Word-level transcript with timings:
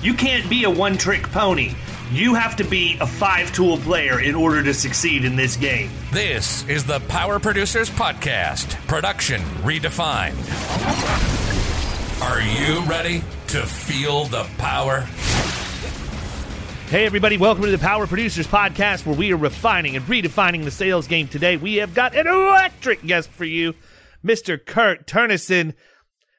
You 0.00 0.14
can't 0.14 0.48
be 0.48 0.62
a 0.62 0.70
one 0.70 0.96
trick 0.96 1.24
pony. 1.32 1.72
You 2.12 2.34
have 2.34 2.54
to 2.56 2.64
be 2.64 2.96
a 3.00 3.06
five 3.06 3.52
tool 3.52 3.78
player 3.78 4.20
in 4.20 4.36
order 4.36 4.62
to 4.62 4.72
succeed 4.72 5.24
in 5.24 5.34
this 5.34 5.56
game. 5.56 5.90
This 6.12 6.66
is 6.68 6.84
the 6.84 7.00
Power 7.00 7.40
Producers 7.40 7.90
Podcast, 7.90 8.74
production 8.86 9.40
redefined. 9.64 10.38
Are 12.22 12.40
you 12.40 12.80
ready 12.88 13.24
to 13.48 13.66
feel 13.66 14.26
the 14.26 14.44
power? 14.58 15.00
Hey, 16.90 17.04
everybody, 17.04 17.36
welcome 17.36 17.64
to 17.64 17.70
the 17.72 17.78
Power 17.78 18.06
Producers 18.06 18.46
Podcast, 18.46 19.04
where 19.04 19.16
we 19.16 19.32
are 19.32 19.36
refining 19.36 19.96
and 19.96 20.04
redefining 20.06 20.62
the 20.62 20.70
sales 20.70 21.08
game 21.08 21.26
today. 21.26 21.56
We 21.56 21.76
have 21.76 21.92
got 21.92 22.14
an 22.14 22.28
electric 22.28 23.04
guest 23.04 23.30
for 23.30 23.44
you, 23.44 23.74
Mr. 24.24 24.64
Kurt 24.64 25.08
Turnison. 25.08 25.74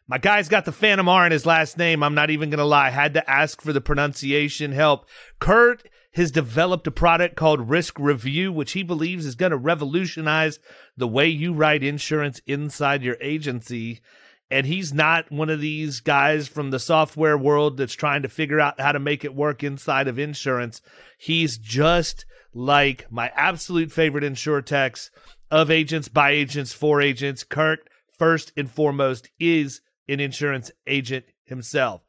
My 0.10 0.18
guy's 0.18 0.50
got 0.50 0.66
the 0.66 0.72
Phantom 0.72 1.08
R 1.08 1.28
in 1.28 1.32
his 1.32 1.46
last 1.46 1.78
name. 1.78 2.02
I'm 2.02 2.16
not 2.16 2.32
even 2.32 2.50
going 2.50 2.58
to 2.58 2.66
lie. 2.66 2.90
Had 2.90 3.14
to 3.14 3.30
ask 3.30 3.62
for 3.62 3.72
the 3.72 3.80
pronunciation 3.80 4.72
help. 4.72 5.06
Kurt 5.40 5.88
has 6.14 6.32
developed 6.32 6.88
a 6.88 6.92
product 6.92 7.36
called 7.36 7.70
Risk 7.70 8.00
Review, 8.00 8.52
which 8.52 8.72
he 8.72 8.82
believes 8.82 9.28
is 9.28 9.36
going 9.36 9.52
to 9.52 9.58
revolutionize 9.58 10.58
the 10.98 11.08
way 11.08 11.28
you 11.28 11.54
write 11.54 11.84
insurance 11.84 12.42
inside 12.48 13.04
your 13.04 13.18
agency. 13.22 14.02
And 14.50 14.66
he's 14.66 14.92
not 14.92 15.32
one 15.32 15.52
of 15.52 15.62
these 15.62 16.00
guys 16.00 16.48
from 16.48 16.72
the 16.72 16.80
software 16.80 17.38
world 17.38 17.78
that's 17.78 17.94
trying 17.94 18.24
to 18.24 18.30
figure 18.30 18.60
out 18.60 18.82
how 18.82 18.94
to 18.94 19.00
make 19.00 19.24
it 19.24 19.36
work 19.36 19.64
inside 19.64 20.08
of 20.08 20.18
insurance. 20.18 20.82
He's 21.20 21.60
just 21.60 22.26
like 22.52 23.06
my 23.12 23.32
absolute 23.36 23.92
favorite 23.92 24.24
insurtechs 24.24 25.12
of 25.52 25.70
agents, 25.70 26.08
by 26.08 26.32
agents, 26.32 26.74
for 26.74 27.00
agents. 27.00 27.44
Kurt, 27.44 27.88
first 28.18 28.52
and 28.58 28.72
foremost, 28.72 29.30
is 29.40 29.82
an 30.10 30.20
insurance 30.20 30.72
agent 30.88 31.26
himself. 31.46 32.02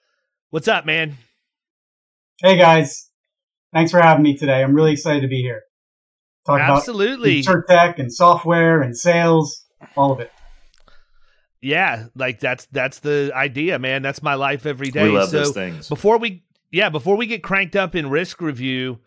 What's 0.51 0.69
up, 0.69 0.87
man? 0.87 1.19
Hey 2.43 2.57
guys, 2.57 3.11
thanks 3.73 3.91
for 3.91 4.01
having 4.01 4.23
me 4.23 4.37
today. 4.37 4.63
I'm 4.63 4.75
really 4.75 4.93
excited 4.93 5.21
to 5.21 5.29
be 5.29 5.43
here. 5.43 5.63
Talk 6.47 6.61
Absolutely. 6.61 7.41
about 7.41 7.65
tech 7.69 7.99
and 7.99 8.13
software 8.13 8.81
and 8.81 8.97
sales, 8.97 9.65
all 9.97 10.11
of 10.13 10.21
it. 10.21 10.33
Yeah, 11.61 12.07
like 12.17 12.41
that's 12.41 12.67
that's 12.73 13.01
the 13.01 13.33
idea, 13.35 13.79
man. 13.79 14.01
That's 14.01 14.23
my 14.23 14.35
life 14.35 14.65
every 14.65 14.91
day. 14.91 15.03
We 15.03 15.11
love 15.11 15.29
so 15.29 15.41
those 15.41 15.53
things. 15.53 15.89
Before 15.89 16.17
we 16.17 16.45
yeah, 16.73 16.89
before 16.89 17.17
we 17.17 17.27
get 17.27 17.43
cranked 17.43 17.77
up 17.77 17.95
in 17.95 18.09
risk 18.09 18.41
review, 18.41 19.01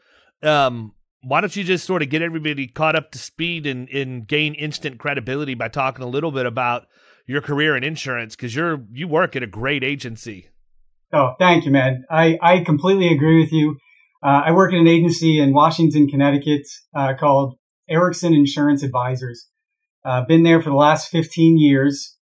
um, 0.43 0.93
why 1.23 1.41
don't 1.41 1.55
you 1.55 1.63
just 1.63 1.85
sort 1.85 2.03
of 2.03 2.09
get 2.09 2.21
everybody 2.21 2.67
caught 2.67 2.95
up 2.95 3.11
to 3.11 3.17
speed 3.17 3.65
and, 3.65 3.89
and 3.89 4.27
gain 4.27 4.53
instant 4.53 4.99
credibility 4.99 5.55
by 5.55 5.69
talking 5.69 6.03
a 6.03 6.07
little 6.07 6.31
bit 6.31 6.45
about 6.45 6.85
your 7.25 7.41
career 7.41 7.75
in 7.75 7.83
insurance 7.83 8.35
because 8.35 8.55
you're 8.55 8.81
you 8.91 9.07
work 9.07 9.35
at 9.35 9.43
a 9.43 9.47
great 9.47 9.83
agency. 9.83 10.49
Oh, 11.13 11.35
thank 11.37 11.65
you, 11.65 11.71
man. 11.71 12.05
I, 12.09 12.39
I 12.41 12.63
completely 12.63 13.13
agree 13.13 13.39
with 13.41 13.51
you. 13.51 13.77
Uh, 14.23 14.43
I 14.45 14.51
work 14.51 14.73
in 14.73 14.79
an 14.79 14.87
agency 14.87 15.39
in 15.39 15.53
Washington, 15.53 16.07
Connecticut 16.07 16.65
uh, 16.95 17.13
called 17.19 17.55
Erickson 17.87 18.33
Insurance 18.33 18.81
Advisors. 18.81 19.47
Uh, 20.03 20.25
been 20.25 20.43
there 20.43 20.61
for 20.61 20.69
the 20.69 20.75
last 20.75 21.09
15 21.09 21.57
years, 21.59 22.17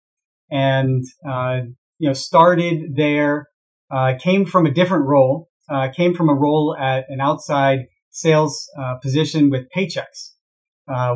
and 0.50 1.04
uh, 1.28 1.60
you 2.00 2.08
know 2.08 2.14
started 2.14 2.96
there. 2.96 3.48
Uh, 3.92 4.14
came 4.20 4.46
from 4.46 4.66
a 4.66 4.72
different 4.72 5.06
role. 5.06 5.50
Uh, 5.70 5.90
came 5.96 6.16
from 6.16 6.30
a 6.30 6.34
role 6.34 6.76
at 6.80 7.06
an 7.10 7.22
outside 7.22 7.86
sales 8.10 8.68
position 9.04 9.52
with 9.52 9.68
Paychex, 9.76 10.32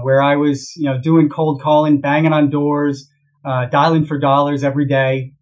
where 0.04 0.22
I 0.22 0.36
was 0.36 0.72
you 0.76 0.86
know 0.86 1.00
doing 1.02 1.28
cold 1.28 1.62
calling, 1.62 2.02
banging 2.02 2.34
on 2.34 2.50
doors, 2.50 3.10
uh, 3.46 3.66
dialing 3.66 4.06
for 4.06 4.20
dollars 4.20 4.64
every 4.64 4.88
day. 4.88 5.34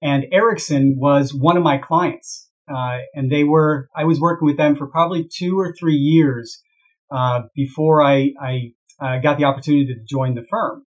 And 0.00 0.26
Erickson 0.32 0.96
was 0.98 1.32
one 1.32 1.56
of 1.56 1.62
my 1.62 1.78
clients. 1.78 2.48
Uh, 2.72 2.98
and 3.14 3.30
they 3.30 3.44
were, 3.44 3.88
I 3.94 4.04
was 4.04 4.20
working 4.20 4.46
with 4.46 4.56
them 4.56 4.76
for 4.76 4.86
probably 4.86 5.28
two 5.32 5.58
or 5.58 5.74
three 5.74 5.96
years 5.96 6.62
uh, 7.10 7.42
before 7.54 8.02
I, 8.02 8.32
I 8.40 8.72
uh, 9.00 9.18
got 9.18 9.38
the 9.38 9.44
opportunity 9.44 9.86
to 9.86 10.00
join 10.08 10.34
the 10.34 10.46
firm. 10.48 10.84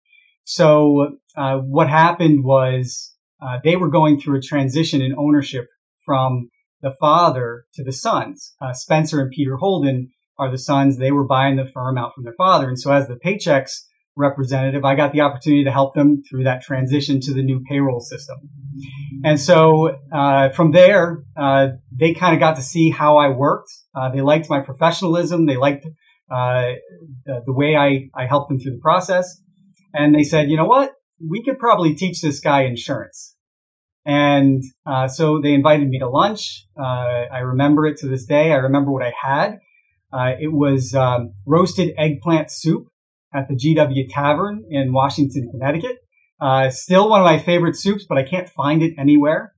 So 0.44 1.17
uh, 1.35 1.57
what 1.57 1.89
happened 1.89 2.44
was 2.44 3.16
uh, 3.41 3.59
they 3.63 3.75
were 3.75 3.89
going 3.89 4.19
through 4.19 4.38
a 4.38 4.41
transition 4.41 5.01
in 5.01 5.16
ownership 5.17 5.67
from 6.05 6.50
the 6.81 6.94
father 7.00 7.66
to 7.75 7.83
the 7.83 7.91
sons. 7.91 8.53
Spencer 8.73 9.21
and 9.21 9.31
Peter 9.31 9.57
Houldin 9.57 10.09
are 10.38 10.51
the 10.51 10.57
sons. 10.57 10.97
They 10.97 11.11
were 11.11 11.27
buying 11.27 11.55
the 11.55 11.69
firm 11.71 11.97
out 11.97 12.13
from 12.16 12.23
their 12.23 12.33
father. 12.33 12.67
And 12.67 12.79
so 12.79 12.91
as 12.91 13.07
the 13.07 13.16
Paychex 13.16 13.81
representative, 14.16 14.83
I 14.83 14.95
got 14.95 15.13
the 15.13 15.22
opportunity 15.22 15.63
to 15.66 15.72
help 15.72 15.95
them 15.95 16.23
through 16.29 16.44
that 16.44 16.61
transition 16.61 17.19
to 17.22 17.33
the 17.33 17.41
new 17.41 17.61
payroll 17.67 18.01
system. 18.01 18.38
And 19.23 19.39
so 19.39 19.97
uh, 20.11 20.49
from 20.49 20.72
there, 20.72 21.23
uh, 21.38 21.69
they 21.91 22.13
kind 22.13 22.33
of 22.33 22.39
got 22.39 22.57
to 22.57 22.61
see 22.61 22.89
how 22.89 23.17
I 23.17 23.29
worked. 23.29 23.71
Uh, 23.95 24.09
they 24.11 24.21
liked 24.21 24.50
my 24.50 24.59
professionalism. 24.59 25.45
They 25.45 25.57
liked 25.57 25.85
uh, 26.29 26.73
the, 27.25 27.41
the, 27.45 27.53
way 27.53 27.75
I, 27.75 28.09
I 28.16 28.25
helped 28.25 28.50
them 28.50 28.59
through 28.59 28.73
the 28.73 28.81
process. 28.81 29.41
And 29.94 30.16
they 30.16 30.23
said, 30.23 30.50
you 30.50 30.57
know 30.57 30.66
what? 30.66 30.94
We 31.25 31.44
could 31.44 31.59
probably 31.59 31.95
teach 31.95 32.21
this 32.21 32.39
guy 32.39 32.63
insurance. 32.63 33.35
And 34.05 34.63
uh, 34.85 35.07
so 35.07 35.41
they 35.41 35.53
invited 35.53 35.88
me 35.88 36.00
to 36.00 36.09
lunch. 36.09 36.66
Uh, 36.77 37.27
I 37.31 37.39
remember 37.39 37.85
it 37.85 37.97
to 37.97 38.07
this 38.07 38.25
day. 38.25 38.51
I 38.51 38.55
remember 38.55 38.91
what 38.91 39.03
I 39.03 39.13
had. 39.21 39.59
it 40.39 40.51
was 40.51 40.95
um, 40.95 41.33
roasted 41.45 41.94
eggplant 41.97 42.50
soup 42.50 42.91
at 43.34 43.47
the 43.47 43.56
GW 43.56 44.08
Tavern 44.09 44.66
in 44.69 44.94
Washington, 44.94 45.50
Connecticut. 45.52 45.97
Uh, 46.40 46.69
still 46.69 47.09
one 47.09 47.22
of 47.22 47.25
my 47.25 47.38
favorite 47.38 47.75
soups, 47.75 48.06
but 48.08 48.18
I 48.18 48.24
can't 48.24 48.50
find 48.50 48.81
it 48.81 48.96
anywhere. 48.97 49.53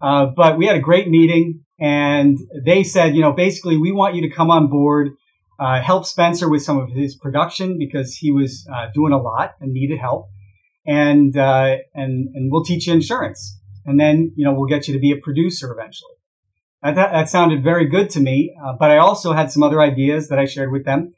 Uh, 0.00 0.26
but 0.26 0.58
we 0.58 0.66
had 0.66 0.76
a 0.76 0.80
great 0.80 1.08
meeting, 1.08 1.60
and 1.78 2.38
they 2.64 2.82
said, 2.82 3.14
you 3.14 3.20
know, 3.20 3.32
basically, 3.32 3.76
we 3.76 3.92
want 3.92 4.14
you 4.14 4.22
to 4.22 4.34
come 4.34 4.50
on 4.50 4.68
board, 4.68 5.10
uh, 5.60 5.80
help 5.80 6.06
Spencer 6.06 6.48
with 6.48 6.62
some 6.62 6.78
of 6.78 6.90
his 6.90 7.14
production 7.14 7.78
because 7.78 8.14
he 8.14 8.32
was 8.32 8.66
uh, 8.74 8.88
doing 8.94 9.12
a 9.12 9.20
lot 9.20 9.54
and 9.60 9.72
needed 9.72 9.98
help, 9.98 10.28
and 10.86 11.36
uh, 11.36 11.76
and 11.94 12.28
and 12.34 12.50
we'll 12.50 12.64
teach 12.64 12.88
you 12.88 12.94
insurance, 12.94 13.60
and 13.86 14.00
then 14.00 14.32
you 14.34 14.44
know 14.44 14.54
we'll 14.54 14.68
get 14.68 14.88
you 14.88 14.94
to 14.94 15.00
be 15.00 15.12
a 15.12 15.16
producer 15.16 15.72
eventually. 15.72 16.14
That, 16.82 16.96
that 16.96 17.28
sounded 17.28 17.62
very 17.62 17.86
good 17.86 18.10
to 18.10 18.20
me, 18.20 18.56
uh, 18.60 18.72
but 18.76 18.90
I 18.90 18.98
also 18.98 19.32
had 19.32 19.52
some 19.52 19.62
other 19.62 19.80
ideas 19.80 20.28
that 20.28 20.40
I 20.40 20.46
shared 20.46 20.72
with 20.72 20.84
them. 20.84 21.14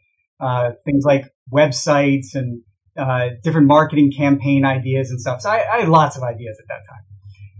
Things 0.84 1.04
like 1.04 1.24
websites 1.52 2.34
and 2.34 2.62
uh, 2.96 3.30
different 3.42 3.66
marketing 3.66 4.12
campaign 4.16 4.64
ideas 4.64 5.10
and 5.10 5.20
stuff. 5.20 5.40
So 5.40 5.50
I, 5.50 5.64
I, 5.68 5.80
had 5.80 5.88
lots 5.88 6.16
of 6.16 6.22
ideas 6.22 6.58
at 6.60 6.68
that 6.68 6.82
time. 6.88 7.02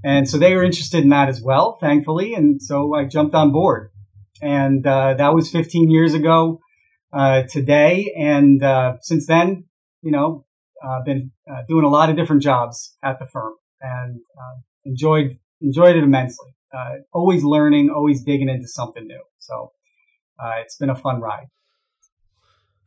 And 0.04 0.28
so 0.28 0.38
they 0.38 0.54
were 0.54 0.62
interested 0.62 1.02
in 1.02 1.08
that 1.10 1.28
as 1.28 1.40
well, 1.42 1.78
thankfully. 1.80 2.34
And 2.34 2.62
so 2.62 2.94
I 2.94 3.04
jumped 3.04 3.34
on 3.34 3.50
board. 3.50 3.90
And 4.42 4.86
uh, 4.86 5.14
that 5.14 5.34
was 5.34 5.50
15 5.50 5.90
years 5.90 6.14
ago 6.14 6.60
uh, 7.12 7.42
today. 7.50 8.14
And 8.16 8.62
uh, 8.62 8.98
since 9.00 9.26
then, 9.26 9.64
you 10.02 10.12
know, 10.12 10.44
I've 10.82 11.04
been 11.04 11.32
uh, 11.50 11.62
doing 11.68 11.84
a 11.84 11.88
lot 11.88 12.10
of 12.10 12.16
different 12.16 12.42
jobs 12.42 12.96
at 13.02 13.18
the 13.18 13.26
firm 13.26 13.54
and 13.80 14.20
uh, 14.38 14.60
enjoyed 14.84 15.38
enjoyed 15.62 15.96
it 15.96 16.04
immensely. 16.04 16.50
always 17.12 17.42
learning, 17.42 17.90
always 17.90 18.22
digging 18.22 18.50
into 18.50 18.68
something 18.68 19.06
new. 19.06 19.22
So 19.38 19.72
it's 20.60 20.76
been 20.76 20.90
a 20.90 20.94
fun 20.94 21.20
ride. 21.20 21.46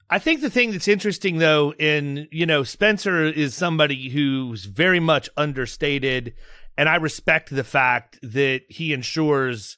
I 0.10 0.20
think 0.20 0.42
the 0.42 0.50
thing 0.50 0.72
that's 0.72 0.88
interesting 0.88 1.38
though, 1.38 1.74
in 1.74 2.28
you 2.32 2.46
know, 2.46 2.64
Spencer 2.64 3.26
is 3.26 3.56
somebody 3.56 4.10
who's 4.10 4.66
very 4.66 5.00
much 5.00 5.30
understated, 5.36 6.34
and 6.78 6.88
I 6.88 6.96
respect 6.96 7.50
the 7.50 7.64
fact 7.64 8.20
that 8.22 8.62
he 8.70 8.94
insures 8.94 9.78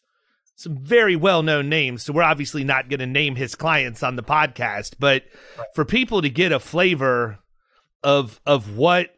some 0.56 0.78
very 0.78 1.16
well 1.16 1.42
known 1.42 1.70
names. 1.70 2.04
So 2.04 2.14
we're 2.14 2.22
obviously 2.24 2.64
not 2.64 2.90
going 2.90 3.00
to 3.00 3.08
name 3.08 3.36
his 3.36 3.56
clients 3.56 4.04
on 4.04 4.18
the 4.18 4.24
podcast, 4.24 4.96
but 5.00 5.24
right. 5.58 5.68
for 5.74 5.86
people 5.86 6.22
to 6.22 6.30
get 6.30 6.52
a 6.52 6.60
flavor 6.60 7.40
of 8.04 8.40
of 8.46 8.76
what 8.78 9.10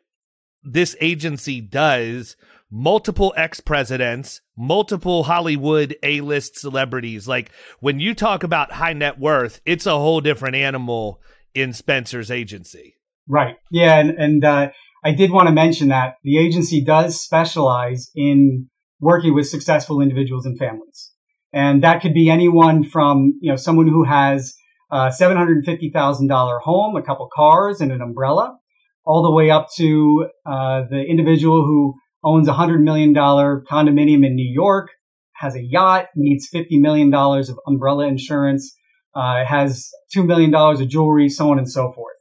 this 0.63 0.95
agency 1.01 1.59
does, 1.59 2.37
multiple 2.69 3.33
ex 3.35 3.59
presidents, 3.59 4.41
multiple 4.61 5.23
Hollywood 5.23 5.95
A 6.03 6.21
list 6.21 6.57
celebrities. 6.57 7.27
Like 7.27 7.51
when 7.79 7.99
you 7.99 8.13
talk 8.13 8.43
about 8.43 8.71
high 8.71 8.93
net 8.93 9.19
worth, 9.19 9.59
it's 9.65 9.85
a 9.85 9.91
whole 9.91 10.21
different 10.21 10.55
animal 10.55 11.19
in 11.53 11.73
Spencer's 11.73 12.29
agency. 12.29 12.95
Right. 13.27 13.55
Yeah, 13.71 13.99
and 13.99 14.11
and 14.11 14.45
uh, 14.45 14.69
I 15.03 15.11
did 15.13 15.31
want 15.31 15.47
to 15.47 15.53
mention 15.53 15.89
that 15.89 16.15
the 16.23 16.37
agency 16.37 16.83
does 16.83 17.19
specialize 17.19 18.11
in 18.15 18.69
working 18.99 19.33
with 19.33 19.47
successful 19.47 19.99
individuals 19.99 20.45
and 20.45 20.57
families. 20.57 21.11
And 21.53 21.83
that 21.83 22.01
could 22.01 22.13
be 22.13 22.29
anyone 22.29 22.83
from, 22.83 23.33
you 23.41 23.51
know, 23.51 23.57
someone 23.57 23.87
who 23.87 24.03
has 24.03 24.53
a 24.91 25.07
$750,000 25.07 26.61
home, 26.61 26.95
a 26.95 27.01
couple 27.01 27.27
cars, 27.33 27.81
and 27.81 27.91
an 27.91 28.01
umbrella, 28.01 28.57
all 29.03 29.23
the 29.23 29.31
way 29.31 29.49
up 29.49 29.67
to 29.75 30.27
uh, 30.45 30.83
the 30.89 31.03
individual 31.03 31.65
who 31.65 31.95
owns 32.23 32.47
a 32.47 32.53
$100 32.53 32.81
million 32.81 33.13
condominium 33.13 34.25
in 34.25 34.35
New 34.35 34.51
York, 34.51 34.89
has 35.33 35.55
a 35.55 35.61
yacht, 35.61 36.07
needs 36.15 36.49
$50 36.53 36.79
million 36.79 37.13
of 37.13 37.59
umbrella 37.67 38.07
insurance, 38.07 38.75
uh, 39.15 39.43
has 39.45 39.89
$2 40.15 40.25
million 40.25 40.53
of 40.53 40.87
jewelry, 40.87 41.29
so 41.29 41.51
on 41.51 41.57
and 41.57 41.69
so 41.69 41.91
forth. 41.91 42.15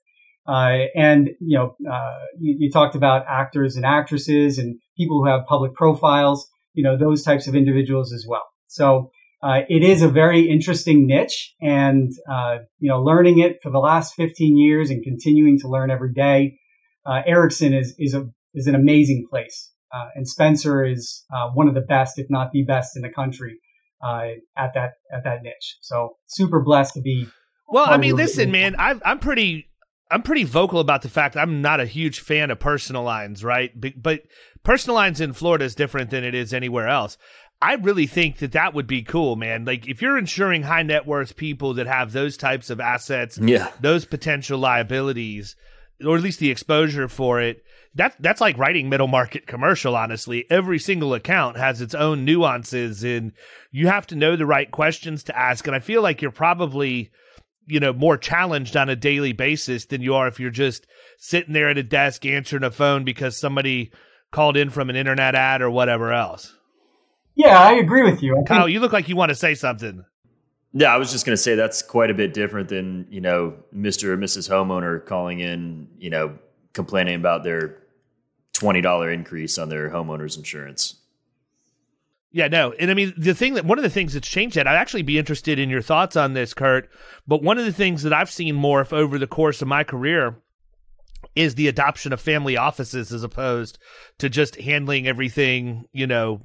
Uh, 0.49 0.87
and, 0.97 1.31
you 1.41 1.59
know, 1.59 1.77
uh, 1.91 2.19
you, 2.39 2.57
you, 2.59 2.71
talked 2.71 2.97
about 2.97 3.27
actors 3.29 3.77
and 3.77 3.85
actresses 3.85 4.59
and 4.59 4.81
people 4.97 5.23
who 5.23 5.31
have 5.31 5.47
public 5.47 5.75
profiles, 5.75 6.49
you 6.73 6.83
know, 6.83 6.97
those 6.97 7.23
types 7.23 7.47
of 7.47 7.55
individuals 7.55 8.13
as 8.13 8.25
well. 8.27 8.49
So 8.67 9.11
uh, 9.43 9.61
it 9.69 9.83
is 9.83 10.03
a 10.03 10.09
very 10.09 10.51
interesting 10.51 11.07
niche, 11.07 11.55
and 11.61 12.13
uh, 12.31 12.59
you 12.79 12.89
know, 12.89 13.03
learning 13.03 13.39
it 13.39 13.59
for 13.63 13.71
the 13.71 13.79
last 13.79 14.15
15 14.15 14.57
years 14.59 14.91
and 14.91 15.03
continuing 15.03 15.59
to 15.61 15.69
learn 15.69 15.91
every 15.91 16.13
day. 16.13 16.59
Uh, 17.07 17.23
Erickson 17.27 17.73
is 17.73 17.95
is 17.99 18.15
a 18.15 18.29
is 18.55 18.67
an 18.67 18.75
amazing 18.75 19.27
place, 19.31 19.71
uh, 19.93 20.09
and 20.15 20.29
Spencer 20.29 20.85
is 20.85 21.25
uh, 21.35 21.51
one 21.51 21.69
of 21.69 21.75
the 21.75 21.81
best, 21.81 22.19
if 22.19 22.27
not 22.31 22.53
the 22.53 22.63
best, 22.63 22.97
in 22.97 23.03
the 23.03 23.09
country 23.09 23.59
uh, 24.03 24.29
at 24.57 24.73
that 24.75 24.93
at 25.13 25.25
that 25.25 25.43
niche. 25.43 25.77
So 25.81 26.17
super 26.27 26.61
blessed 26.61 26.95
to 26.95 27.01
be. 27.01 27.27
Well, 27.69 27.87
I 27.89 27.99
mean, 27.99 28.17
listen, 28.17 28.51
man, 28.51 28.75
I'm 28.79 29.01
I'm 29.05 29.19
pretty 29.19 29.71
I'm 30.11 30.23
pretty 30.23 30.45
vocal 30.45 30.81
about 30.81 31.03
the 31.03 31.09
fact 31.09 31.37
I'm 31.37 31.63
not 31.63 31.81
a 31.81 31.87
huge 31.87 32.21
fan 32.21 32.51
of 32.51 32.59
personal 32.59 33.03
lines, 33.03 33.45
right? 33.45 33.71
But 33.81 34.23
personal 34.65 34.97
lines 34.97 35.21
in 35.21 35.33
Florida 35.33 35.65
is 35.65 35.75
different 35.75 36.11
than 36.11 36.25
it 36.25 36.35
is 36.35 36.53
anywhere 36.53 36.89
else. 36.89 37.17
I 37.63 37.75
really 37.75 38.07
think 38.07 38.39
that 38.39 38.53
that 38.53 38.73
would 38.73 38.87
be 38.87 39.03
cool, 39.03 39.37
man. 39.37 39.67
Like 39.67 39.87
if 39.87 40.01
you're 40.01 40.19
insuring 40.19 40.63
high 40.63 40.83
net 40.83 41.07
worth 41.07 41.37
people 41.37 41.75
that 41.75 41.87
have 41.87 42.13
those 42.13 42.37
types 42.37 42.71
of 42.71 42.81
assets, 42.81 43.39
yeah, 43.39 43.71
those 43.81 44.05
potential 44.05 44.59
liabilities, 44.59 45.57
or 46.05 46.17
at 46.17 46.23
least 46.23 46.41
the 46.41 46.51
exposure 46.51 47.07
for 47.07 47.41
it. 47.41 47.63
That 47.97 48.15
that's 48.21 48.41
like 48.41 48.57
writing 48.57 48.89
middle 48.89 49.09
market 49.09 49.47
commercial. 49.47 49.97
Honestly, 49.97 50.45
every 50.49 50.79
single 50.79 51.13
account 51.13 51.57
has 51.57 51.81
its 51.81 51.95
own 51.95 52.25
nuances, 52.25 53.03
and 53.03 53.33
you 53.73 53.89
have 53.89 54.07
to 54.09 54.17
know 54.17 54.37
the 54.37 54.47
right 54.47 54.71
questions 54.71 55.25
to 55.25 55.37
ask. 55.39 55.67
And 55.67 55.75
I 55.75 55.81
feel 55.81 56.01
like 56.01 56.23
you're 56.23 56.31
probably, 56.31 57.11
you 57.67 57.81
know, 57.81 57.93
more 57.93 58.17
challenged 58.17 58.77
on 58.77 58.89
a 58.89 58.95
daily 58.97 59.33
basis 59.33 59.87
than 59.87 60.03
you 60.03 60.15
are 60.15 60.29
if 60.29 60.39
you're 60.39 60.51
just 60.51 60.87
sitting 61.19 61.53
there 61.53 61.69
at 61.69 61.79
a 61.79 61.83
desk 61.83 62.25
answering 62.25 62.63
a 62.63 62.71
phone 62.71 63.05
because 63.05 63.37
somebody 63.37 63.91
called 64.31 64.57
in 64.57 64.71
from 64.71 64.89
an 64.89 64.95
internet 64.97 65.35
ad 65.35 65.61
or 65.61 65.71
whatever 65.71 66.13
else. 66.13 66.55
Yeah, 67.35 67.59
I 67.59 67.73
agree 67.73 68.05
with 68.05 68.23
you. 68.23 68.39
I 68.39 68.45
Kyle, 68.45 68.63
think- 68.65 68.75
you 68.75 68.81
look 68.81 68.93
like 68.93 69.09
you 69.09 69.17
want 69.17 69.31
to 69.31 69.35
say 69.35 69.55
something. 69.55 70.05
Yeah, 70.73 70.95
I 70.95 70.99
was 70.99 71.11
just 71.11 71.27
going 71.27 71.35
to 71.35 71.43
say 71.43 71.57
that's 71.57 71.83
quite 71.83 72.11
a 72.11 72.15
bit 72.15 72.33
different 72.33 72.69
than 72.69 73.09
you 73.11 73.21
know 73.21 73.55
Mr. 73.75 74.05
or 74.05 74.17
Mrs. 74.17 74.49
Homeowner 74.49 75.05
calling 75.05 75.41
in, 75.41 75.89
you 75.99 76.11
know, 76.11 76.39
complaining 76.73 77.17
about 77.17 77.43
their 77.43 77.79
twenty 78.61 78.81
dollar 78.81 79.11
increase 79.11 79.59
on 79.59 79.69
their 79.69 79.91
homeowner's 79.91 80.37
insurance. 80.37 80.97
Yeah, 82.31 82.47
no, 82.47 82.73
and 82.73 82.91
I 82.91 82.95
mean 82.95 83.13
the 83.17 83.35
thing 83.35 83.55
that 83.55 83.65
one 83.65 83.79
of 83.79 83.83
the 83.83 83.91
things 83.91 84.15
that's 84.15 84.29
changed 84.29 84.55
that 84.55 84.69
I'd 84.69 84.77
actually 84.77 85.03
be 85.03 85.19
interested 85.19 85.59
in 85.59 85.71
your 85.71 85.83
thoughts 85.83 86.15
on 86.15 86.35
this, 86.35 86.55
Kurt. 86.55 86.89
But 87.27 87.43
one 87.43 87.59
of 87.59 87.65
the 87.65 87.73
things 87.73 88.05
that 88.05 88.13
I've 88.13 88.31
seen 88.31 88.55
morph 88.55 88.93
over 88.93 89.19
the 89.19 89.27
course 89.27 89.61
of 89.63 89.67
my 89.67 89.83
career 89.83 90.37
is 91.35 91.55
the 91.55 91.69
adoption 91.69 92.13
of 92.13 92.21
family 92.21 92.57
offices 92.57 93.13
as 93.13 93.25
opposed 93.25 93.79
to 94.19 94.29
just 94.29 94.57
handling 94.57 95.09
everything, 95.09 95.87
you 95.93 96.07
know, 96.07 96.43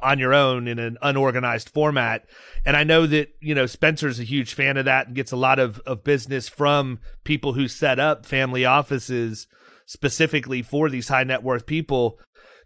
on 0.00 0.18
your 0.18 0.34
own 0.34 0.68
in 0.68 0.78
an 0.78 0.98
unorganized 1.02 1.70
format. 1.70 2.26
And 2.64 2.76
I 2.76 2.84
know 2.84 3.06
that, 3.06 3.30
you 3.40 3.54
know, 3.54 3.66
Spencer's 3.66 4.20
a 4.20 4.24
huge 4.24 4.54
fan 4.54 4.76
of 4.76 4.84
that 4.84 5.06
and 5.06 5.16
gets 5.16 5.32
a 5.32 5.36
lot 5.36 5.58
of, 5.58 5.80
of 5.80 6.04
business 6.04 6.48
from 6.48 7.00
people 7.24 7.54
who 7.54 7.68
set 7.68 7.98
up 7.98 8.26
family 8.26 8.64
offices 8.64 9.46
specifically 9.86 10.62
for 10.62 10.88
these 10.88 11.08
high 11.08 11.24
net 11.24 11.42
worth 11.42 11.66
people. 11.66 12.18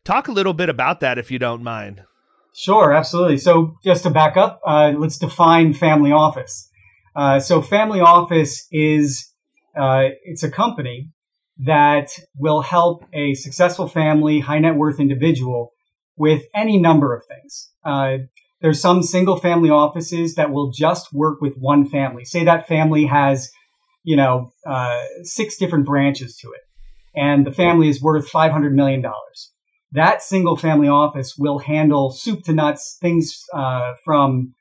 Talk 0.04 0.28
a 0.28 0.32
little 0.32 0.54
bit 0.54 0.68
about 0.68 1.00
that 1.00 1.18
if 1.18 1.30
you 1.30 1.38
don't 1.38 1.62
mind. 1.62 2.02
Sure, 2.54 2.92
absolutely. 2.92 3.38
So 3.38 3.76
just 3.84 4.02
to 4.04 4.10
back 4.10 4.36
up, 4.36 4.60
uh, 4.66 4.92
let's 4.96 5.18
define 5.18 5.74
family 5.74 6.12
office. 6.12 6.68
Uh, 7.14 7.40
so 7.40 7.62
family 7.62 8.00
office 8.00 8.66
is 8.70 9.32
uh, 9.78 10.08
it's 10.24 10.42
a 10.42 10.50
company 10.50 11.10
that 11.58 12.10
will 12.36 12.60
help 12.60 13.04
a 13.12 13.34
successful 13.34 13.88
family, 13.88 14.40
high 14.40 14.58
net 14.58 14.76
worth 14.76 15.00
individual 15.00 15.72
with 16.16 16.42
any 16.54 16.78
number 16.78 17.14
of 17.14 17.24
things. 17.26 17.70
Uh, 17.84 18.18
there's 18.60 18.80
some 18.80 19.02
single 19.02 19.36
family 19.36 19.70
offices 19.70 20.34
that 20.34 20.50
will 20.50 20.72
just 20.72 21.12
work 21.12 21.40
with 21.40 21.54
one 21.56 21.88
family. 21.88 22.24
Say 22.24 22.44
that 22.44 22.66
family 22.66 23.06
has, 23.06 23.50
you 24.02 24.16
know, 24.16 24.52
uh, 24.66 25.00
six 25.22 25.56
different 25.58 25.86
branches 25.86 26.36
to 26.38 26.52
it, 26.52 26.60
and 27.18 27.46
the 27.46 27.52
family 27.52 27.88
is 27.88 28.00
worth 28.00 28.30
$500 28.30 28.72
million. 28.72 29.04
That 29.92 30.22
single 30.22 30.56
family 30.56 30.88
office 30.88 31.34
will 31.38 31.58
handle 31.58 32.12
soup 32.12 32.44
to 32.44 32.52
nuts 32.52 32.98
things 33.00 33.42
uh, 33.54 33.94
from 34.04 34.54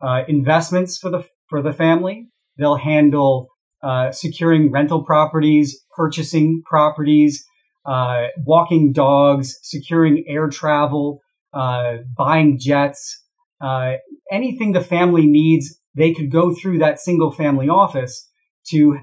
uh, 0.00 0.22
investments 0.28 0.98
for 0.98 1.10
the 1.10 1.24
for 1.48 1.62
the 1.62 1.72
family. 1.72 2.28
They'll 2.58 2.76
handle 2.76 3.48
uh, 3.82 4.12
securing 4.12 4.70
rental 4.72 5.04
properties, 5.04 5.80
purchasing 5.96 6.62
properties, 6.66 7.44
uh, 7.86 8.26
walking 8.44 8.92
dogs, 8.92 9.58
securing 9.62 10.24
air 10.28 10.48
travel, 10.48 11.20
uh, 11.54 11.98
buying 12.16 12.58
jets, 12.60 13.22
uh, 13.60 13.92
anything 14.30 14.72
the 14.72 14.80
family 14.80 15.26
needs, 15.26 15.78
they 15.96 16.12
could 16.12 16.30
go 16.30 16.54
through 16.54 16.78
that 16.78 17.00
single 17.00 17.30
family 17.30 17.68
office 17.68 18.28
to 18.70 18.98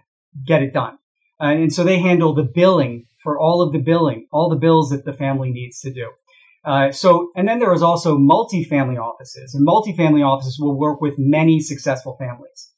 get 0.45 0.61
it 0.61 0.73
done. 0.73 0.97
Uh, 1.41 1.47
and 1.47 1.73
so 1.73 1.83
they 1.83 1.99
handle 1.99 2.33
the 2.33 2.43
billing 2.43 3.05
for 3.23 3.39
all 3.39 3.61
of 3.61 3.71
the 3.73 3.79
billing, 3.79 4.27
all 4.31 4.49
the 4.49 4.55
bills 4.55 4.89
that 4.89 5.05
the 5.05 5.13
family 5.13 5.51
needs 5.51 5.79
to 5.81 5.91
do. 5.91 6.09
Uh, 6.65 6.91
so, 6.91 7.31
and 7.35 7.47
then 7.47 7.59
there 7.59 7.73
is 7.73 7.81
also 7.81 8.17
multifamily 8.17 8.99
offices, 8.99 9.55
and 9.55 9.65
multifamily 9.65 10.25
offices 10.25 10.57
will 10.59 10.77
work 10.77 10.99
with 10.99 11.15
many 11.17 11.59
successful 11.59 12.15
families. 12.19 12.71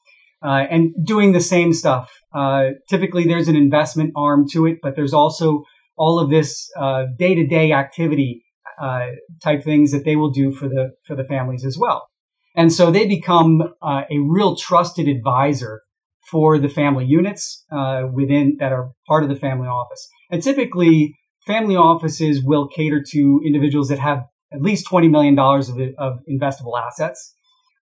Uh, 0.44 0.66
and 0.72 0.94
doing 1.06 1.34
the 1.34 1.40
same 1.40 1.72
stuff. 1.72 2.12
Uh, 2.34 2.70
typically, 2.90 3.26
there's 3.26 3.48
an 3.48 3.56
investment 3.56 4.12
arm 4.16 4.48
to 4.50 4.66
it, 4.66 4.78
but 4.82 4.96
there's 4.96 5.14
also 5.14 5.64
all 5.98 6.20
of 6.20 6.32
this 6.32 6.68
day 7.20 7.36
to 7.36 7.46
day 7.46 7.72
activity 7.74 8.44
uh, 8.82 9.12
type 9.44 9.64
things 9.64 9.92
that 9.92 10.04
they 10.04 10.16
will 10.16 10.32
do 10.32 10.52
for 10.52 10.68
the 10.68 10.92
for 11.06 11.16
the 11.16 11.24
families 11.24 11.64
as 11.64 11.78
well. 11.80 12.08
And 12.56 12.74
so 12.74 12.90
they 12.90 13.06
become 13.08 13.62
uh, 13.82 14.02
a 14.10 14.18
real 14.18 14.56
trusted 14.56 15.08
advisor 15.08 15.82
for 16.32 16.58
the 16.58 16.70
family 16.70 17.06
units 17.06 17.66
uh, 17.72 18.04
within 18.12 18.56
that 18.60 18.72
are 18.72 18.92
part 19.08 19.24
of 19.24 19.30
the 19.30 19.36
family 19.36 19.68
office. 19.68 20.08
And 20.32 20.42
typically, 20.42 21.16
family 21.46 21.76
offices 21.76 22.42
will 22.44 22.68
cater 22.70 23.04
to 23.12 23.42
individuals 23.46 23.90
that 23.90 24.00
have 24.00 24.24
at 24.54 24.62
least 24.62 24.88
twenty 24.88 25.10
million 25.10 25.36
dollars 25.36 25.70
of, 25.70 25.78
of, 25.98 26.20
investable 26.30 26.82
assets 26.82 27.36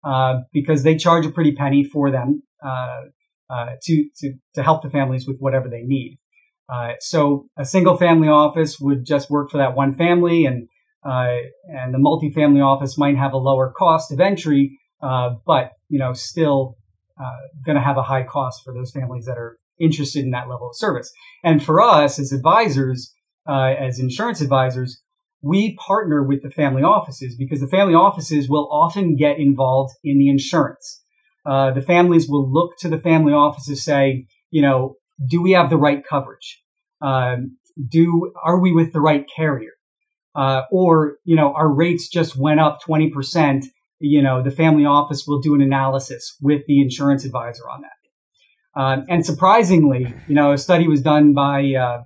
uh, 0.04 0.40
because 0.52 0.84
they 0.84 0.98
charge 0.98 1.26
a 1.26 1.32
pretty 1.32 1.54
penny 1.54 1.84
for 1.84 2.12
them 2.12 2.42
uh, 2.66 3.02
uh, 3.50 3.68
to, 3.84 4.06
to 4.18 4.34
to 4.56 4.64
help 4.64 4.82
the 4.82 4.90
families 4.90 5.28
with 5.28 5.38
whatever 5.40 5.70
they 5.70 5.84
need. 5.84 6.18
Uh, 6.68 6.94
so 7.00 7.48
a 7.58 7.66
single 7.66 7.98
family 7.98 8.28
office 8.28 8.80
would 8.80 9.06
just 9.06 9.30
work 9.30 9.50
for 9.52 9.58
that 9.58 9.76
one 9.76 9.96
family, 9.96 10.46
and 10.46 10.68
uh, 11.06 11.38
and 11.68 11.94
the 11.94 12.00
multifamily 12.00 12.64
office 12.66 12.98
might 12.98 13.16
have 13.16 13.34
a 13.34 13.38
lower 13.38 13.72
cost 13.78 14.12
of 14.12 14.20
entry, 14.20 14.80
but 15.00 15.72
you 15.88 16.00
know 16.00 16.14
still 16.14 16.79
going 17.66 17.76
to 17.76 17.82
have 17.82 17.98
a 17.98 18.04
high 18.04 18.24
cost 18.24 18.64
for 18.64 18.74
those 18.74 18.92
families 18.92 19.26
that 19.26 19.38
are 19.38 19.58
interested 19.80 20.24
in 20.24 20.32
that 20.32 20.50
level 20.50 20.70
of 20.70 20.76
service. 20.76 21.12
And 21.44 21.64
for 21.64 21.82
us 21.82 22.20
as 22.20 22.32
advisors, 22.32 23.14
uh, 23.48 23.74
as 23.80 24.00
insurance 24.00 24.42
advisors, 24.42 25.02
we 25.42 25.76
partner 25.76 26.24
with 26.24 26.44
the 26.44 26.50
family 26.50 26.84
offices 26.84 27.36
because 27.38 27.62
the 27.62 27.68
family 27.68 27.94
offices 27.94 28.50
will 28.50 28.68
often 28.72 29.16
get 29.16 29.40
involved 29.40 29.94
in 30.04 30.18
the 30.20 30.30
insurance. 30.30 31.02
Uh, 31.46 31.72
the 31.72 31.82
families 31.82 32.28
will 32.28 32.52
look 32.52 32.78
to 32.80 32.90
the 32.90 33.00
family 33.00 33.34
offices 33.34 33.84
say, 33.84 34.26
you 34.52 34.62
know, 34.62 34.96
do 35.28 35.42
we 35.42 35.52
have 35.52 35.70
the 35.70 35.78
right 35.78 36.04
coverage? 36.08 36.62
Um, 37.02 37.58
do 37.90 38.34
are 38.44 38.60
we 38.60 38.74
with 38.74 38.92
the 38.92 39.00
right 39.00 39.26
carrier? 39.34 39.72
Uh, 40.36 40.64
or 40.72 41.18
you 41.24 41.36
know, 41.36 41.54
our 41.54 41.68
rates 41.74 42.10
just 42.10 42.36
went 42.38 42.60
up 42.60 42.82
twenty 42.82 43.10
percent. 43.10 43.66
You 44.00 44.22
know, 44.22 44.42
the 44.42 44.52
family 44.52 44.86
office 44.86 45.26
will 45.28 45.40
do 45.40 45.56
an 45.56 45.62
analysis 45.62 46.36
with 46.42 46.66
the 46.68 46.82
insurance 46.82 47.26
advisor 47.26 47.64
on 47.70 47.82
that. 47.82 48.82
Um, 48.82 49.06
and 49.10 49.26
surprisingly, 49.26 50.14
you 50.28 50.36
know, 50.36 50.54
a 50.54 50.58
study 50.58 50.88
was 50.88 51.02
done 51.02 51.34
by 51.34 51.74
uh, 51.74 52.04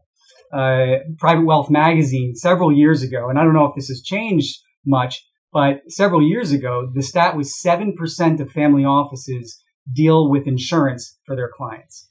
uh, 0.56 1.00
Private 1.18 1.46
Wealth 1.46 1.70
Magazine 1.70 2.36
several 2.36 2.72
years 2.72 3.04
ago, 3.04 3.30
and 3.30 3.38
I 3.38 3.44
don't 3.44 3.54
know 3.54 3.66
if 3.66 3.76
this 3.76 3.90
has 3.90 4.02
changed 4.02 4.60
much, 4.86 5.24
but 5.52 5.82
several 5.88 6.22
years 6.22 6.52
ago, 6.52 6.90
the 6.94 7.04
stat 7.04 7.38
was 7.38 7.54
7% 7.64 8.40
of 8.40 8.52
family 8.52 8.86
offices 8.86 9.62
deal 9.94 10.30
with 10.30 10.48
insurance 10.48 11.20
for 11.26 11.36
their 11.36 11.50
clients. 11.56 12.10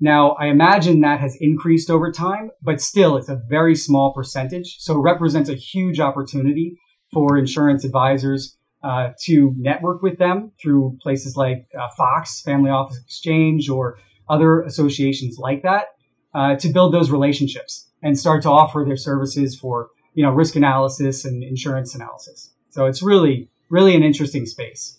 Now, 0.00 0.30
I 0.30 0.46
imagine 0.46 1.00
that 1.00 1.20
has 1.20 1.36
increased 1.40 1.90
over 1.90 2.10
time, 2.10 2.50
but 2.62 2.80
still 2.80 3.16
it's 3.16 3.28
a 3.28 3.42
very 3.48 3.74
small 3.74 4.14
percentage. 4.14 4.76
So 4.78 4.96
it 4.96 5.02
represents 5.02 5.50
a 5.50 5.54
huge 5.54 6.00
opportunity 6.00 6.78
for 7.12 7.36
insurance 7.36 7.84
advisors 7.84 8.56
uh, 8.82 9.10
to 9.24 9.54
network 9.56 10.02
with 10.02 10.18
them 10.18 10.52
through 10.60 10.98
places 11.02 11.36
like 11.36 11.68
uh, 11.78 11.88
FOX, 11.96 12.40
Family 12.40 12.70
Office 12.70 12.98
Exchange, 12.98 13.68
or 13.68 13.98
other 14.28 14.62
associations 14.62 15.38
like 15.38 15.62
that 15.62 15.86
uh, 16.34 16.56
to 16.56 16.68
build 16.68 16.94
those 16.94 17.10
relationships 17.10 17.88
and 18.02 18.18
start 18.18 18.42
to 18.42 18.48
offer 18.48 18.84
their 18.86 18.96
services 18.96 19.58
for 19.58 19.90
you 20.14 20.24
know 20.24 20.30
risk 20.30 20.56
analysis 20.56 21.24
and 21.24 21.42
insurance 21.42 21.94
analysis. 21.94 22.50
So 22.70 22.86
it's 22.86 23.02
really 23.02 23.48
really 23.68 23.94
an 23.94 24.02
interesting 24.02 24.46
space. 24.46 24.98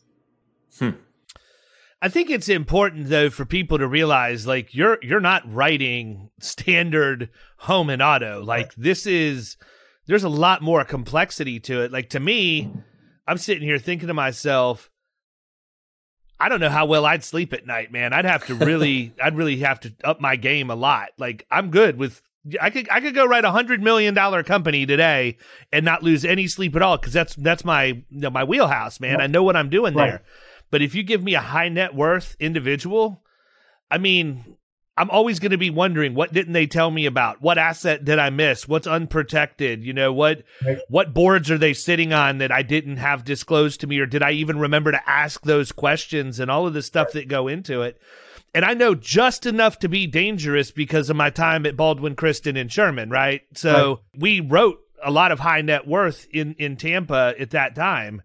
Hmm. 0.78 0.92
I 2.02 2.10
think 2.10 2.30
it's 2.30 2.50
important 2.50 3.10
though 3.10 3.30
for 3.30 3.46
people 3.46 3.78
to 3.78 3.88
realize 3.88 4.48
like 4.48 4.74
you're 4.74 4.98
you're 5.02 5.20
not 5.20 5.44
writing 5.46 6.30
standard 6.40 7.30
home 7.58 7.90
and 7.90 8.02
auto. 8.02 8.44
Like 8.44 8.74
this 8.76 9.06
is 9.06 9.58
there's 10.08 10.24
a 10.24 10.30
lot 10.30 10.62
more 10.62 10.84
complexity 10.84 11.60
to 11.62 11.84
it. 11.84 11.92
Like 11.92 12.10
to 12.10 12.20
me, 12.20 12.72
I'm 13.32 13.38
sitting 13.38 13.64
here 13.64 13.78
thinking 13.78 14.10
to 14.10 14.14
myself, 14.14 14.92
I 16.38 16.50
don't 16.50 16.60
know 16.60 16.70
how 16.70 16.86
well 16.86 17.06
I'd 17.06 17.24
sleep 17.24 17.54
at 17.54 17.66
night, 17.66 17.90
man. 17.90 18.12
I'd 18.12 18.26
have 18.26 18.46
to 18.48 18.56
really, 18.56 19.14
I'd 19.24 19.38
really 19.38 19.60
have 19.60 19.80
to 19.82 19.94
up 20.04 20.20
my 20.20 20.36
game 20.36 20.70
a 20.70 20.76
lot. 20.76 21.12
Like 21.18 21.48
I'm 21.50 21.72
good 21.72 21.98
with, 21.98 22.22
I 22.60 22.70
could, 22.72 22.90
I 22.92 23.00
could 23.00 23.16
go 23.16 23.26
write 23.26 23.46
a 23.46 23.52
hundred 23.52 23.82
million 23.82 24.14
dollar 24.14 24.44
company 24.44 24.86
today 24.86 25.38
and 25.72 25.86
not 25.86 26.04
lose 26.04 26.26
any 26.26 26.48
sleep 26.48 26.76
at 26.76 26.82
all 26.82 26.98
because 26.98 27.14
that's 27.14 27.34
that's 27.36 27.64
my 27.64 27.86
you 27.86 28.04
know, 28.10 28.32
my 28.32 28.44
wheelhouse, 28.44 29.00
man. 29.00 29.22
I 29.22 29.28
know 29.28 29.44
what 29.44 29.56
I'm 29.56 29.70
doing 29.70 29.94
right. 29.94 30.10
there. 30.10 30.24
But 30.70 30.82
if 30.82 30.94
you 30.94 31.02
give 31.02 31.24
me 31.24 31.34
a 31.34 31.40
high 31.40 31.70
net 31.70 31.96
worth 31.96 32.36
individual, 32.38 33.24
I 33.90 33.98
mean, 33.98 34.58
I'm 35.02 35.10
always 35.10 35.40
going 35.40 35.50
to 35.50 35.58
be 35.58 35.72
wondering 35.72 36.14
what 36.14 36.32
didn't 36.32 36.54
they 36.54 36.68
tell 36.68 36.92
me 36.92 37.08
about? 37.08 37.42
What 37.42 37.58
asset 37.58 38.06
did 38.06 38.20
I 38.20 38.30
miss? 38.30 38.68
What's 38.68 38.86
unprotected? 38.86 39.84
You 39.84 39.94
know, 39.94 40.14
what 40.14 40.44
right. 40.64 40.78
what 40.90 41.12
boards 41.12 41.50
are 41.50 41.58
they 41.58 41.74
sitting 41.74 42.14
on 42.14 42.38
that 42.38 42.52
I 42.52 42.62
didn't 42.62 42.98
have 42.98 43.24
disclosed 43.24 43.82
to 43.82 43.88
me 43.88 43.98
or 43.98 44.06
did 44.06 44.22
I 44.22 44.34
even 44.34 44.60
remember 44.60 44.92
to 44.92 45.10
ask 45.10 45.42
those 45.42 45.72
questions 45.72 46.40
and 46.40 46.52
all 46.52 46.68
of 46.68 46.76
the 46.76 46.84
stuff 46.84 47.14
that 47.14 47.28
go 47.28 47.48
into 47.48 47.82
it? 47.82 48.00
And 48.54 48.64
I 48.64 48.76
know 48.76 48.94
just 48.94 49.48
enough 49.48 49.80
to 49.80 49.90
be 49.90 50.06
dangerous 50.06 50.70
because 50.70 51.10
of 51.10 51.16
my 51.16 51.32
time 51.32 51.66
at 51.66 51.76
Baldwin 51.76 52.16
Krystyn 52.16 52.56
and 52.56 52.72
Sherman, 52.72 53.10
right? 53.10 53.42
So 53.56 53.90
right. 53.90 54.22
we 54.22 54.40
wrote 54.40 54.82
a 55.04 55.10
lot 55.10 55.32
of 55.32 55.40
high 55.40 55.62
net 55.62 55.88
worth 55.88 56.28
in 56.32 56.54
in 56.60 56.78
Tampa 56.78 57.34
at 57.40 57.50
that 57.50 57.74
time. 57.74 58.22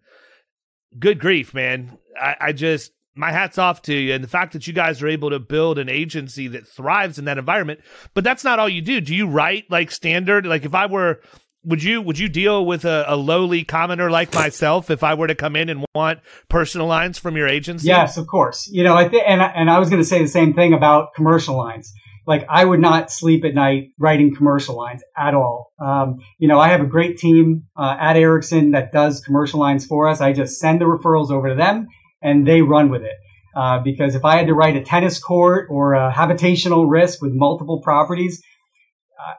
Good 0.99 1.21
grief, 1.21 1.55
man. 1.55 1.97
I, 2.21 2.37
I 2.39 2.53
just 2.53 2.93
my 3.17 3.33
hat's 3.33 3.59
off 3.59 3.83
to 3.83 3.95
you 3.95 4.15
and 4.15 4.23
the 4.23 4.29
fact 4.29 4.53
that 4.53 4.67
you 4.67 4.73
guys 4.73 5.03
are 5.03 5.09
able 5.09 5.31
to 5.31 5.39
build 5.39 5.79
an 5.79 5.89
agency 5.89 6.49
that 6.49 6.67
thrives 6.67 7.19
in 7.19 7.25
that 7.25 7.39
environment 7.39 7.81
but 8.15 8.25
that's 8.25 8.45
not 8.45 8.59
all 8.59 8.69
you 8.69 8.83
do. 8.83 9.01
Do 9.01 9.15
you 9.15 9.27
write 9.27 9.65
like 9.71 9.91
standard? 9.91 10.47
Like 10.47 10.65
if 10.65 10.75
i 10.75 10.87
were 10.87 11.21
would 11.65 11.83
you 11.83 12.01
would 12.01 12.19
you 12.19 12.29
deal 12.29 12.65
with 12.65 12.85
a, 12.85 13.05
a 13.09 13.17
lowly 13.17 13.65
commoner 13.65 14.11
like 14.11 14.33
myself 14.35 14.91
if 14.91 15.03
i 15.03 15.15
were 15.15 15.27
to 15.27 15.35
come 15.35 15.57
in 15.57 15.69
and 15.69 15.85
want 15.95 16.21
personal 16.49 16.87
lines 16.87 17.19
from 17.19 17.37
your 17.37 17.49
agency? 17.49 17.89
Yes 17.89 18.17
of 18.17 18.27
course. 18.27 18.69
You 18.71 18.85
know 18.85 18.95
i 18.95 19.09
think 19.09 19.25
and, 19.27 19.41
and 19.41 19.71
i 19.71 19.79
was 19.79 19.91
going 19.91 20.03
to 20.03 20.09
say 20.09 20.23
the 20.23 20.29
same 20.29 20.55
thing 20.55 20.73
about 20.73 21.15
commercial 21.15 21.57
lines. 21.57 21.93
Like 22.27 22.47
i 22.49 22.65
would 22.65 22.81
not 22.81 23.11
sleep 23.11 23.45
at 23.45 23.55
night 23.55 23.93
writing 23.99 24.35
commercial 24.35 24.77
lines 24.77 25.03
at 25.17 25.35
all. 25.35 25.73
Um, 25.79 26.19
you 26.39 26.49
know 26.49 26.59
i 26.59 26.69
have 26.69 26.81
a 26.81 26.87
great 26.87 27.19
team 27.19 27.65
uh, 27.77 27.97
at 27.99 28.17
erickson 28.17 28.73
that 28.73 28.93
does 28.93 29.21
commercial 29.21 29.61
lines 29.61 29.87
for 29.87 30.09
us. 30.09 30.21
I 30.21 30.33
just 30.33 30.59
send 30.59 30.81
the 30.81 30.85
referrals 30.85 31.31
over 31.31 31.49
to 31.49 31.55
them 31.55 31.89
and 32.23 32.47
they 32.47 32.63
run 32.63 32.91
with 32.91 33.03
it. 33.03 33.17
Uh, 33.57 33.79
because 33.83 34.15
if 34.15 34.25
I 34.25 34.37
had 34.37 34.49
to 34.49 34.55
write 34.55 34.77
a 34.77 34.83
tennis 34.83 35.19
court 35.19 35.69
or 35.71 35.95
a 35.95 36.13
habitational 36.13 36.91
risk 36.91 37.23
with 37.23 37.33
multiple 37.33 37.81
properties, 37.81 38.43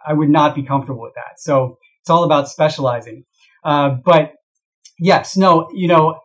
I 0.08 0.14
would 0.14 0.30
not 0.30 0.56
be 0.56 0.64
comfortable 0.64 1.02
with 1.02 1.14
that. 1.16 1.40
So 1.40 1.78
it's 2.02 2.10
all 2.10 2.24
about 2.24 2.50
specializing. 2.50 3.26
Uh, 3.64 3.98
but 4.04 4.34
yes, 5.00 5.38
no, 5.38 5.70
you 5.74 5.88
know, 5.88 6.20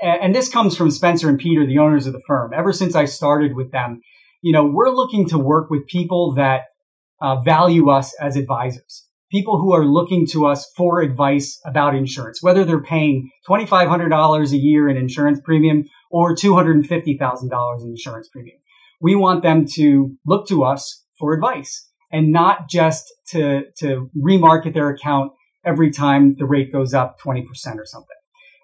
and, 0.00 0.34
this 0.34 0.48
comes 0.48 0.76
from 0.76 0.90
Spencer 0.90 1.28
and 1.28 1.38
Peter, 1.38 1.66
the 1.66 1.78
owners 1.78 2.06
of 2.06 2.12
the 2.12 2.22
firm. 2.26 2.52
Ever 2.54 2.72
since 2.72 2.94
I 2.94 3.06
started 3.06 3.54
with 3.54 3.72
them, 3.72 4.00
you 4.40 4.52
know, 4.52 4.66
we're 4.66 4.90
looking 4.90 5.28
to 5.28 5.38
work 5.38 5.70
with 5.70 5.86
people 5.86 6.34
that 6.34 6.62
uh, 7.20 7.40
value 7.40 7.90
us 7.90 8.14
as 8.20 8.36
advisors 8.36 9.06
people 9.32 9.58
who 9.58 9.72
are 9.72 9.84
looking 9.84 10.26
to 10.26 10.46
us 10.46 10.70
for 10.76 11.00
advice 11.00 11.58
about 11.64 11.96
insurance, 11.96 12.42
whether 12.42 12.64
they're 12.64 12.82
paying 12.82 13.30
$2,500 13.48 14.52
a 14.52 14.56
year 14.56 14.88
in 14.88 14.98
insurance 14.98 15.40
premium 15.42 15.84
or 16.10 16.36
$250,000 16.36 17.82
in 17.82 17.88
insurance 17.88 18.28
premium. 18.28 18.58
We 19.00 19.16
want 19.16 19.42
them 19.42 19.64
to 19.72 20.14
look 20.26 20.46
to 20.48 20.64
us 20.64 21.02
for 21.18 21.32
advice 21.32 21.88
and 22.12 22.30
not 22.30 22.68
just 22.68 23.10
to, 23.28 23.62
to 23.78 24.10
remarket 24.16 24.74
their 24.74 24.90
account 24.90 25.32
every 25.64 25.90
time 25.90 26.36
the 26.38 26.44
rate 26.44 26.70
goes 26.70 26.92
up 26.92 27.18
20% 27.18 27.44
or 27.76 27.86
something. 27.86 28.08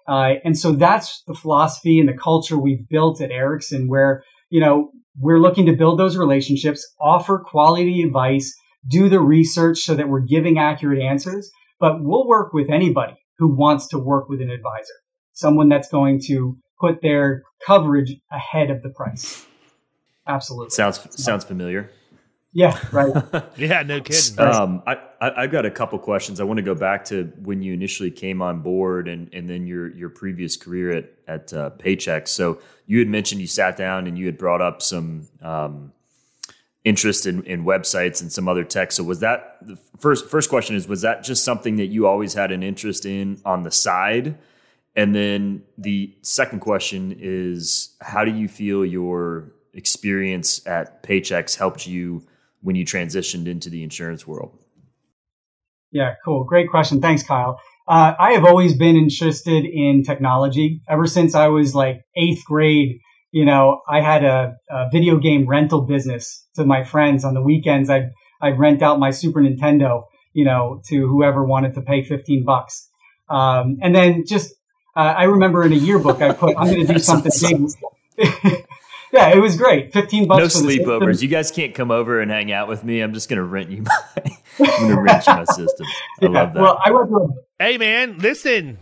Uh, 0.07 0.33
and 0.45 0.57
so 0.57 0.73
that's 0.73 1.23
the 1.25 1.33
philosophy 1.33 1.99
and 1.99 2.07
the 2.07 2.13
culture 2.13 2.59
we've 2.59 2.87
built 2.87 3.21
at 3.21 3.31
Erickson 3.31 3.87
where, 3.87 4.23
you 4.49 4.59
know, 4.59 4.91
we're 5.19 5.39
looking 5.39 5.65
to 5.65 5.73
build 5.73 5.99
those 5.99 6.15
relationships, 6.15 6.87
offer 7.01 7.39
quality 7.39 8.03
advice 8.03 8.55
do 8.87 9.09
the 9.09 9.19
research 9.19 9.79
so 9.79 9.95
that 9.95 10.09
we're 10.09 10.21
giving 10.21 10.57
accurate 10.57 11.01
answers. 11.01 11.51
But 11.79 12.03
we'll 12.03 12.27
work 12.27 12.53
with 12.53 12.69
anybody 12.69 13.15
who 13.37 13.55
wants 13.55 13.87
to 13.89 13.99
work 13.99 14.29
with 14.29 14.41
an 14.41 14.49
advisor, 14.49 14.93
someone 15.33 15.69
that's 15.69 15.89
going 15.89 16.21
to 16.27 16.57
put 16.79 17.01
their 17.01 17.43
coverage 17.65 18.15
ahead 18.31 18.69
of 18.69 18.81
the 18.83 18.89
price. 18.89 19.45
Absolutely. 20.27 20.69
Sounds 20.71 21.07
sounds 21.21 21.43
familiar. 21.43 21.89
Yeah, 22.51 22.79
right. 22.91 23.13
yeah, 23.57 23.83
no 23.83 24.01
kidding. 24.01 24.39
Um, 24.39 24.81
I, 24.87 24.97
I 25.21 25.41
have 25.41 25.51
got 25.51 25.65
a 25.65 25.71
couple 25.71 25.99
questions. 25.99 26.39
I 26.39 26.45
want 26.45 26.57
to 26.57 26.63
go 26.63 26.73
back 26.73 27.05
to 27.05 27.31
when 27.43 27.61
you 27.61 27.73
initially 27.73 28.09
came 28.09 28.41
on 28.41 28.61
board, 28.61 29.07
and 29.07 29.31
and 29.33 29.47
then 29.47 29.67
your 29.67 29.95
your 29.95 30.09
previous 30.09 30.57
career 30.57 30.91
at 30.91 31.11
at 31.27 31.53
uh, 31.53 31.69
Paychex. 31.77 32.29
So 32.29 32.59
you 32.87 32.99
had 32.99 33.07
mentioned 33.07 33.41
you 33.41 33.47
sat 33.47 33.77
down 33.77 34.07
and 34.07 34.17
you 34.17 34.25
had 34.25 34.37
brought 34.37 34.61
up 34.61 34.81
some 34.81 35.27
um, 35.41 35.93
interest 36.85 37.25
in, 37.25 37.43
in 37.43 37.65
websites 37.65 38.21
and 38.21 38.31
some 38.31 38.47
other 38.47 38.63
tech. 38.63 38.91
So 38.91 39.03
was 39.03 39.19
that 39.19 39.57
the 39.61 39.77
first 39.99 40.29
first 40.29 40.49
question 40.49 40.75
is 40.75 40.87
was 40.87 41.01
that 41.01 41.23
just 41.23 41.43
something 41.43 41.75
that 41.77 41.87
you 41.87 42.07
always 42.07 42.33
had 42.33 42.51
an 42.51 42.63
interest 42.63 43.05
in 43.05 43.41
on 43.45 43.63
the 43.63 43.71
side? 43.71 44.37
And 44.95 45.13
then 45.15 45.63
the 45.77 46.13
second 46.21 46.59
question 46.61 47.15
is 47.19 47.95
how 48.01 48.25
do 48.25 48.31
you 48.31 48.47
feel 48.47 48.85
your 48.85 49.51
experience 49.73 50.65
at 50.65 51.03
Paychex 51.03 51.55
helped 51.55 51.85
you 51.85 52.23
when 52.61 52.75
you 52.75 52.85
transitioned 52.85 53.47
into 53.47 53.69
the 53.69 53.83
insurance 53.83 54.25
world? 54.25 54.57
Yeah, 55.91 56.15
cool. 56.23 56.43
Great 56.43 56.69
question. 56.69 57.01
Thanks, 57.01 57.23
Kyle. 57.23 57.59
Uh, 57.87 58.13
I 58.19 58.33
have 58.33 58.45
always 58.45 58.77
been 58.77 58.95
interested 58.95 59.65
in 59.65 60.03
technology 60.03 60.81
ever 60.87 61.07
since 61.07 61.33
I 61.33 61.47
was 61.47 61.73
like 61.73 62.05
eighth 62.15 62.45
grade 62.45 62.99
you 63.31 63.45
know, 63.45 63.81
I 63.87 64.01
had 64.01 64.23
a, 64.23 64.55
a, 64.69 64.89
video 64.91 65.17
game 65.17 65.47
rental 65.47 65.81
business 65.81 66.45
to 66.55 66.65
my 66.65 66.83
friends 66.83 67.23
on 67.23 67.33
the 67.33 67.41
weekends. 67.41 67.89
I'd, 67.89 68.11
I'd 68.41 68.57
rent 68.57 68.81
out 68.81 68.99
my 68.99 69.11
Super 69.11 69.41
Nintendo, 69.41 70.05
you 70.33 70.45
know, 70.45 70.81
to 70.87 71.07
whoever 71.07 71.43
wanted 71.43 71.75
to 71.75 71.81
pay 71.81 72.03
15 72.03 72.43
bucks. 72.43 72.89
Um, 73.29 73.77
and 73.81 73.93
then 73.93 74.25
just, 74.25 74.53
uh, 74.95 75.13
I 75.17 75.23
remember 75.25 75.63
in 75.63 75.73
a 75.73 75.77
yearbook, 75.77 76.21
I 76.21 76.33
put, 76.33 76.57
I'm 76.57 76.67
going 76.67 76.87
to 76.87 76.93
do 76.93 76.99
something 76.99 77.31
big. 78.17 78.39
yeah, 79.13 79.29
it 79.29 79.39
was 79.39 79.55
great. 79.55 79.93
15 79.93 80.27
bucks. 80.27 80.39
No 80.39 80.67
sleepovers. 80.67 81.21
You 81.21 81.27
guys 81.27 81.51
can't 81.51 81.75
come 81.75 81.91
over 81.91 82.21
and 82.21 82.31
hang 82.31 82.51
out 82.51 82.67
with 82.67 82.83
me. 82.83 83.01
I'm 83.01 83.13
just 83.13 83.29
going 83.29 83.37
to 83.37 83.43
rent 83.43 83.69
you 83.69 83.83
my, 83.83 84.37
I'm 84.59 84.65
going 84.81 84.95
to 84.95 85.01
rent 85.01 85.27
you 85.27 85.33
my 85.33 85.43
system. 85.45 85.85
I 85.87 86.25
yeah, 86.25 86.29
love 86.29 86.53
that. 86.53 86.61
Well, 86.61 86.79
I 86.83 86.91
went 86.91 87.09
to 87.09 87.15
a, 87.15 87.27
Hey 87.63 87.77
man, 87.77 88.17
listen, 88.19 88.77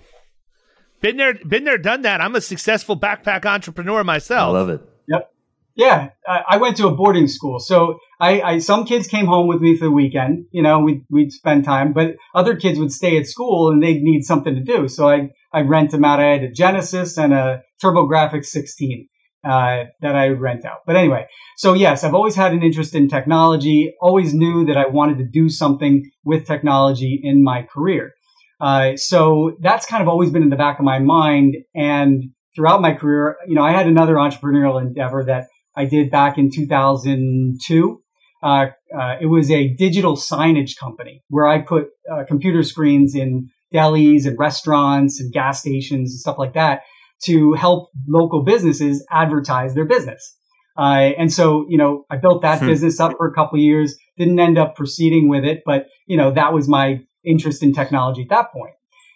been 1.02 1.18
there, 1.18 1.34
been 1.34 1.64
there, 1.64 1.78
done 1.78 2.02
that. 2.04 2.22
I'm 2.22 2.36
a 2.36 2.42
successful 2.42 2.98
backpack 2.98 3.46
entrepreneur 3.46 4.04
myself. 4.04 4.50
I 4.50 4.60
love 4.60 4.70
it. 4.70 4.82
Yep. 5.08 5.32
Yeah, 5.76 6.10
I 6.28 6.58
went 6.58 6.78
to 6.78 6.88
a 6.88 6.96
boarding 6.96 7.28
school, 7.28 7.60
so 7.60 8.00
I, 8.20 8.42
I 8.42 8.58
some 8.58 8.86
kids 8.86 9.06
came 9.06 9.28
home 9.28 9.46
with 9.46 9.62
me 9.62 9.78
for 9.78 9.86
the 9.86 9.92
weekend. 9.92 10.48
You 10.50 10.64
know, 10.64 10.80
we'd 10.80 11.06
we'd 11.08 11.32
spend 11.32 11.66
time, 11.66 11.94
but 11.94 12.16
other 12.34 12.56
kids 12.56 12.80
would 12.80 12.92
stay 12.92 13.16
at 13.20 13.28
school 13.28 13.70
and 13.70 13.82
they'd 13.82 14.02
need 14.02 14.24
something 14.24 14.56
to 14.56 14.62
do. 14.62 14.88
So 14.88 15.08
I 15.08 15.30
I 15.54 15.62
rent 15.62 15.92
them 15.92 16.04
out. 16.04 16.20
I 16.20 16.32
had 16.32 16.44
a 16.44 16.52
Genesis 16.52 17.20
and 17.20 17.32
a 17.32 17.62
TurboGrafx 17.84 18.46
16, 18.46 19.08
uh, 19.44 19.84
that 20.02 20.16
I 20.16 20.30
would 20.30 20.42
rent 20.42 20.66
out. 20.66 20.80
But 20.86 20.96
anyway, 20.96 21.28
so 21.58 21.74
yes, 21.74 22.04
I've 22.04 22.16
always 22.16 22.36
had 22.36 22.54
an 22.54 22.64
interest 22.64 22.96
in 22.96 23.08
technology. 23.08 23.94
Always 24.02 24.34
knew 24.34 24.66
that 24.66 24.78
I 24.78 24.88
wanted 24.88 25.20
to 25.20 25.26
do 25.26 25.48
something 25.48 26.10
with 26.26 26.48
technology 26.48 27.20
in 27.24 27.44
my 27.44 27.64
career. 27.64 28.14
Uh, 28.60 28.96
so 28.96 29.56
that's 29.60 29.86
kind 29.86 30.02
of 30.02 30.08
always 30.08 30.32
been 30.32 30.44
in 30.44 30.50
the 30.50 30.56
back 30.56 30.80
of 30.80 30.86
my 30.86 31.00
mind. 31.00 31.56
And 31.76 32.32
throughout 32.56 32.82
my 32.82 32.94
career, 32.94 33.38
you 33.48 33.56
know, 33.56 33.64
I 33.64 33.72
had 33.72 33.88
another 33.88 34.16
entrepreneurial 34.16 34.82
endeavor 34.82 35.26
that 35.26 35.48
I 35.76 35.86
did 35.86 36.10
back 36.10 36.38
in 36.38 36.50
2002. 36.52 38.02
Uh, 38.42 38.48
uh, 38.48 39.16
it 39.20 39.28
was 39.28 39.52
a 39.52 39.68
digital 39.76 40.16
signage 40.16 40.78
company 40.80 41.24
where 41.30 41.48
I 41.48 41.62
put 41.62 41.88
uh, 42.12 42.24
computer 42.28 42.64
screens 42.64 43.16
in 43.16 43.50
delis 43.74 44.26
and 44.26 44.38
restaurants 44.40 45.20
and 45.20 45.32
gas 45.34 45.60
stations 45.60 46.12
and 46.12 46.20
stuff 46.20 46.38
like 46.38 46.54
that 46.54 46.82
to 47.24 47.54
help 47.54 47.90
local 48.08 48.44
businesses 48.44 49.06
advertise 49.12 49.74
their 49.74 49.86
business. 49.86 50.36
Uh, 50.78 51.10
and 51.18 51.34
so, 51.34 51.66
you 51.68 51.78
know, 51.78 52.06
I 52.10 52.18
built 52.18 52.44
that 52.44 52.60
hmm. 52.60 52.68
business 52.68 53.00
up 53.00 53.14
for 53.18 53.28
a 53.28 53.34
couple 53.34 53.58
years, 53.58 53.98
didn't 54.18 54.40
end 54.40 54.60
up 54.60 54.76
proceeding 54.76 55.28
with 55.28 55.44
it, 55.44 55.64
but, 55.66 55.88
you 56.06 56.18
know, 56.18 56.32
that 56.32 56.54
was 56.54 56.68
my 56.68 57.02
interest 57.28 57.64
in 57.64 57.74
technology 57.74 58.22
at 58.24 58.30
that 58.30 58.52
point. 58.52 58.74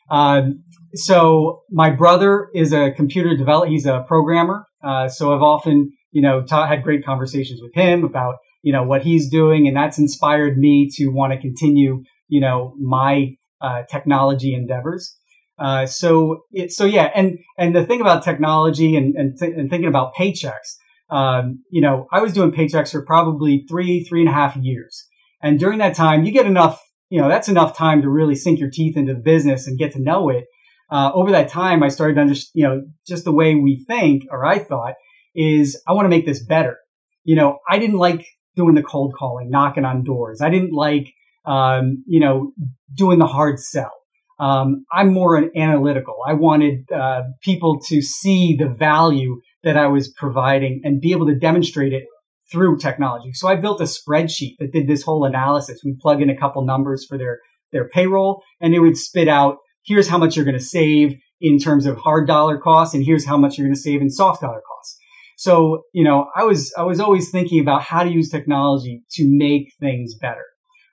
Um, 0.10 0.64
so 0.94 1.62
my 1.72 1.90
brother 1.90 2.50
is 2.54 2.74
a 2.74 2.92
computer 2.92 3.36
developer. 3.38 3.70
He's 3.70 3.86
a 3.86 4.04
programmer. 4.08 4.68
Uh, 4.84 5.08
so 5.08 5.34
I've 5.34 5.42
often, 5.42 5.94
you 6.12 6.22
know, 6.22 6.44
ta- 6.44 6.68
had 6.68 6.84
great 6.84 7.06
conversations 7.06 7.62
with 7.62 7.74
him 7.74 8.04
about, 8.04 8.36
you 8.62 8.74
know, 8.74 8.84
what 8.84 9.02
he's 9.04 9.30
doing. 9.30 9.68
And 9.68 9.78
that's 9.78 9.98
inspired 10.00 10.58
me 10.58 10.90
to 10.96 11.08
want 11.08 11.32
to 11.34 11.40
continue, 11.40 12.04
you 12.28 12.42
know, 12.42 12.76
my, 12.80 13.38
uh, 13.62 13.84
technology 13.90 14.54
endeavors. 14.54 15.18
Uh, 15.58 15.86
so, 15.86 16.44
it, 16.52 16.72
so 16.72 16.86
yeah. 16.86 17.10
And, 17.16 17.38
and 17.58 17.76
the 17.76 17.86
thing 17.86 18.02
about 18.02 18.24
technology 18.24 18.98
and, 18.98 19.16
and, 19.16 19.38
th- 19.40 19.54
and 19.56 19.70
thinking 19.70 19.88
about 19.88 20.14
Paychex, 20.16 20.78
um, 21.10 21.64
you 21.70 21.82
know, 21.82 22.08
I 22.12 22.22
was 22.22 22.34
doing 22.34 22.52
Paychex 22.52 22.92
for 22.92 23.06
probably 23.06 23.66
three, 23.70 24.04
three 24.04 24.22
and 24.22 24.30
a 24.30 24.34
half 24.34 24.58
years. 24.58 25.08
And 25.42 25.60
during 25.60 25.80
that 25.80 25.96
time, 25.96 26.26
you 26.26 26.32
get 26.32 26.46
enough 26.46 26.82
you 27.12 27.20
know, 27.20 27.28
that's 27.28 27.50
enough 27.50 27.78
time 27.78 28.02
to 28.02 28.10
really 28.10 28.36
sink 28.36 28.60
your 28.60 28.70
teeth 28.72 28.96
into 28.96 29.14
the 29.14 29.20
business 29.20 29.68
and 29.68 29.78
get 29.78 29.92
to 29.92 30.02
know 30.02 30.30
it. 30.30 30.46
Uh, 30.90 31.12
over 31.14 31.32
that 31.32 31.50
time, 31.50 31.84
I 31.84 31.90
started 31.90 32.16
to 32.16 32.22
understand, 32.22 32.52
you 32.54 32.64
know, 32.64 32.82
just 33.06 33.26
the 33.26 33.34
way 33.34 33.54
we 33.54 33.84
think, 33.86 34.24
or 34.32 34.46
I 34.46 34.60
thought, 34.60 34.94
is 35.36 35.82
I 35.86 35.92
want 35.92 36.06
to 36.06 36.10
make 36.10 36.26
this 36.26 36.44
better. 36.44 36.78
You 37.26 37.36
know, 37.36 37.60
I 37.70 37.80
didn't 37.80 37.98
like 37.98 38.26
doing 38.56 38.76
the 38.76 38.82
cold 38.82 39.14
calling, 39.20 39.50
knocking 39.50 39.84
on 39.84 40.06
doors. 40.06 40.42
I 40.42 40.50
didn't 40.50 40.72
like, 40.72 41.14
um, 41.46 42.04
you 42.08 42.22
know, 42.22 42.54
doing 42.96 43.20
the 43.20 43.28
hard 43.28 43.60
sell. 43.60 43.92
Um, 44.40 44.86
I'm 44.92 45.14
more 45.14 45.36
an 45.36 45.52
analytical. 45.56 46.16
I 46.26 46.34
wanted 46.34 46.90
uh, 46.94 47.24
people 47.44 47.82
to 47.90 48.02
see 48.02 48.56
the 48.58 48.70
value 48.70 49.42
that 49.64 49.76
I 49.76 49.88
was 49.88 50.08
providing 50.08 50.82
and 50.86 51.02
be 51.02 51.12
able 51.12 51.28
to 51.28 51.36
demonstrate 51.36 51.92
it 51.92 52.06
through 52.52 52.78
technology. 52.78 53.32
So 53.34 53.48
I 53.48 53.56
built 53.56 53.82
a 53.82 53.86
spreadsheet 53.86 54.58
that 54.60 54.74
did 54.74 54.88
this 54.88 55.04
whole 55.04 55.26
analysis. 55.26 55.82
We 55.84 55.96
plug 56.00 56.22
in 56.22 56.30
a 56.30 56.38
couple 56.38 56.66
numbers 56.66 57.06
for 57.08 57.18
their, 57.18 57.40
their 57.72 57.88
payroll 57.88 58.44
and 58.60 58.74
it 58.74 58.80
would 58.80 58.98
spit 58.98 59.28
out, 59.28 59.58
here's 59.84 60.08
how 60.08 60.18
much 60.18 60.36
you're 60.36 60.46
going 60.46 60.58
to 60.58 60.64
save 60.64 61.18
in 61.40 61.58
terms 61.58 61.86
of 61.86 61.98
hard 61.98 62.28
dollar 62.28 62.58
costs 62.58 62.94
and 62.94 63.04
here's 63.04 63.26
how 63.26 63.38
much 63.38 63.58
you're 63.58 63.66
going 63.66 63.76
to 63.76 63.80
save 63.80 64.02
in 64.02 64.10
soft 64.10 64.42
dollar 64.42 64.62
costs. 64.68 64.98
So, 65.38 65.84
you 65.94 66.04
know, 66.04 66.28
I 66.36 66.44
was, 66.44 66.72
I 66.78 66.84
was 66.84 67.00
always 67.00 67.32
thinking 67.32 67.62
about 67.62 67.82
how 67.82 68.04
to 68.04 68.12
use 68.12 68.30
technology 68.30 69.04
to 69.14 69.24
make 69.26 69.74
things 69.80 70.14
better. 70.16 70.46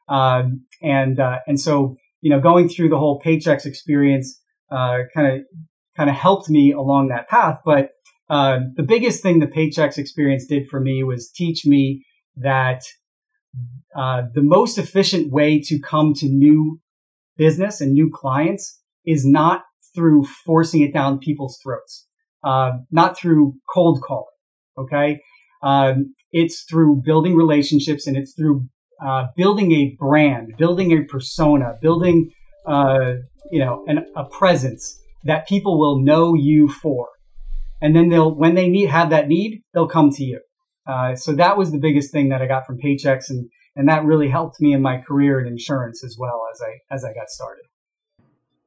Um, 0.08 0.64
and, 0.80 1.20
uh, 1.20 1.40
and 1.46 1.60
so, 1.60 1.96
you 2.22 2.30
know, 2.30 2.40
going 2.40 2.68
through 2.68 2.88
the 2.88 2.98
whole 2.98 3.20
Paychex 3.20 3.66
experience, 3.66 4.40
kind 4.70 5.06
of, 5.16 5.40
kind 5.96 6.08
of 6.08 6.16
helped 6.16 6.48
me 6.48 6.72
along 6.72 7.08
that 7.08 7.28
path. 7.28 7.58
But 7.64 7.90
uh, 8.30 8.58
the 8.76 8.82
biggest 8.82 9.22
thing 9.22 9.38
the 9.38 9.46
Paychex 9.46 9.96
experience 9.96 10.46
did 10.46 10.68
for 10.68 10.80
me 10.80 11.02
was 11.02 11.30
teach 11.30 11.64
me 11.64 12.04
that 12.36 12.82
uh, 13.96 14.22
the 14.34 14.42
most 14.42 14.78
efficient 14.78 15.32
way 15.32 15.60
to 15.60 15.80
come 15.80 16.12
to 16.14 16.26
new 16.28 16.80
business 17.36 17.80
and 17.80 17.92
new 17.92 18.10
clients 18.12 18.80
is 19.06 19.24
not 19.24 19.64
through 19.94 20.24
forcing 20.44 20.82
it 20.82 20.92
down 20.92 21.18
people's 21.18 21.58
throats, 21.62 22.06
uh, 22.44 22.72
not 22.90 23.18
through 23.18 23.54
cold 23.72 24.02
calling. 24.02 24.24
Okay, 24.76 25.20
um, 25.62 26.14
it's 26.30 26.64
through 26.68 27.02
building 27.04 27.34
relationships 27.34 28.06
and 28.06 28.16
it's 28.16 28.34
through 28.34 28.68
uh, 29.04 29.26
building 29.36 29.72
a 29.72 29.96
brand, 29.98 30.52
building 30.58 30.92
a 30.92 31.02
persona, 31.04 31.78
building 31.80 32.30
uh, 32.66 33.14
you 33.50 33.58
know 33.58 33.84
an, 33.88 34.04
a 34.16 34.24
presence 34.24 35.00
that 35.24 35.48
people 35.48 35.78
will 35.78 35.98
know 35.98 36.34
you 36.34 36.68
for 36.68 37.08
and 37.80 37.94
then 37.94 38.08
they'll 38.08 38.34
when 38.34 38.54
they 38.54 38.68
need 38.68 38.86
have 38.86 39.10
that 39.10 39.28
need, 39.28 39.62
they'll 39.72 39.88
come 39.88 40.10
to 40.10 40.24
you. 40.24 40.40
Uh, 40.86 41.14
so 41.14 41.32
that 41.34 41.56
was 41.58 41.70
the 41.70 41.78
biggest 41.78 42.12
thing 42.12 42.30
that 42.30 42.40
I 42.40 42.46
got 42.46 42.66
from 42.66 42.78
Paychex, 42.78 43.30
and 43.30 43.48
and 43.76 43.88
that 43.88 44.04
really 44.04 44.28
helped 44.28 44.60
me 44.60 44.72
in 44.72 44.82
my 44.82 44.98
career 45.00 45.40
in 45.40 45.46
insurance 45.46 46.02
as 46.02 46.16
well 46.18 46.46
as 46.52 46.60
I 46.62 46.94
as 46.94 47.04
I 47.04 47.12
got 47.12 47.28
started. 47.28 47.64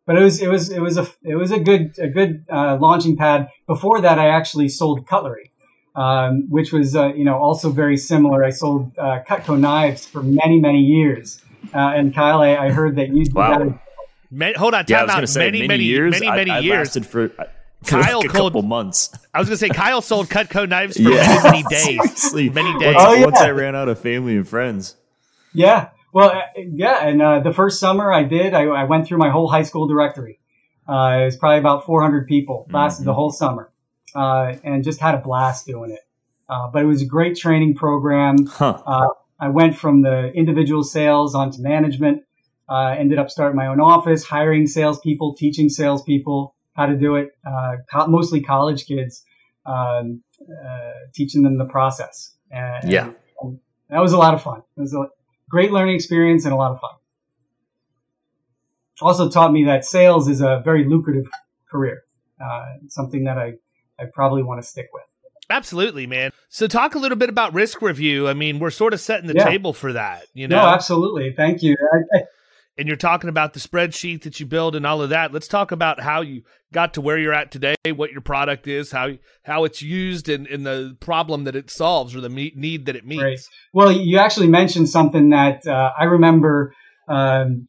But 0.06 0.17
it 0.17 0.24
was 0.24 0.41
it 0.41 0.50
was 0.50 0.69
it 0.69 0.80
was 0.80 0.97
a 0.97 1.08
it 1.24 1.36
was 1.36 1.52
a 1.52 1.60
good 1.60 1.95
a 2.00 2.08
good 2.08 2.45
uh, 2.52 2.78
launching 2.80 3.17
pad. 3.17 3.50
Before 3.67 4.02
that, 4.02 4.19
I 4.19 4.30
actually 4.30 4.69
sold 4.69 5.08
cutlery, 5.08 5.52
um, 5.95 6.47
which 6.50 6.71
was 6.71 6.95
uh, 6.95 7.13
you 7.13 7.24
know 7.24 7.38
also 7.38 7.69
very 7.69 7.97
similar. 7.97 8.43
I 8.43 8.52
sold 8.52 8.91
uh, 8.97 9.19
Cutco 9.28 9.60
knives 9.60 10.06
for 10.06 10.24
many 10.24 10.60
many 10.60 10.80
years. 10.80 11.41
Uh, 11.74 11.78
and 11.78 12.13
Kyle, 12.13 12.41
I, 12.41 12.56
I, 12.56 12.71
heard 12.71 12.95
that 12.95 13.10
you 13.10 13.24
wow. 13.34 13.60
hold 14.58 14.74
on, 14.74 14.86
time 14.86 15.08
yeah, 15.08 15.15
out. 15.15 15.30
Say, 15.30 15.39
many, 15.41 15.60
many, 15.60 15.67
many 15.67 15.84
years. 15.84 16.19
Many, 16.19 16.32
many 16.32 16.52
I, 16.52 16.60
years. 16.60 16.88
lasted 16.88 17.06
for 17.06 17.32
Kyle 17.86 18.20
like 18.20 18.30
a 18.30 18.38
sold, 18.38 18.54
couple 18.54 18.62
months. 18.62 19.10
I 19.34 19.39
was 19.39 19.48
gonna 19.48 19.58
say 19.58 19.70
Kyle 19.70 20.02
sold 20.02 20.30
Cutco 20.30 20.67
knives 20.67 20.98
for 20.98 21.04
yeah. 21.10 21.41
many 21.44 21.63
days. 21.63 22.34
Many 22.34 22.80
days. 22.80 22.96
Once, 22.96 22.98
oh, 23.00 23.13
yeah. 23.13 23.26
once 23.26 23.39
I 23.39 23.50
ran 23.50 23.76
out 23.76 23.89
of 23.89 24.00
family 24.00 24.36
and 24.36 24.48
friends. 24.48 24.96
Yeah. 25.54 25.89
Well, 26.13 26.32
uh, 26.32 26.41
yeah, 26.58 27.08
and 27.08 27.22
uh, 27.22 27.39
the 27.39 27.54
first 27.54 27.80
summer 27.80 28.12
I 28.12 28.24
did, 28.24 28.54
I, 28.54 28.63
I, 28.63 28.84
went 28.84 29.08
through 29.08 29.17
my 29.17 29.30
whole 29.30 29.48
high 29.48 29.63
school 29.63 29.88
directory. 29.88 30.39
Uh, 30.88 31.20
it 31.22 31.26
was 31.26 31.38
probably 31.38 31.60
about 31.60 31.86
400 31.86 32.28
people, 32.28 32.67
lasted 32.70 33.02
mm-hmm. 33.02 33.08
the 33.08 33.13
whole 33.13 33.32
summer, 33.32 33.72
uh, 34.13 34.56
and 34.63 34.84
just 34.84 35.00
had 35.00 35.15
a 35.15 35.20
blast 35.20 35.65
doing 35.65 35.91
it. 35.91 36.02
Uh, 36.50 36.67
but 36.67 36.82
it 36.82 36.86
was 36.86 37.02
a 37.02 37.06
great 37.06 37.38
training 37.38 37.76
program. 37.76 38.46
Huh. 38.46 38.82
Uh, 38.86 39.08
I 39.39 39.48
went 39.50 39.78
from 39.78 40.02
the 40.02 40.32
individual 40.34 40.84
sales 40.84 41.34
onto 41.34 41.62
management. 41.62 42.24
ended 42.70 43.17
up 43.17 43.30
starting 43.30 43.56
my 43.56 43.67
own 43.67 43.80
office, 43.80 44.26
hiring 44.26 44.67
salespeople, 44.67 45.36
teaching 45.36 45.70
salespeople 45.70 46.54
how 46.74 46.86
to 46.86 46.96
do 46.96 47.16
it. 47.16 47.32
Uh, 47.46 47.78
co- 47.92 48.08
mostly 48.08 48.42
college 48.42 48.86
kids, 48.86 49.24
um, 49.66 50.24
uh, 50.42 50.92
teaching 51.14 51.44
them 51.44 51.58
the 51.58 51.66
process. 51.66 52.36
And, 52.52 52.92
yeah, 52.92 53.12
and 53.42 53.60
that 53.90 54.00
was 54.00 54.14
a 54.14 54.18
lot 54.18 54.34
of 54.34 54.42
fun. 54.42 54.62
It 54.78 54.82
was 54.82 54.94
a 54.94 55.06
great 55.50 55.72
learning 55.72 55.96
experience 55.96 56.46
and 56.46 56.54
a 56.54 56.58
lot 56.58 56.72
of 56.72 56.80
fun. 56.80 56.92
Also 59.02 59.30
taught 59.30 59.52
me 59.52 59.66
that 59.66 59.84
sales 59.84 60.28
is 60.28 60.42
a 60.42 60.62
very 60.64 60.86
lucrative 60.86 61.26
career. 61.70 62.04
Uh, 62.40 62.74
something 62.88 63.24
that 63.26 63.38
I, 63.38 63.54
I 64.00 64.06
probably 64.14 64.44
want 64.44 64.62
to 64.62 64.68
stick 64.68 64.90
with. 64.94 65.04
Absolutely, 65.50 66.08
man. 66.08 66.32
So 66.50 66.66
talk 66.66 66.96
a 66.96 67.00
little 67.00 67.18
bit 67.18 67.30
about 67.30 67.54
risk 67.54 67.82
review. 67.82 68.28
I 68.28 68.34
mean, 68.34 68.60
we're 68.60 68.72
sort 68.72 68.94
of 68.94 69.00
setting 69.00 69.28
the 69.28 69.34
yeah. 69.36 69.46
table 69.46 69.74
for 69.74 69.94
that, 69.94 70.26
you 70.34 70.48
know? 70.48 70.62
No, 70.62 70.68
absolutely. 70.68 71.34
Thank 71.36 71.62
you. 71.62 71.76
I, 71.94 72.18
I, 72.18 72.24
and 72.78 72.88
you're 72.88 72.98
talking 72.98 73.30
about 73.30 73.54
the 73.54 73.60
spreadsheet 73.60 74.24
that 74.24 74.40
you 74.40 74.46
build 74.46 74.76
and 74.76 74.86
all 74.86 75.02
of 75.02 75.10
that. 75.10 75.34
Let's 75.34 75.48
talk 75.48 75.72
about 75.72 76.00
how 76.00 76.22
you 76.22 76.44
got 76.74 76.94
to 76.94 77.02
where 77.02 77.18
you're 77.18 77.34
at 77.34 77.52
today, 77.52 77.76
what 77.96 78.12
your 78.12 78.22
product 78.22 78.68
is, 78.68 78.92
how 78.92 79.12
how 79.44 79.66
it's 79.66 79.82
used, 79.82 80.30
and, 80.30 80.48
and 80.48 80.66
the 80.66 80.96
problem 81.00 81.44
that 81.44 81.56
it 81.56 81.70
solves 81.70 82.16
or 82.16 82.22
the 82.22 82.30
need 82.30 82.86
that 82.86 82.96
it 82.96 83.06
meets. 83.06 83.22
Right. 83.22 83.40
Well, 83.74 83.92
you 83.92 84.18
actually 84.18 84.48
mentioned 84.48 84.90
something 84.90 85.30
that 85.30 85.68
uh, 85.68 85.92
I 86.00 86.06
remember 86.06 86.74
um, 87.08 87.68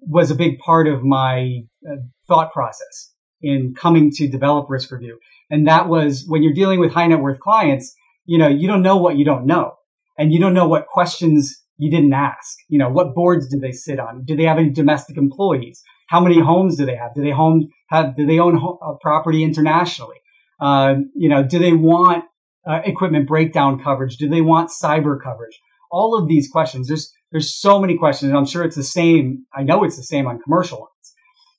was 0.00 0.30
a 0.30 0.34
big 0.34 0.58
part 0.58 0.86
of 0.86 1.02
my 1.02 1.62
uh, 1.88 1.96
thought 2.28 2.52
process 2.52 3.12
in 3.42 3.74
coming 3.74 4.10
to 4.12 4.28
develop 4.28 4.70
risk 4.70 4.90
review, 4.90 5.18
and 5.50 5.66
that 5.66 5.88
was 5.88 6.24
when 6.26 6.42
you're 6.42 6.54
dealing 6.54 6.80
with 6.80 6.92
high 6.92 7.06
net 7.06 7.20
worth 7.20 7.40
clients. 7.40 7.94
You 8.24 8.38
know, 8.38 8.48
you 8.48 8.68
don't 8.68 8.82
know 8.82 8.96
what 8.96 9.16
you 9.16 9.24
don't 9.24 9.46
know, 9.46 9.74
and 10.16 10.32
you 10.32 10.40
don't 10.40 10.54
know 10.54 10.68
what 10.68 10.86
questions 10.86 11.62
you 11.78 11.90
didn't 11.90 12.12
ask. 12.12 12.58
You 12.68 12.78
know, 12.78 12.88
what 12.88 13.14
boards 13.14 13.48
do 13.48 13.58
they 13.58 13.72
sit 13.72 13.98
on? 13.98 14.24
Do 14.24 14.36
they 14.36 14.44
have 14.44 14.58
any 14.58 14.70
domestic 14.70 15.16
employees? 15.16 15.82
How 16.08 16.20
many 16.20 16.40
homes 16.40 16.76
do 16.76 16.86
they 16.86 16.96
have? 16.96 17.14
Do 17.14 17.22
they 17.22 17.30
home 17.30 17.68
have? 17.90 18.16
Do 18.16 18.26
they 18.26 18.38
own 18.38 18.56
a 18.56 18.94
property 19.00 19.42
internationally? 19.42 20.16
Uh, 20.60 20.94
you 21.14 21.28
know, 21.28 21.42
do 21.42 21.58
they 21.58 21.72
want 21.72 22.24
uh, 22.66 22.80
equipment 22.84 23.28
breakdown 23.28 23.82
coverage? 23.82 24.16
Do 24.16 24.28
they 24.28 24.40
want 24.40 24.70
cyber 24.70 25.18
coverage? 25.22 25.60
All 25.90 26.18
of 26.18 26.28
these 26.28 26.48
questions. 26.48 26.88
There's 26.88 27.12
there's 27.32 27.54
so 27.54 27.80
many 27.80 27.98
questions, 27.98 28.32
I'm 28.32 28.46
sure 28.46 28.64
it's 28.64 28.76
the 28.76 28.84
same. 28.84 29.46
I 29.54 29.62
know 29.62 29.84
it's 29.84 29.96
the 29.96 30.02
same 30.02 30.26
on 30.26 30.40
commercial 30.40 30.78
lines, 30.78 31.14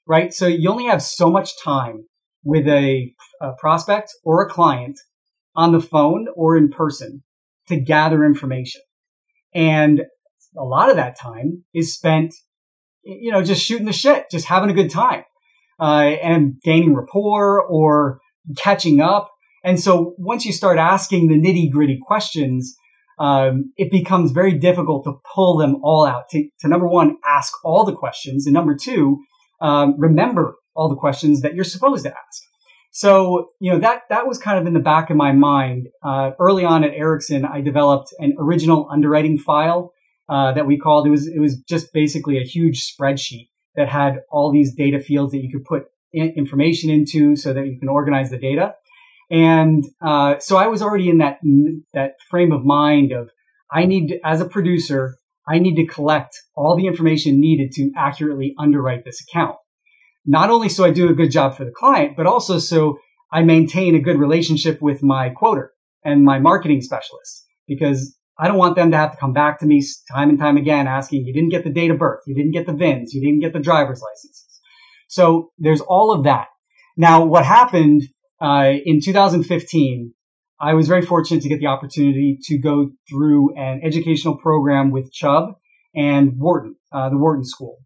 right? 0.08 0.34
So 0.34 0.48
you 0.48 0.70
only 0.70 0.86
have 0.86 1.02
so 1.02 1.30
much 1.30 1.62
time 1.62 2.06
with 2.44 2.68
a, 2.68 3.14
a 3.42 3.52
prospect 3.60 4.12
or 4.24 4.44
a 4.44 4.50
client 4.50 4.98
on 5.56 5.74
the 5.74 5.82
phone 5.82 6.28
or 6.36 6.56
in 6.56 6.70
person 6.70 7.24
to 7.68 7.80
gather 7.80 8.24
information. 8.24 8.82
And 9.58 10.04
a 10.56 10.64
lot 10.64 10.92
of 10.92 10.98
that 10.98 11.20
time 11.20 11.64
is 11.74 11.96
spent, 11.96 12.36
you 13.04 13.32
know, 13.32 13.42
just 13.42 13.66
shooting 13.66 13.88
the 13.88 13.92
shit, 13.92 14.30
just 14.30 14.46
having 14.46 14.70
a 14.70 14.74
good 14.74 14.92
time, 14.92 15.24
uh, 15.80 16.12
and 16.22 16.62
gaining 16.64 16.94
rapport 16.94 17.62
or 17.62 18.20
catching 18.56 19.02
up. 19.02 19.32
And 19.64 19.80
so 19.80 20.14
once 20.20 20.46
you 20.46 20.54
start 20.54 20.78
asking 20.78 21.28
the 21.28 21.42
nitty 21.42 21.72
gritty 21.72 22.00
questions, 22.00 22.76
um, 23.20 23.74
it 23.78 23.90
becomes 23.90 24.32
very 24.32 24.54
difficult 24.54 25.06
to 25.06 25.20
pull 25.34 25.58
them 25.58 25.78
all 25.82 26.06
out. 26.06 26.30
To, 26.30 26.48
to 26.60 26.68
number 26.68 26.88
one, 26.88 27.18
ask 27.26 27.52
all 27.66 27.84
the 27.84 27.96
questions, 27.96 28.46
and 28.46 28.54
number 28.54 28.78
two, 28.80 29.18
um, 29.60 29.96
remember 29.98 30.56
all 30.76 30.88
the 30.88 30.96
questions 30.96 31.42
that 31.42 31.56
you're 31.56 31.64
supposed 31.64 32.04
to 32.04 32.12
ask. 32.12 32.44
So, 32.98 33.52
you 33.60 33.72
know, 33.72 33.78
that, 33.82 34.06
that 34.10 34.26
was 34.26 34.40
kind 34.40 34.58
of 34.58 34.66
in 34.66 34.74
the 34.74 34.80
back 34.80 35.12
of 35.12 35.18
my 35.18 35.32
mind. 35.32 35.90
Uh, 36.02 36.32
early 36.40 36.66
on 36.66 36.84
at 36.84 36.96
Ericsson, 36.96 37.46
I 37.46 37.62
developed 37.62 38.12
an 38.18 38.34
original 38.40 38.90
underwriting 38.92 39.38
file, 39.38 39.94
uh, 40.28 40.54
that 40.54 40.66
we 40.66 40.80
called, 40.80 41.06
it 41.06 41.12
was, 41.12 41.28
it 41.28 41.38
was 41.38 41.58
just 41.70 41.94
basically 41.94 42.40
a 42.40 42.44
huge 42.44 42.92
spreadsheet 42.92 43.50
that 43.76 43.88
had 43.88 44.22
all 44.32 44.52
these 44.52 44.74
data 44.74 45.00
fields 45.00 45.32
that 45.34 45.44
you 45.44 45.52
could 45.52 45.64
put 45.64 45.84
in 46.12 46.34
information 46.36 46.90
into 46.90 47.36
so 47.36 47.54
that 47.54 47.68
you 47.68 47.78
can 47.80 47.88
organize 47.88 48.32
the 48.32 48.40
data. 48.40 48.74
And, 49.30 49.84
uh, 50.02 50.40
so 50.40 50.58
I 50.58 50.66
was 50.66 50.82
already 50.82 51.12
in 51.12 51.20
that, 51.20 51.38
that 51.94 52.14
frame 52.32 52.52
of 52.52 52.66
mind 52.66 53.12
of, 53.12 53.30
I 53.72 53.86
need, 53.86 54.20
as 54.26 54.42
a 54.42 54.46
producer, 54.46 55.20
I 55.48 55.60
need 55.60 55.76
to 55.76 55.86
collect 55.86 56.42
all 56.56 56.76
the 56.76 56.88
information 56.88 57.40
needed 57.40 57.74
to 57.74 57.92
accurately 57.96 58.56
underwrite 58.58 59.06
this 59.06 59.22
account 59.22 59.58
not 60.28 60.50
only 60.50 60.68
so 60.68 60.84
I 60.84 60.92
do 60.92 61.10
a 61.10 61.14
good 61.14 61.32
job 61.32 61.56
for 61.56 61.64
the 61.64 61.72
client, 61.72 62.18
but 62.18 62.28
also 62.28 62.60
so 62.60 63.00
I 63.32 63.44
maintain 63.44 63.96
a 63.96 64.02
good 64.02 64.20
relationship 64.20 64.82
with 64.82 65.02
my 65.02 65.30
quoter 65.30 65.72
and 66.04 66.24
my 66.24 66.38
marketing 66.38 66.82
specialists 66.82 67.46
because 67.68 68.16
I 68.38 68.48
don't 68.48 68.58
want 68.58 68.76
them 68.76 68.92
to 68.92 68.98
have 68.98 69.14
to 69.14 69.18
come 69.18 69.34
back 69.34 69.60
to 69.60 69.66
me 69.66 69.82
time 70.12 70.30
and 70.30 70.38
time 70.38 70.58
again 70.58 70.86
asking, 70.86 71.26
you 71.26 71.34
didn't 71.34 71.50
get 71.50 71.64
the 71.64 71.72
date 71.72 71.92
of 71.92 71.98
birth, 71.98 72.22
you 72.28 72.36
didn't 72.36 72.52
get 72.52 72.68
the 72.68 72.74
VINs, 72.74 73.14
you 73.14 73.22
didn't 73.22 73.40
get 73.40 73.54
the 73.54 73.60
driver's 73.60 74.02
licenses. 74.02 74.60
So 75.08 75.52
there's 75.58 75.82
all 75.82 76.12
of 76.12 76.26
that. 76.26 76.48
Now, 76.98 77.24
what 77.26 77.46
happened 77.46 78.04
uh, 78.42 78.74
in 78.86 79.00
2015, 79.02 80.14
I 80.60 80.74
was 80.74 80.88
very 80.88 81.04
fortunate 81.04 81.44
to 81.44 81.50
get 81.50 81.60
the 81.60 81.68
opportunity 81.68 82.38
to 82.44 82.58
go 82.58 82.92
through 83.10 83.56
an 83.56 83.82
educational 83.84 84.38
program 84.38 84.92
with 84.92 85.12
Chubb 85.12 85.56
and 85.96 86.34
Wharton, 86.38 86.76
uh, 86.92 87.10
the 87.10 87.18
Wharton 87.18 87.46
School 87.46 87.78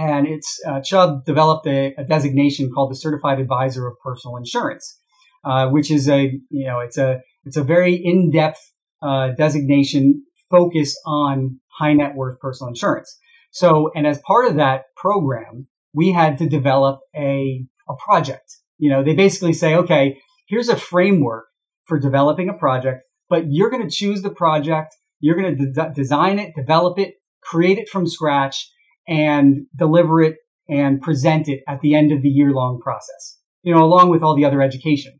and 0.00 0.26
it's 0.26 0.58
uh, 0.66 0.80
Chubb 0.80 1.26
developed 1.26 1.66
a, 1.66 1.94
a, 1.98 2.04
designation 2.04 2.70
called 2.72 2.90
the 2.90 2.96
Certified 2.96 3.38
Advisor 3.38 3.86
of 3.86 3.98
Personal 4.02 4.38
Insurance, 4.38 4.98
uh, 5.44 5.68
which 5.68 5.90
is 5.90 6.08
a 6.08 6.32
you 6.48 6.66
know 6.66 6.80
it's 6.80 6.96
a 6.96 7.20
it's 7.44 7.58
a 7.58 7.62
very 7.62 7.94
in 7.94 8.30
depth 8.30 8.60
uh, 9.02 9.32
designation 9.36 10.24
focused 10.50 10.98
on 11.04 11.60
high 11.68 11.92
net 11.92 12.14
worth 12.14 12.40
personal 12.40 12.68
insurance. 12.68 13.18
So, 13.52 13.90
and 13.94 14.06
as 14.06 14.18
part 14.26 14.46
of 14.48 14.56
that 14.56 14.84
program, 14.96 15.66
we 15.92 16.12
had 16.12 16.38
to 16.38 16.48
develop 16.48 17.00
a 17.14 17.66
a 17.86 17.94
project. 18.02 18.56
You 18.78 18.88
know, 18.88 19.04
they 19.04 19.14
basically 19.14 19.52
say, 19.52 19.74
okay, 19.74 20.18
here's 20.48 20.70
a 20.70 20.76
framework 20.76 21.44
for 21.84 21.98
developing 21.98 22.48
a 22.48 22.54
project, 22.54 23.02
but 23.28 23.44
you're 23.50 23.68
going 23.68 23.86
to 23.86 23.94
choose 23.94 24.22
the 24.22 24.30
project, 24.30 24.94
you're 25.18 25.36
going 25.36 25.58
to 25.58 25.72
de- 25.72 25.92
design 25.94 26.38
it, 26.38 26.54
develop 26.56 26.98
it, 26.98 27.16
create 27.42 27.76
it 27.76 27.90
from 27.90 28.06
scratch 28.06 28.70
and 29.08 29.66
deliver 29.76 30.22
it 30.22 30.36
and 30.68 31.00
present 31.00 31.48
it 31.48 31.62
at 31.68 31.80
the 31.80 31.94
end 31.94 32.12
of 32.12 32.22
the 32.22 32.28
year 32.28 32.52
long 32.52 32.80
process, 32.80 33.38
you 33.62 33.74
know, 33.74 33.84
along 33.84 34.08
with 34.08 34.22
all 34.22 34.36
the 34.36 34.44
other 34.44 34.62
education. 34.62 35.18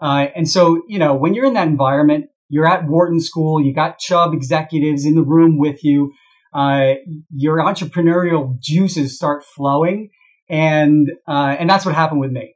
Uh, 0.00 0.26
and 0.34 0.48
so, 0.48 0.82
you 0.88 0.98
know, 0.98 1.14
when 1.14 1.34
you're 1.34 1.46
in 1.46 1.54
that 1.54 1.68
environment, 1.68 2.26
you're 2.48 2.66
at 2.66 2.86
Wharton 2.86 3.20
School, 3.20 3.60
you 3.62 3.74
got 3.74 3.98
Chubb 3.98 4.34
executives 4.34 5.04
in 5.04 5.14
the 5.14 5.22
room 5.22 5.58
with 5.58 5.84
you, 5.84 6.12
uh, 6.54 6.94
your 7.34 7.58
entrepreneurial 7.58 8.58
juices 8.60 9.16
start 9.16 9.44
flowing. 9.44 10.10
And, 10.48 11.10
uh, 11.26 11.56
and 11.58 11.68
that's 11.68 11.84
what 11.84 11.94
happened 11.94 12.20
with 12.20 12.32
me. 12.32 12.54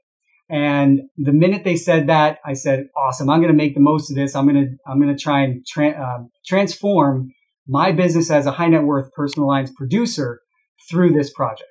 And 0.49 1.03
the 1.17 1.33
minute 1.33 1.65
they 1.65 1.77
said 1.77 2.09
that, 2.09 2.39
I 2.45 2.53
said, 2.55 2.89
awesome, 2.97 3.31
I'm 3.31 3.41
going 3.41 3.53
to 3.53 3.57
make 3.57 3.75
the 3.75 3.81
most 3.81 4.11
of 4.11 4.17
this. 4.17 4.35
I'm 4.35 4.47
going 4.47 4.65
to, 4.65 4.77
I'm 4.87 5.01
going 5.01 5.15
to 5.15 5.23
try 5.23 5.43
and 5.45 5.65
tra- 5.67 5.99
um, 5.99 6.31
transform 6.47 7.33
my 7.67 7.93
business 7.93 8.31
as 8.31 8.47
a 8.47 8.51
high 8.51 8.69
net 8.69 8.83
worth 8.83 9.13
personal 9.13 9.49
lines 9.49 9.73
producer 9.75 10.42
through 10.89 11.13
this 11.13 11.33
project. 11.33 11.71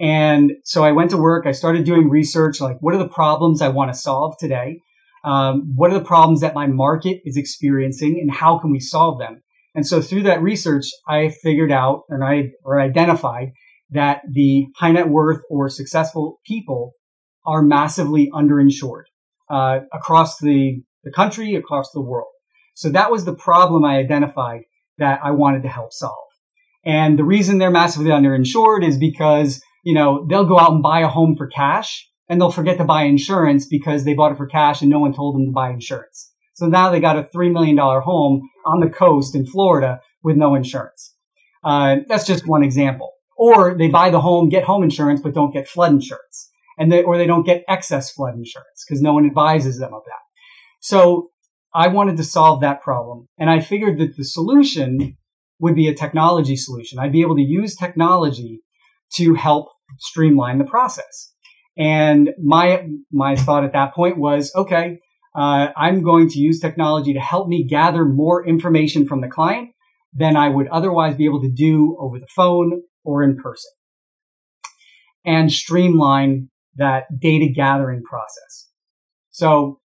And 0.00 0.52
so 0.64 0.84
I 0.84 0.92
went 0.92 1.10
to 1.10 1.16
work. 1.16 1.46
I 1.46 1.52
started 1.52 1.84
doing 1.84 2.08
research 2.08 2.60
like, 2.60 2.76
what 2.80 2.94
are 2.94 2.98
the 2.98 3.08
problems 3.08 3.60
I 3.60 3.68
want 3.68 3.92
to 3.92 3.98
solve 3.98 4.36
today? 4.38 4.80
Um, 5.24 5.72
what 5.74 5.90
are 5.90 5.98
the 5.98 6.04
problems 6.04 6.40
that 6.40 6.54
my 6.54 6.66
market 6.66 7.20
is 7.24 7.36
experiencing 7.36 8.18
and 8.20 8.30
how 8.30 8.58
can 8.58 8.70
we 8.70 8.80
solve 8.80 9.18
them? 9.18 9.42
And 9.74 9.86
so 9.86 10.00
through 10.00 10.22
that 10.24 10.42
research, 10.42 10.86
I 11.08 11.30
figured 11.30 11.72
out 11.72 12.02
and 12.08 12.22
I 12.24 12.50
or 12.64 12.80
identified 12.80 13.52
that 13.90 14.22
the 14.30 14.66
high 14.76 14.92
net 14.92 15.08
worth 15.08 15.40
or 15.50 15.68
successful 15.68 16.40
people 16.46 16.92
are 17.46 17.62
massively 17.62 18.30
underinsured 18.32 19.04
uh, 19.50 19.80
across 19.92 20.38
the, 20.38 20.82
the 21.04 21.10
country, 21.10 21.54
across 21.54 21.90
the 21.92 22.00
world. 22.00 22.28
So 22.74 22.90
that 22.90 23.10
was 23.10 23.24
the 23.24 23.34
problem 23.34 23.84
I 23.84 23.98
identified 23.98 24.62
that 24.98 25.20
I 25.22 25.32
wanted 25.32 25.62
to 25.62 25.68
help 25.68 25.92
solve. 25.92 26.27
And 26.84 27.18
the 27.18 27.24
reason 27.24 27.58
they're 27.58 27.70
massively 27.70 28.10
underinsured 28.10 28.86
is 28.86 28.98
because, 28.98 29.60
you 29.84 29.94
know, 29.94 30.26
they'll 30.28 30.44
go 30.44 30.58
out 30.58 30.72
and 30.72 30.82
buy 30.82 31.00
a 31.00 31.08
home 31.08 31.36
for 31.36 31.48
cash 31.48 32.08
and 32.28 32.40
they'll 32.40 32.50
forget 32.50 32.78
to 32.78 32.84
buy 32.84 33.04
insurance 33.04 33.66
because 33.66 34.04
they 34.04 34.14
bought 34.14 34.32
it 34.32 34.38
for 34.38 34.46
cash 34.46 34.80
and 34.80 34.90
no 34.90 34.98
one 34.98 35.12
told 35.12 35.34
them 35.34 35.46
to 35.46 35.52
buy 35.52 35.70
insurance. 35.70 36.32
So 36.54 36.66
now 36.66 36.90
they 36.90 37.00
got 37.00 37.18
a 37.18 37.28
$3 37.34 37.52
million 37.52 37.76
home 37.76 38.48
on 38.66 38.80
the 38.80 38.90
coast 38.90 39.34
in 39.34 39.46
Florida 39.46 40.00
with 40.22 40.36
no 40.36 40.54
insurance. 40.54 41.14
Uh, 41.64 41.96
that's 42.08 42.26
just 42.26 42.46
one 42.46 42.62
example. 42.62 43.12
Or 43.36 43.76
they 43.76 43.88
buy 43.88 44.10
the 44.10 44.20
home, 44.20 44.48
get 44.48 44.64
home 44.64 44.82
insurance, 44.82 45.20
but 45.20 45.34
don't 45.34 45.52
get 45.52 45.68
flood 45.68 45.92
insurance. 45.92 46.50
And 46.76 46.90
they, 46.90 47.02
or 47.02 47.16
they 47.16 47.26
don't 47.26 47.46
get 47.46 47.64
excess 47.68 48.10
flood 48.12 48.34
insurance 48.34 48.84
because 48.86 49.02
no 49.02 49.12
one 49.12 49.26
advises 49.26 49.78
them 49.78 49.94
of 49.94 50.02
that. 50.06 50.22
So 50.80 51.30
I 51.74 51.88
wanted 51.88 52.16
to 52.16 52.24
solve 52.24 52.60
that 52.60 52.82
problem. 52.82 53.28
And 53.38 53.50
I 53.50 53.60
figured 53.60 53.98
that 53.98 54.16
the 54.16 54.24
solution 54.24 55.16
would 55.60 55.74
be 55.74 55.88
a 55.88 55.94
technology 55.94 56.56
solution. 56.56 56.98
I'd 56.98 57.12
be 57.12 57.22
able 57.22 57.36
to 57.36 57.42
use 57.42 57.76
technology 57.76 58.60
to 59.14 59.34
help 59.34 59.68
streamline 59.98 60.58
the 60.58 60.64
process. 60.64 61.32
And 61.76 62.30
my 62.42 62.88
my 63.12 63.36
thought 63.36 63.64
at 63.64 63.72
that 63.72 63.94
point 63.94 64.18
was, 64.18 64.52
okay, 64.54 64.98
uh, 65.34 65.68
I'm 65.76 66.02
going 66.02 66.28
to 66.30 66.38
use 66.38 66.60
technology 66.60 67.14
to 67.14 67.20
help 67.20 67.48
me 67.48 67.64
gather 67.64 68.04
more 68.04 68.46
information 68.46 69.06
from 69.06 69.20
the 69.20 69.28
client 69.28 69.70
than 70.12 70.36
I 70.36 70.48
would 70.48 70.68
otherwise 70.68 71.16
be 71.16 71.26
able 71.26 71.42
to 71.42 71.50
do 71.50 71.96
over 72.00 72.18
the 72.18 72.26
phone 72.34 72.82
or 73.04 73.22
in 73.22 73.36
person, 73.36 73.70
and 75.24 75.52
streamline 75.52 76.50
that 76.76 77.04
data 77.20 77.52
gathering 77.54 78.02
process. 78.02 78.68
So, 79.30 79.80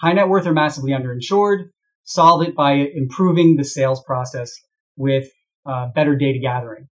high 0.00 0.12
net 0.12 0.28
worth 0.28 0.46
are 0.46 0.52
massively 0.52 0.92
underinsured. 0.92 1.70
Solve 2.04 2.42
it 2.42 2.54
by 2.54 2.72
improving 2.72 3.56
the 3.56 3.64
sales 3.64 4.02
process 4.04 4.52
with 4.96 5.28
uh, 5.66 5.88
better 5.94 6.16
data 6.16 6.38
gathering. 6.40 6.88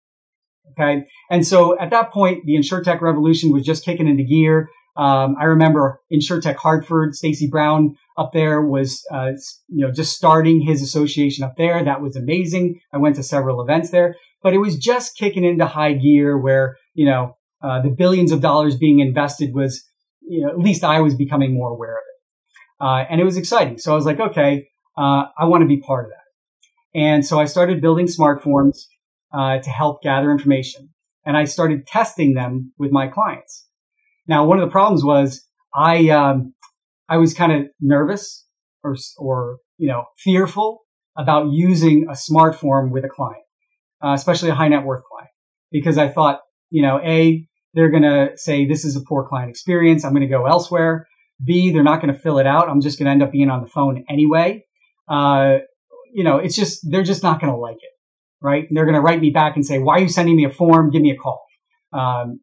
Okay. 0.72 1.06
And 1.30 1.46
so 1.46 1.78
at 1.78 1.90
that 1.90 2.12
point, 2.12 2.44
the 2.44 2.56
InsurTech 2.56 3.00
revolution 3.00 3.52
was 3.52 3.64
just 3.64 3.84
kicking 3.84 4.08
into 4.08 4.24
gear. 4.24 4.68
Um, 4.96 5.36
I 5.38 5.44
remember 5.44 6.00
InsurTech 6.12 6.56
Hartford, 6.56 7.14
Stacy 7.14 7.48
Brown 7.48 7.96
up 8.16 8.32
there 8.32 8.62
was, 8.62 9.06
uh, 9.12 9.32
you 9.68 9.86
know, 9.86 9.92
just 9.92 10.16
starting 10.16 10.60
his 10.60 10.82
association 10.82 11.44
up 11.44 11.54
there. 11.56 11.84
That 11.84 12.00
was 12.00 12.16
amazing. 12.16 12.80
I 12.92 12.98
went 12.98 13.16
to 13.16 13.22
several 13.22 13.60
events 13.60 13.90
there, 13.90 14.16
but 14.42 14.54
it 14.54 14.58
was 14.58 14.76
just 14.76 15.16
kicking 15.16 15.44
into 15.44 15.66
high 15.66 15.92
gear 15.92 16.36
where, 16.38 16.76
you 16.94 17.06
know, 17.06 17.36
uh, 17.62 17.82
the 17.82 17.90
billions 17.90 18.32
of 18.32 18.40
dollars 18.40 18.76
being 18.76 19.00
invested 19.00 19.54
was, 19.54 19.84
you 20.22 20.42
know, 20.42 20.50
at 20.50 20.58
least 20.58 20.82
I 20.82 21.00
was 21.00 21.14
becoming 21.14 21.54
more 21.54 21.70
aware 21.70 21.96
of 21.96 22.02
it. 22.08 22.84
Uh, 22.84 23.04
and 23.10 23.20
it 23.20 23.24
was 23.24 23.36
exciting. 23.36 23.78
So 23.78 23.92
I 23.92 23.96
was 23.96 24.06
like, 24.06 24.20
okay, 24.20 24.68
uh, 24.96 25.24
I 25.38 25.44
want 25.44 25.62
to 25.62 25.68
be 25.68 25.80
part 25.80 26.06
of 26.06 26.10
that. 26.10 26.25
And 26.96 27.24
so 27.24 27.38
I 27.38 27.44
started 27.44 27.82
building 27.82 28.08
smart 28.08 28.42
forms 28.42 28.88
uh, 29.32 29.58
to 29.58 29.70
help 29.70 30.02
gather 30.02 30.30
information. 30.30 30.88
And 31.26 31.36
I 31.36 31.44
started 31.44 31.86
testing 31.86 32.34
them 32.34 32.72
with 32.78 32.90
my 32.90 33.08
clients. 33.08 33.66
Now, 34.26 34.46
one 34.46 34.58
of 34.58 34.66
the 34.66 34.72
problems 34.72 35.04
was 35.04 35.44
I, 35.74 36.08
um, 36.08 36.54
I 37.08 37.18
was 37.18 37.34
kind 37.34 37.52
of 37.52 37.66
nervous 37.80 38.46
or, 38.82 38.96
or, 39.18 39.58
you 39.76 39.88
know, 39.88 40.04
fearful 40.16 40.80
about 41.18 41.48
using 41.50 42.06
a 42.10 42.16
smart 42.16 42.56
form 42.56 42.90
with 42.90 43.04
a 43.04 43.08
client, 43.08 43.42
uh, 44.02 44.12
especially 44.14 44.50
a 44.50 44.54
high 44.54 44.68
net 44.68 44.84
worth 44.84 45.02
client, 45.04 45.30
because 45.70 45.98
I 45.98 46.08
thought, 46.08 46.40
you 46.70 46.82
know, 46.82 46.98
A, 47.04 47.46
they're 47.74 47.90
going 47.90 48.04
to 48.04 48.30
say 48.36 48.66
this 48.66 48.84
is 48.84 48.96
a 48.96 49.02
poor 49.06 49.28
client 49.28 49.50
experience. 49.50 50.04
I'm 50.04 50.12
going 50.12 50.22
to 50.22 50.28
go 50.28 50.46
elsewhere. 50.46 51.06
B, 51.44 51.70
they're 51.72 51.82
not 51.82 52.00
going 52.00 52.12
to 52.12 52.18
fill 52.18 52.38
it 52.38 52.46
out. 52.46 52.70
I'm 52.70 52.80
just 52.80 52.98
going 52.98 53.06
to 53.06 53.12
end 53.12 53.22
up 53.22 53.32
being 53.32 53.50
on 53.50 53.60
the 53.62 53.68
phone 53.68 54.04
anyway. 54.08 54.64
Uh, 55.08 55.58
you 56.12 56.24
know, 56.24 56.38
it's 56.38 56.56
just, 56.56 56.80
they're 56.90 57.02
just 57.02 57.22
not 57.22 57.40
going 57.40 57.52
to 57.52 57.58
like 57.58 57.76
it, 57.76 57.92
right? 58.40 58.66
they're 58.70 58.84
going 58.84 58.94
to 58.94 59.00
write 59.00 59.20
me 59.20 59.30
back 59.30 59.56
and 59.56 59.64
say, 59.64 59.78
why 59.78 59.96
are 59.96 60.00
you 60.00 60.08
sending 60.08 60.36
me 60.36 60.44
a 60.44 60.50
form? 60.50 60.90
Give 60.90 61.02
me 61.02 61.10
a 61.10 61.16
call. 61.16 61.44
Um, 61.92 62.40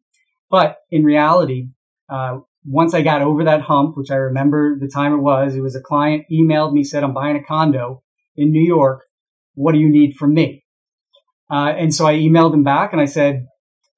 but 0.50 0.76
in 0.90 1.04
reality, 1.04 1.68
uh, 2.08 2.38
once 2.64 2.94
I 2.94 3.02
got 3.02 3.22
over 3.22 3.44
that 3.44 3.60
hump, 3.60 3.96
which 3.96 4.10
I 4.10 4.16
remember 4.16 4.78
the 4.78 4.88
time 4.88 5.12
it 5.12 5.18
was, 5.18 5.54
it 5.54 5.60
was 5.60 5.76
a 5.76 5.80
client 5.80 6.24
emailed 6.32 6.72
me, 6.72 6.84
said, 6.84 7.04
I'm 7.04 7.14
buying 7.14 7.36
a 7.36 7.42
condo 7.42 8.02
in 8.36 8.50
New 8.50 8.64
York. 8.64 9.04
What 9.54 9.72
do 9.72 9.78
you 9.78 9.90
need 9.90 10.16
from 10.16 10.34
me? 10.34 10.64
Uh, 11.50 11.72
and 11.76 11.94
so 11.94 12.06
I 12.06 12.14
emailed 12.14 12.54
him 12.54 12.64
back 12.64 12.92
and 12.92 13.00
I 13.00 13.04
said, 13.04 13.46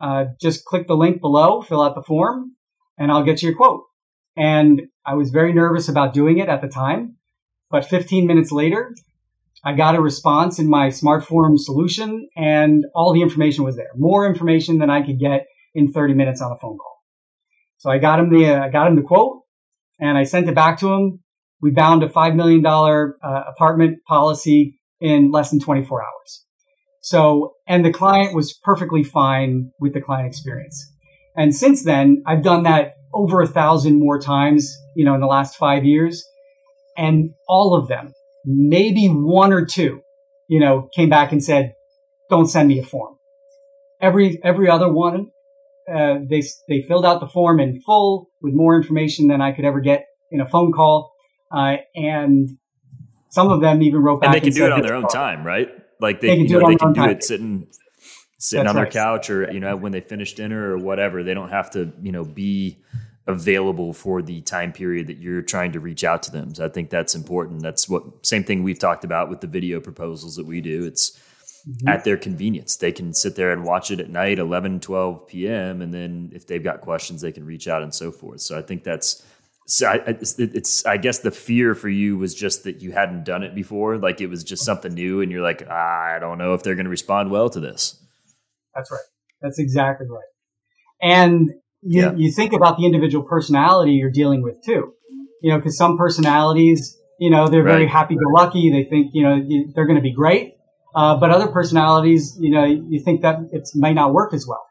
uh, 0.01 0.27
just 0.41 0.65
click 0.65 0.87
the 0.87 0.97
link 0.97 1.21
below, 1.21 1.63
fill 1.63 1.81
out 1.81 1.95
the 1.95 2.03
form, 2.03 2.53
and 2.99 3.11
I'll 3.11 3.25
get 3.25 3.43
you 3.43 3.53
a 3.53 3.55
quote. 3.55 3.85
And 4.37 4.83
I 5.07 5.15
was 5.15 5.31
very 5.31 5.55
nervous 5.55 5.89
about 5.89 6.13
doing 6.13 6.39
it 6.39 6.49
at 6.49 6.61
the 6.61 6.69
time, 6.69 7.17
but 7.71 7.87
15 7.87 8.27
minutes 8.27 8.53
later, 8.53 8.95
I 9.67 9.73
got 9.73 9.97
a 9.97 10.01
response 10.01 10.61
in 10.61 10.71
my 10.71 10.91
SmartForm 10.91 11.59
solution 11.59 12.29
and 12.37 12.85
all 12.95 13.13
the 13.13 13.21
information 13.21 13.65
was 13.65 13.75
there. 13.75 13.91
More 13.97 14.25
information 14.25 14.79
than 14.79 14.91
I 14.91 15.05
could 15.05 15.19
get 15.19 15.47
in 15.75 15.91
30 15.91 16.15
minutes 16.15 16.41
on 16.41 16.53
a 16.53 16.57
phone 16.57 16.79
call. 16.79 17.03
So 17.79 17.91
I 17.91 17.99
got 17.99 18.21
him 18.21 18.31
the, 18.31 18.55
I 18.55 18.69
got 18.69 18.87
him 18.87 18.95
the 18.95 19.03
quote 19.03 19.41
and 19.99 20.17
I 20.17 20.23
sent 20.23 20.49
it 20.49 20.55
back 20.55 20.79
to 20.79 20.93
him. 20.93 21.19
We 21.61 21.73
bound 21.73 22.05
a 22.05 22.09
$5 22.09 22.37
million 22.37 22.65
uh, 22.65 23.43
apartment 23.49 23.99
policy 24.07 24.79
in 25.01 25.33
less 25.33 25.51
than 25.51 25.59
24 25.59 26.01
hours. 26.01 26.45
So, 27.03 27.55
and 27.67 27.85
the 27.85 27.93
client 27.93 28.37
was 28.37 28.57
perfectly 28.63 29.03
fine 29.03 29.73
with 29.81 29.95
the 29.95 30.01
client 30.01 30.29
experience. 30.29 30.93
And 31.37 31.53
since 31.53 31.83
then, 31.83 32.23
I've 32.25 32.45
done 32.45 32.63
that 32.63 32.93
over 33.13 33.41
a 33.41 33.49
thousand 33.49 33.99
more 33.99 34.21
times, 34.21 34.73
you 34.95 35.05
know, 35.05 35.15
in 35.15 35.21
the 35.21 35.27
last 35.27 35.57
five 35.57 35.85
years. 35.85 36.25
And 36.97 37.31
all 37.49 37.75
of 37.75 37.89
them, 37.89 38.13
maybe 38.47 39.09
one 39.09 39.53
or 39.53 39.67
two, 39.67 40.01
you 40.49 40.61
know, 40.61 40.89
came 40.95 41.11
back 41.11 41.33
and 41.33 41.43
said, 41.43 41.75
don't 42.31 42.47
send 42.47 42.69
me 42.69 42.79
a 42.79 42.85
form. 42.85 43.17
Every, 44.01 44.39
every 44.43 44.71
other 44.71 44.91
one, 44.91 45.31
uh, 45.93 46.19
they, 46.29 46.43
they 46.69 46.83
filled 46.83 47.05
out 47.05 47.21
the 47.21 47.29
form 47.29 47.61
in 47.61 47.81
full 47.83 48.29
with 48.41 48.55
more 48.55 48.77
information 48.77 49.29
than 49.29 49.41
I 49.43 49.53
could 49.53 49.65
ever 49.65 49.81
get 49.81 50.07
in 50.31 50.41
a 50.41 50.49
phone 50.49 50.73
call. 50.73 51.13
Uh, 51.51 51.77
and 51.95 52.49
some 53.31 53.51
of 53.51 53.61
them 53.61 53.83
even 53.83 54.01
wrote 54.01 54.21
back. 54.21 54.29
And 54.29 54.35
they 54.35 54.41
can 54.41 54.49
and 54.49 54.57
do 54.57 54.67
it 54.67 54.73
on 54.73 54.83
their 54.83 54.95
own 54.95 55.09
time, 55.09 55.45
right? 55.47 55.69
Like 56.01 56.21
they, 56.21 56.29
They 56.29 56.37
can 56.37 56.43
you 56.45 56.49
do 56.49 56.59
it 56.59 56.61
know, 56.61 56.67
on 56.67 56.73
they 56.73 56.77
can 56.77 56.93
do 56.93 57.01
time. 57.01 57.11
it 57.11 57.25
sitting 57.25 57.67
sitting 58.39 58.65
That's 58.65 58.71
on 58.71 58.77
their 58.77 58.85
right. 58.85 58.93
couch 58.93 59.31
or 59.31 59.51
you 59.51 59.61
know 59.61 59.77
when 59.77 59.93
they 59.93 60.01
finish 60.01 60.35
dinner 60.35 60.73
or 60.73 60.79
whatever. 60.79 61.23
They 61.23 61.35
don't 61.35 61.51
have 61.51 61.71
to 61.71 61.93
you 62.03 62.13
know 62.13 62.25
be 62.25 62.79
available 63.27 63.93
for 63.93 64.23
the 64.23 64.41
time 64.43 64.73
period 64.73 65.09
that 65.09 65.19
you're 65.19 65.43
trying 65.43 65.73
to 65.73 65.81
reach 65.81 66.05
out 66.05 66.23
to 66.23 66.31
them. 66.31 66.55
So 66.55 66.65
I 66.65 66.69
think 66.69 66.91
that's 66.91 67.15
important. 67.15 67.63
That's 67.63 67.89
what 67.89 68.25
same 68.25 68.45
thing 68.45 68.63
we've 68.63 68.79
talked 68.79 69.05
about 69.05 69.29
with 69.29 69.41
the 69.41 69.47
video 69.47 69.81
proposals 69.81 70.37
that 70.37 70.47
we 70.47 70.61
do. 70.61 70.85
It's 70.85 71.21
Mm-hmm. 71.69 71.89
at 71.89 72.05
their 72.05 72.17
convenience. 72.17 72.77
They 72.77 72.93
can 72.93 73.13
sit 73.13 73.35
there 73.35 73.51
and 73.51 73.65
watch 73.65 73.91
it 73.91 73.99
at 73.99 74.09
night, 74.09 74.39
11, 74.39 74.79
12 74.79 75.27
p.m. 75.27 75.83
And 75.83 75.93
then 75.93 76.31
if 76.33 76.47
they've 76.47 76.63
got 76.63 76.81
questions, 76.81 77.23
they 77.23 77.33
can 77.33 77.45
reach 77.45 77.67
out 77.67 77.83
and 77.83 77.93
so 77.93 78.13
forth. 78.13 78.41
So 78.41 78.57
I 78.57 78.63
think 78.63 78.85
that's, 78.85 79.21
so 79.67 79.89
I, 79.89 79.95
it's, 80.07 80.39
it's, 80.39 80.87
I 80.87 80.97
guess 80.97 81.19
the 81.19 81.33
fear 81.33 81.75
for 81.75 81.89
you 81.89 82.19
was 82.19 82.37
just 82.37 82.63
that 82.63 82.83
you 82.83 82.93
hadn't 82.93 83.25
done 83.25 83.43
it 83.43 83.53
before. 83.53 83.99
Like 83.99 84.21
it 84.21 84.29
was 84.29 84.45
just 84.45 84.65
something 84.65 84.95
new 84.95 85.21
and 85.23 85.33
you're 85.33 85.43
like, 85.43 85.67
ah, 85.69 86.15
I 86.15 86.21
don't 86.21 86.39
know 86.39 86.55
if 86.55 86.63
they're 86.63 86.77
going 86.77 86.85
to 86.85 86.91
respond 86.91 87.33
well 87.33 87.51
to 87.51 87.59
this. 87.59 88.01
That's 88.73 88.93
right. 88.93 89.01
That's 89.41 89.59
exactly 89.59 90.07
right. 90.09 90.23
And 91.03 91.51
you, 91.83 92.03
Yeah. 92.03 92.13
you 92.17 92.33
think 92.33 92.53
about 92.53 92.77
the 92.77 92.85
individual 92.87 93.25
personality 93.25 93.93
you're 93.93 94.11
dealing 94.11 94.43
with 94.43 94.57
too. 94.65 94.93
You 95.43 95.53
know, 95.53 95.59
because 95.59 95.77
some 95.77 95.97
personalities, 95.99 96.99
you 97.21 97.31
know, 97.31 97.49
they're 97.49 97.63
very 97.63 97.87
happy-go-lucky. 97.87 98.71
They 98.71 98.85
think, 98.85 99.11
you 99.13 99.23
know, 99.23 99.43
they're 99.75 99.87
going 99.87 99.97
to 99.97 100.03
be 100.03 100.13
great. 100.13 100.55
Uh, 100.95 101.17
but 101.21 101.31
other 101.31 101.49
personalities, 101.49 102.37
you 102.41 102.51
know, 102.51 102.65
you 102.65 103.03
think 103.05 103.21
that 103.23 103.37
it 103.53 103.69
might 103.75 103.93
not 103.93 104.15
work 104.15 104.33
as 104.33 104.47
well. 104.49 104.65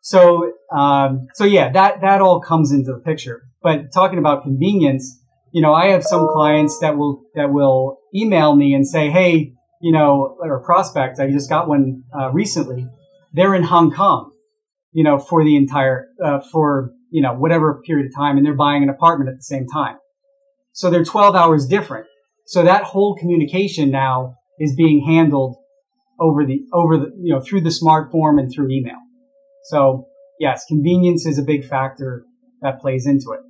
So, 0.00 0.52
um, 0.72 1.26
so 1.34 1.44
yeah, 1.44 1.72
that 1.72 2.00
that 2.02 2.20
all 2.20 2.40
comes 2.40 2.70
into 2.70 2.92
the 2.92 3.00
picture. 3.00 3.42
But 3.62 3.92
talking 3.92 4.20
about 4.20 4.44
convenience, 4.44 5.20
you 5.52 5.62
know, 5.62 5.74
I 5.74 5.88
have 5.88 6.04
some 6.04 6.28
clients 6.28 6.78
that 6.78 6.96
will 6.96 7.24
that 7.34 7.52
will 7.52 7.98
email 8.14 8.54
me 8.54 8.74
and 8.74 8.86
say, 8.86 9.10
hey, 9.10 9.54
you 9.80 9.92
know, 9.92 10.36
or 10.40 10.62
prospects. 10.64 11.18
I 11.18 11.28
just 11.32 11.48
got 11.50 11.68
one 11.68 12.04
uh, 12.16 12.30
recently. 12.30 12.86
They're 13.32 13.54
in 13.56 13.64
Hong 13.64 13.90
Kong, 13.90 14.30
you 14.96 15.04
know, 15.04 15.18
for 15.18 15.44
the 15.44 15.56
entire 15.56 16.08
uh, 16.24 16.40
for 16.50 16.90
you 17.10 17.20
know 17.20 17.34
whatever 17.34 17.82
period 17.86 18.06
of 18.06 18.14
time, 18.16 18.38
and 18.38 18.46
they're 18.46 18.54
buying 18.54 18.82
an 18.82 18.88
apartment 18.88 19.28
at 19.28 19.36
the 19.36 19.42
same 19.42 19.66
time. 19.66 19.98
So 20.72 20.88
they're 20.88 21.04
12 21.04 21.36
hours 21.36 21.66
different. 21.66 22.06
So 22.46 22.62
that 22.62 22.82
whole 22.82 23.14
communication 23.14 23.90
now 23.90 24.36
is 24.58 24.74
being 24.74 25.04
handled 25.06 25.56
over 26.18 26.46
the 26.46 26.60
over 26.72 26.96
the 26.96 27.12
you 27.20 27.34
know 27.34 27.42
through 27.42 27.60
the 27.60 27.70
smart 27.70 28.10
form 28.10 28.38
and 28.38 28.50
through 28.50 28.70
email. 28.70 28.96
So 29.64 30.06
yes, 30.40 30.64
convenience 30.66 31.26
is 31.26 31.38
a 31.38 31.42
big 31.42 31.66
factor 31.66 32.24
that 32.62 32.80
plays 32.80 33.06
into 33.06 33.32
it. 33.32 33.40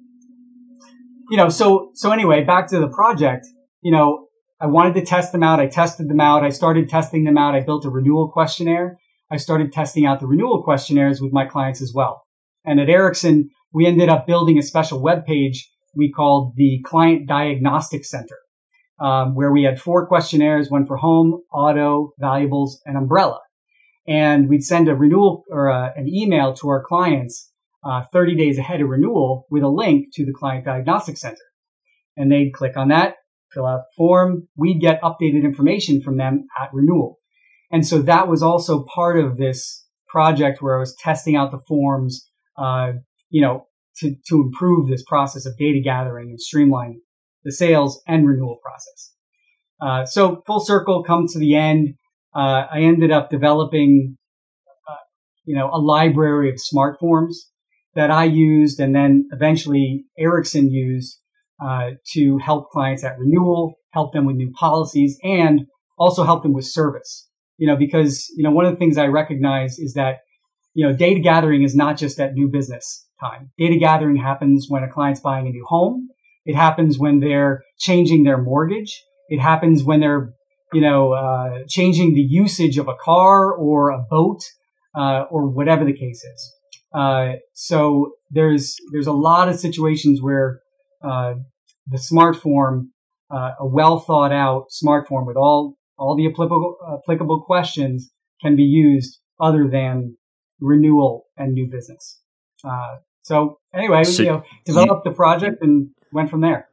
You 1.31 1.37
know, 1.37 1.49
so 1.49 1.93
so 1.95 2.11
anyway, 2.11 2.43
back 2.43 2.67
to 2.71 2.81
the 2.81 2.89
project. 2.89 3.47
You 3.83 3.93
know, 3.93 4.27
I 4.61 4.67
wanted 4.67 4.95
to 4.95 5.05
test 5.05 5.31
them 5.31 5.45
out. 5.45 5.61
I 5.61 5.69
tested 5.69 6.09
them 6.09 6.21
out. 6.21 6.43
I 6.43 6.49
started 6.49 6.89
testing 6.89 7.23
them 7.23 7.39
out. 7.39 7.55
I 7.55 7.61
built 7.61 7.85
a 7.85 7.89
renewal 7.89 8.33
questionnaire. 8.33 8.99
I 9.31 9.39
started 9.39 9.73
testing 9.73 10.07
out 10.07 10.21
the 10.21 10.27
renewal 10.27 10.63
questionnaires 10.63 11.21
with 11.21 11.33
my 11.33 11.45
clients 11.47 11.83
as 11.83 11.93
well. 11.95 12.23
And 12.65 12.81
at 12.81 12.89
Ericsson, 12.89 13.51
we 13.73 13.87
ended 13.87 14.09
up 14.09 14.27
building 14.27 14.59
a 14.59 14.63
special 14.63 15.01
web 15.01 15.27
page 15.27 15.69
we 15.97 16.13
called 16.13 16.55
the 16.57 16.81
Client 16.85 17.27
Diagnostic 17.27 18.05
Center, 18.05 18.37
um, 19.01 19.35
where 19.35 19.51
we 19.51 19.63
had 19.63 19.81
four 19.81 20.07
questionnaires, 20.07 20.71
one 20.71 20.87
for 20.87 20.97
home, 20.97 21.41
auto, 21.53 22.13
valuables, 22.19 22.81
and 22.85 22.97
umbrella. 22.97 23.41
And 24.07 24.49
we'd 24.49 24.63
send 24.63 24.89
a 24.89 24.95
renewal 24.95 25.45
or 25.51 25.71
uh 25.71 25.91
an 25.97 26.07
email 26.09 26.55
to 26.55 26.69
our 26.69 26.85
clients 26.85 27.51
uh, 27.85 28.05
30 28.13 28.37
days 28.37 28.59
ahead 28.59 28.81
of 28.81 28.89
renewal 28.89 29.47
with 29.51 29.63
a 29.63 29.69
link 29.69 30.09
to 30.15 30.25
the 30.25 30.33
Client 30.33 30.65
Diagnostic 30.65 31.17
Center. 31.17 31.37
And 32.17 32.31
they'd 32.31 32.53
click 32.53 32.77
on 32.77 32.89
that, 32.89 33.17
fill 33.53 33.67
out 33.67 33.83
the 33.91 33.97
form. 33.97 34.49
We'd 34.57 34.81
get 34.81 35.03
updated 35.03 35.45
information 35.45 36.03
from 36.03 36.17
them 36.17 36.47
at 36.61 36.71
renewal. 36.73 37.19
And 37.71 37.87
so 37.87 38.03
that 38.03 38.29
was 38.29 38.43
also 38.43 38.85
part 38.95 39.19
of 39.19 39.37
this 39.37 39.85
project 40.09 40.63
where 40.63 40.77
I 40.77 40.81
was 40.81 40.95
testing 40.97 41.37
out 41.37 41.51
the 41.51 41.61
forms, 41.67 42.29
uh, 42.57 42.93
you 43.31 43.43
know, 43.43 43.67
to, 43.99 44.15
to 44.29 44.43
improve 44.43 44.89
this 44.89 45.05
process 45.05 45.47
of 45.47 45.57
data 45.59 45.81
gathering 45.83 46.31
and 46.31 46.41
streamline 46.41 47.01
the 47.45 47.53
sales 47.53 48.03
and 48.07 48.27
renewal 48.27 48.59
process. 48.63 49.13
Uh, 49.81 50.07
so 50.07 50.43
full 50.47 50.61
circle, 50.61 51.03
come 51.03 51.27
to 51.29 51.39
the 51.39 51.55
end. 51.55 51.95
Uh, 52.35 52.67
I 52.73 52.81
ended 52.81 53.11
up 53.11 53.31
developing, 53.31 54.17
uh, 54.89 54.95
you 55.45 55.55
know, 55.55 55.71
a 55.73 55.79
library 55.79 56.51
of 56.51 56.61
smart 56.61 56.99
forms 57.01 57.51
that 57.95 58.11
I 58.11 58.25
used, 58.25 58.79
and 58.79 58.95
then 58.95 59.29
eventually 59.33 60.05
Ericsson 60.19 60.71
used 60.71 61.19
uh, 61.63 61.93
to 62.13 62.39
help 62.39 62.71
clients 62.71 63.05
at 63.05 63.19
renewal, 63.19 63.75
help 63.93 64.13
them 64.13 64.27
with 64.27 64.37
new 64.37 64.53
policies, 64.53 65.19
and 65.23 65.67
also 65.99 66.25
help 66.25 66.43
them 66.43 66.53
with 66.53 66.67
service. 66.67 67.29
You 67.59 67.67
know, 67.67 67.77
because 67.77 68.31
you 68.37 68.43
know 68.43 68.51
one 68.51 68.67
of 68.67 68.73
the 68.73 68.79
things 68.79 68.99
I 68.99 69.07
recognize 69.07 69.79
is 69.79 69.95
that 69.95 70.21
you 70.75 70.87
know 70.87 70.95
data 70.95 71.21
gathering 71.21 71.63
is 71.63 71.75
not 71.75 71.97
just 71.97 72.21
at 72.21 72.35
new 72.35 72.49
business 72.49 73.07
time. 73.21 73.51
Data 73.59 73.79
gathering 73.79 74.17
happens 74.17 74.67
when 74.69 74.83
a 74.83 74.93
client's 74.93 75.21
buying 75.21 75.47
a 75.47 75.51
new 75.51 75.65
home. 75.67 76.09
It 76.45 76.55
happens 76.55 76.99
when 76.99 77.21
they're 77.21 77.65
changing 77.79 78.25
their 78.25 78.39
mortgage. 78.39 79.03
It 79.29 79.41
happens 79.41 79.83
when 79.83 80.01
they're 80.01 80.33
you 80.73 80.81
know 80.81 81.13
uh, 81.13 81.61
changing 81.69 82.15
the 82.15 82.21
usage 82.21 82.79
of 82.79 82.89
a 82.89 82.95
car 82.95 83.53
or 83.53 83.91
a 83.91 83.99
boat 83.99 84.43
uh, 84.95 85.25
or 85.31 85.49
whatever 85.49 85.85
the 85.85 85.93
case 85.93 86.25
is. 86.25 86.53
Uh, 86.93 87.35
so 87.53 88.13
there's 88.31 88.77
there's 88.93 89.07
a 89.07 89.13
lot 89.13 89.49
of 89.49 89.59
situations 89.59 90.21
where 90.23 90.61
uh, 91.03 91.35
the 91.87 91.99
smart 91.99 92.37
form, 92.37 92.91
uh, 93.31 93.53
a 93.61 93.67
well 93.67 93.99
thought 93.99 94.33
out 94.33 94.67
smart 94.71 95.07
form 95.09 95.27
with 95.27 95.37
all 95.37 95.77
all 95.99 96.17
the 96.17 96.27
applicable 96.27 96.77
applicable 97.03 97.43
questions 97.43 98.11
can 98.41 98.57
be 98.57 98.63
used 98.63 99.19
other 99.41 99.69
than 99.69 100.17
renewal 100.61 101.27
and 101.37 101.53
new 101.53 101.69
business. 101.71 102.21
Uh, 102.65 102.97
so 103.23 103.59
anyway, 103.75 104.05
So 104.05 104.23
you 104.23 104.29
know, 104.29 104.43
developed 104.65 105.05
the 105.05 105.13
project 105.13 105.63
and 105.63 105.91
went 106.13 106.31
from 106.31 106.41
there. 106.41 106.69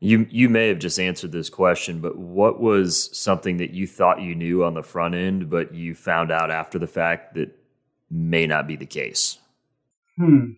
You 0.00 0.26
you 0.30 0.48
may 0.48 0.68
have 0.68 0.78
just 0.78 0.98
answered 0.98 1.32
this 1.32 1.48
question, 1.48 2.00
but 2.00 2.16
what 2.16 2.60
was 2.60 3.16
something 3.18 3.58
that 3.58 3.70
you 3.70 3.86
thought 3.86 4.20
you 4.20 4.34
knew 4.34 4.64
on 4.64 4.74
the 4.74 4.82
front 4.82 5.14
end, 5.14 5.50
but 5.50 5.74
you 5.74 5.94
found 5.94 6.30
out 6.30 6.50
after 6.50 6.78
the 6.78 6.86
fact 6.86 7.34
that 7.34 7.56
may 8.10 8.46
not 8.46 8.66
be 8.66 8.76
the 8.76 8.86
case? 8.86 9.38
Hmm. 10.18 10.52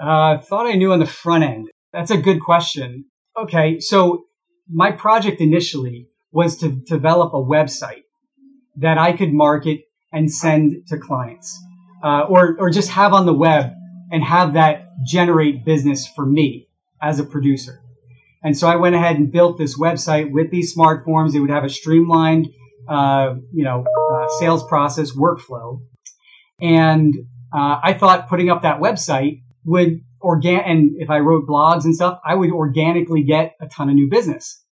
Uh, 0.00 0.38
thought 0.38 0.66
I 0.66 0.74
knew 0.74 0.92
on 0.92 1.00
the 1.00 1.06
front 1.06 1.44
end. 1.44 1.68
That's 1.92 2.10
a 2.10 2.16
good 2.16 2.40
question. 2.40 3.06
Okay, 3.36 3.80
so 3.80 4.24
my 4.68 4.92
project 4.92 5.40
initially 5.40 6.08
was 6.32 6.58
to 6.58 6.70
develop 6.70 7.34
a 7.34 7.42
website 7.42 8.04
that 8.76 8.98
I 8.98 9.12
could 9.12 9.32
market 9.32 9.80
and 10.12 10.32
send 10.32 10.86
to 10.88 10.98
clients, 10.98 11.58
uh, 12.02 12.22
or 12.28 12.56
or 12.58 12.70
just 12.70 12.90
have 12.90 13.12
on 13.12 13.26
the 13.26 13.34
web 13.34 13.72
and 14.10 14.22
have 14.22 14.54
that 14.54 14.88
generate 15.06 15.64
business 15.64 16.06
for 16.06 16.24
me 16.24 16.68
as 17.00 17.18
a 17.18 17.24
producer. 17.24 17.80
And 18.42 18.56
so 18.56 18.68
I 18.68 18.76
went 18.76 18.94
ahead 18.94 19.16
and 19.16 19.30
built 19.30 19.58
this 19.58 19.78
website 19.78 20.30
with 20.30 20.50
these 20.50 20.72
smart 20.72 21.04
forms. 21.04 21.34
It 21.34 21.40
would 21.40 21.50
have 21.50 21.64
a 21.64 21.68
streamlined, 21.68 22.48
uh, 22.88 23.34
you 23.52 23.64
know, 23.64 23.84
uh, 23.84 24.28
sales 24.38 24.64
process 24.66 25.12
workflow. 25.12 25.80
And 26.60 27.14
uh, 27.52 27.80
I 27.82 27.94
thought 27.94 28.28
putting 28.28 28.50
up 28.50 28.62
that 28.62 28.80
website 28.80 29.42
would 29.64 30.00
organ 30.20 30.60
and 30.60 30.90
if 30.98 31.10
I 31.10 31.18
wrote 31.18 31.46
blogs 31.46 31.84
and 31.84 31.94
stuff, 31.94 32.20
I 32.24 32.34
would 32.34 32.50
organically 32.50 33.22
get 33.22 33.54
a 33.60 33.66
ton 33.66 33.88
of 33.88 33.94
new 33.94 34.08
business. 34.08 34.64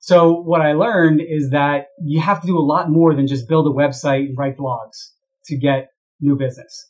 So 0.00 0.40
what 0.40 0.60
I 0.60 0.72
learned 0.72 1.20
is 1.20 1.50
that 1.50 1.86
you 2.02 2.20
have 2.20 2.40
to 2.40 2.46
do 2.46 2.58
a 2.58 2.60
lot 2.60 2.90
more 2.90 3.14
than 3.14 3.26
just 3.26 3.48
build 3.48 3.66
a 3.66 3.70
website 3.70 4.26
and 4.26 4.38
write 4.38 4.56
blogs 4.56 5.10
to 5.46 5.56
get 5.56 5.90
new 6.20 6.36
business. 6.36 6.88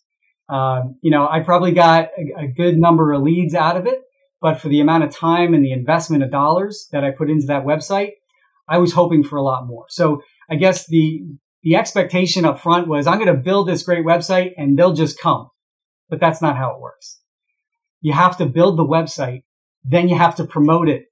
Um, 0.48 0.98
you 1.02 1.10
know, 1.10 1.28
I 1.28 1.40
probably 1.40 1.72
got 1.72 2.10
a, 2.18 2.44
a 2.44 2.48
good 2.48 2.78
number 2.78 3.12
of 3.12 3.22
leads 3.22 3.54
out 3.54 3.76
of 3.76 3.86
it, 3.86 4.00
but 4.40 4.60
for 4.60 4.68
the 4.68 4.80
amount 4.80 5.04
of 5.04 5.14
time 5.14 5.54
and 5.54 5.64
the 5.64 5.72
investment 5.72 6.22
of 6.22 6.30
dollars 6.30 6.88
that 6.92 7.04
I 7.04 7.10
put 7.10 7.30
into 7.30 7.46
that 7.46 7.64
website, 7.64 8.12
I 8.68 8.78
was 8.78 8.92
hoping 8.92 9.24
for 9.24 9.36
a 9.36 9.42
lot 9.42 9.66
more. 9.66 9.86
So 9.88 10.22
I 10.50 10.56
guess 10.56 10.86
the 10.86 11.22
the 11.62 11.76
expectation 11.76 12.44
up 12.44 12.60
front 12.60 12.86
was 12.86 13.06
I'm 13.06 13.18
going 13.18 13.34
to 13.34 13.42
build 13.42 13.66
this 13.68 13.82
great 13.82 14.04
website 14.04 14.52
and 14.56 14.78
they'll 14.78 14.92
just 14.92 15.20
come. 15.20 15.50
But 16.08 16.20
that's 16.20 16.40
not 16.40 16.56
how 16.56 16.74
it 16.74 16.80
works. 16.80 17.20
You 18.00 18.12
have 18.12 18.38
to 18.38 18.46
build 18.46 18.78
the 18.78 18.86
website, 18.86 19.42
then 19.84 20.08
you 20.08 20.16
have 20.16 20.36
to 20.36 20.44
promote 20.44 20.88
it 20.88 21.06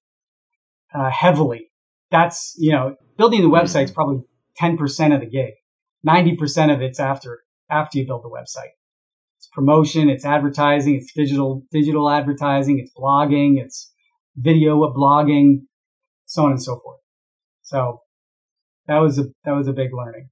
uh, 0.95 1.11
heavily. 1.11 1.66
That's, 2.11 2.55
you 2.59 2.73
know, 2.73 2.97
building 3.17 3.43
the 3.43 3.49
mm-hmm. 3.49 3.65
website 3.65 3.85
is 3.85 3.91
probably 3.91 4.23
10% 4.61 5.15
of 5.15 5.21
the 5.21 5.27
gig. 5.27 5.55
90% 6.07 6.75
of 6.75 6.81
it's 6.81 7.01
after, 7.01 7.41
after 7.71 7.99
you 7.99 8.07
build 8.07 8.23
the 8.23 8.31
website. 8.31 8.71
It's 9.39 9.49
promotion, 9.53 10.09
it's 10.09 10.25
advertising, 10.25 10.95
it's 10.97 11.13
digital, 11.13 11.65
digital 11.73 12.09
advertising, 12.09 12.79
it's 12.79 12.93
blogging, 12.97 13.55
it's 13.59 13.93
video 14.37 14.77
blogging, 14.95 15.63
so 16.27 16.45
on 16.45 16.53
and 16.53 16.63
so 16.63 16.79
forth. 16.79 17.01
So 17.63 18.01
that 18.87 18.99
was 18.99 19.19
a, 19.19 19.25
that 19.45 19.53
was 19.53 19.69
a 19.69 19.73
big 19.73 19.93
learning. 19.93 20.29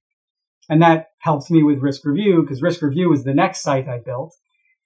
And 0.69 0.81
that 0.81 1.07
helped 1.19 1.51
me 1.51 1.61
with 1.63 1.79
risk 1.79 2.05
review 2.05 2.41
because 2.41 2.61
risk 2.61 2.81
review 2.81 3.09
was 3.09 3.23
the 3.23 3.33
next 3.33 3.61
site 3.61 3.87
I 3.87 3.99
built. 3.99 4.33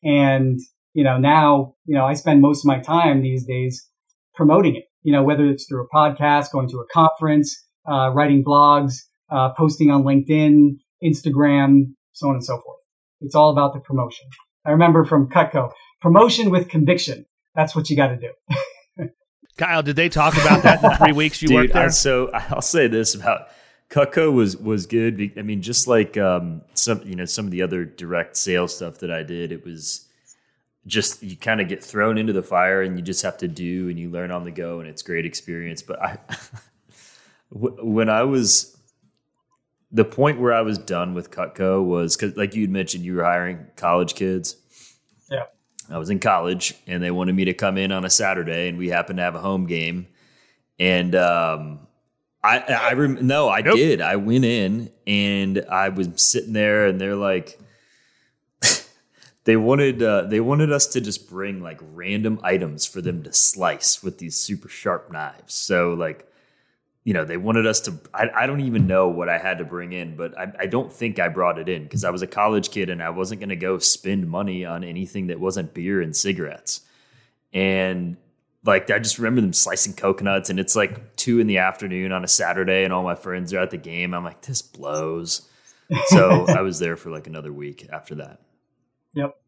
And, 0.03 0.59
you 0.93 1.03
know, 1.03 1.17
now, 1.17 1.75
you 1.85 1.95
know, 1.95 2.05
I 2.05 2.13
spend 2.13 2.41
most 2.41 2.65
of 2.65 2.67
my 2.67 2.79
time 2.79 3.21
these 3.21 3.45
days 3.45 3.87
promoting 4.35 4.75
it, 4.75 4.85
you 5.03 5.11
know, 5.11 5.23
whether 5.23 5.45
it's 5.45 5.65
through 5.67 5.85
a 5.85 5.89
podcast, 5.89 6.51
going 6.51 6.69
to 6.69 6.77
a 6.77 6.85
conference, 6.91 7.65
uh, 7.89 8.11
writing 8.13 8.43
blogs, 8.43 8.95
uh, 9.29 9.49
posting 9.57 9.91
on 9.91 10.03
LinkedIn, 10.03 10.77
Instagram, 11.03 11.93
so 12.13 12.27
on 12.27 12.35
and 12.35 12.43
so 12.43 12.59
forth. 12.59 12.79
It's 13.21 13.35
all 13.35 13.51
about 13.51 13.73
the 13.73 13.79
promotion. 13.79 14.27
I 14.65 14.71
remember 14.71 15.05
from 15.05 15.29
Cutco, 15.29 15.71
promotion 16.01 16.49
with 16.49 16.69
conviction. 16.69 17.25
That's 17.55 17.75
what 17.75 17.89
you 17.89 17.95
got 17.95 18.07
to 18.07 18.17
do. 18.17 19.09
Kyle, 19.57 19.83
did 19.83 19.95
they 19.95 20.09
talk 20.09 20.33
about 20.35 20.63
that 20.63 20.83
in 20.83 20.89
the 20.89 20.95
three 20.95 21.11
weeks 21.11 21.41
you 21.41 21.47
Dude, 21.49 21.55
worked 21.55 21.73
there? 21.73 21.85
I, 21.85 21.89
so 21.89 22.31
I'll 22.31 22.61
say 22.61 22.87
this 22.87 23.15
about 23.15 23.49
Cutco 23.89 24.31
was 24.31 24.55
was 24.55 24.85
good. 24.85 25.33
I 25.37 25.41
mean, 25.41 25.61
just 25.61 25.87
like 25.87 26.17
um, 26.17 26.61
some 26.75 27.01
you 27.03 27.15
know 27.15 27.25
some 27.25 27.45
of 27.45 27.51
the 27.51 27.61
other 27.61 27.85
direct 27.85 28.37
sales 28.37 28.75
stuff 28.75 28.99
that 28.99 29.11
I 29.11 29.23
did, 29.23 29.51
it 29.51 29.65
was 29.65 30.07
just 30.89 31.23
you 31.23 31.37
kind 31.37 31.61
of 31.61 31.69
get 31.69 31.83
thrown 31.83 32.17
into 32.17 32.33
the 32.33 32.43
fire 32.43 32.81
and 32.81 32.97
you 32.97 33.01
just 33.01 33.21
have 33.21 33.37
to 33.37 33.47
do 33.47 33.87
and 33.89 33.97
you 33.97 34.09
learn 34.09 34.31
on 34.31 34.43
the 34.43 34.51
go 34.51 34.79
and 34.81 34.89
it's 34.89 35.01
great 35.01 35.25
experience. 35.25 35.81
But 35.81 36.01
I 36.01 36.17
when 37.51 38.09
I 38.09 38.23
was 38.23 38.75
the 39.91 40.05
point 40.05 40.39
where 40.39 40.53
I 40.53 40.61
was 40.61 40.77
done 40.77 41.13
with 41.13 41.31
Cutco 41.31 41.83
was 41.83 42.15
because, 42.15 42.35
like 42.37 42.53
you'd 42.55 42.69
mentioned, 42.69 43.03
you 43.05 43.15
were 43.15 43.23
hiring 43.23 43.65
college 43.75 44.13
kids. 44.15 44.55
Yeah. 45.31 45.45
I 45.89 45.97
was 45.97 46.09
in 46.09 46.19
college 46.19 46.75
and 46.85 47.01
they 47.01 47.11
wanted 47.11 47.33
me 47.33 47.45
to 47.45 47.53
come 47.53 47.77
in 47.77 47.91
on 47.91 48.05
a 48.05 48.09
Saturday 48.09 48.67
and 48.67 48.77
we 48.77 48.89
happened 48.89 49.17
to 49.17 49.23
have 49.23 49.35
a 49.35 49.39
home 49.39 49.65
game. 49.65 50.07
And 50.79 51.15
um, 51.15 51.79
I, 52.43 52.59
I 52.59 52.93
rem- 52.93 53.25
no, 53.25 53.49
I 53.49 53.61
Nope. 53.61 53.75
did. 53.75 53.99
I 54.01 54.15
went 54.17 54.45
in 54.45 54.91
and 55.07 55.65
I 55.69 55.89
was 55.89 56.09
sitting 56.17 56.53
there 56.53 56.85
and 56.85 57.01
they're 57.01 57.15
like, 57.15 57.59
they 59.49 59.57
wanted 59.57 60.03
uh, 60.03 60.21
they 60.25 60.41
wanted 60.41 60.71
us 60.71 60.85
to 60.85 61.01
just 61.01 61.27
bring 61.27 61.59
like 61.59 61.79
random 61.81 62.39
items 62.43 62.85
for 62.85 63.01
them 63.01 63.23
to 63.23 63.33
slice 63.33 64.03
with 64.03 64.19
these 64.19 64.37
super 64.37 64.69
sharp 64.69 65.11
knives. 65.11 65.55
So 65.55 65.95
like 65.95 66.29
you 67.03 67.15
know, 67.15 67.25
they 67.25 67.37
wanted 67.37 67.65
us 67.65 67.79
to. 67.81 67.97
I, 68.13 68.29
I 68.35 68.45
don't 68.45 68.61
even 68.61 68.85
know 68.85 69.07
what 69.07 69.27
I 69.27 69.39
had 69.39 69.57
to 69.57 69.63
bring 69.63 69.91
in, 69.91 70.15
but 70.15 70.37
I, 70.37 70.51
I 70.59 70.65
don't 70.67 70.93
think 70.93 71.17
I 71.17 71.29
brought 71.29 71.57
it 71.57 71.67
in 71.67 71.81
because 71.81 72.03
I 72.03 72.11
was 72.11 72.21
a 72.21 72.27
college 72.27 72.69
kid 72.69 72.91
and 72.91 73.01
I 73.01 73.09
wasn't 73.09 73.41
going 73.41 73.49
to 73.49 73.55
go 73.55 73.79
spend 73.79 74.29
money 74.29 74.65
on 74.65 74.83
anything 74.83 75.25
that 75.27 75.39
wasn't 75.39 75.73
beer 75.73 75.99
and 75.99 76.15
cigarettes. 76.15 76.81
And 77.51 78.17
like, 78.63 78.91
I 78.91 78.99
just 78.99 79.17
remember 79.17 79.41
them 79.41 79.53
slicing 79.53 79.93
coconuts, 79.93 80.51
and 80.51 80.59
it's 80.59 80.75
like 80.75 81.15
two 81.15 81.39
in 81.39 81.47
the 81.47 81.57
afternoon 81.57 82.11
on 82.11 82.23
a 82.23 82.27
Saturday, 82.27 82.83
and 82.83 82.93
all 82.93 83.01
my 83.01 83.15
friends 83.15 83.51
are 83.55 83.59
at 83.59 83.71
the 83.71 83.77
game. 83.77 84.13
I'm 84.13 84.23
like, 84.23 84.43
this 84.43 84.61
blows. 84.61 85.49
So 86.09 86.45
I 86.49 86.61
was 86.61 86.77
there 86.77 86.97
for 86.97 87.09
like 87.09 87.25
another 87.25 87.51
week 87.51 87.89
after 87.91 88.13
that. 88.13 88.39
Yep. 89.15 89.25
Yep. 89.25 89.38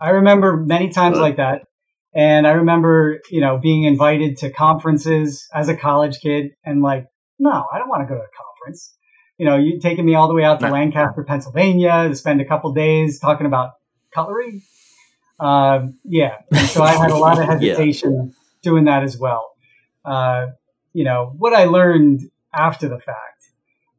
I 0.00 0.10
remember 0.10 0.56
many 0.56 0.88
times 0.90 1.18
like 1.18 1.36
that. 1.36 1.62
And 2.14 2.46
I 2.46 2.52
remember, 2.52 3.20
you 3.30 3.40
know, 3.40 3.58
being 3.58 3.84
invited 3.84 4.38
to 4.38 4.50
conferences 4.50 5.46
as 5.54 5.68
a 5.68 5.76
college 5.76 6.18
kid 6.20 6.52
and 6.64 6.82
like, 6.82 7.06
no, 7.38 7.50
I 7.72 7.78
don't 7.78 7.88
want 7.88 8.02
to 8.02 8.12
go 8.12 8.18
to 8.18 8.24
a 8.24 8.32
conference. 8.36 8.94
You 9.38 9.46
know, 9.46 9.56
you 9.56 9.78
taking 9.80 10.04
me 10.04 10.14
all 10.14 10.26
the 10.28 10.34
way 10.34 10.42
out 10.44 10.60
to 10.60 10.66
No. 10.66 10.72
Lancaster, 10.72 11.22
Pennsylvania 11.22 12.08
to 12.08 12.14
spend 12.16 12.40
a 12.40 12.44
couple 12.44 12.72
days 12.72 13.20
talking 13.20 13.46
about 13.46 13.70
cutlery. 14.12 14.62
Um, 15.38 15.98
yeah. 16.04 16.36
And 16.52 16.68
so 16.68 16.82
I 16.82 16.92
had 16.92 17.10
a 17.10 17.16
lot 17.16 17.38
of 17.38 17.44
Yeah. 17.62 17.74
hesitation 17.76 18.34
doing 18.62 18.84
that 18.84 19.02
as 19.02 19.16
well. 19.16 19.52
Uh, 20.04 20.48
you 20.92 21.04
know, 21.04 21.32
what 21.38 21.54
I 21.54 21.64
learned 21.64 22.22
after 22.54 22.88
the 22.88 22.98
fact 22.98 23.44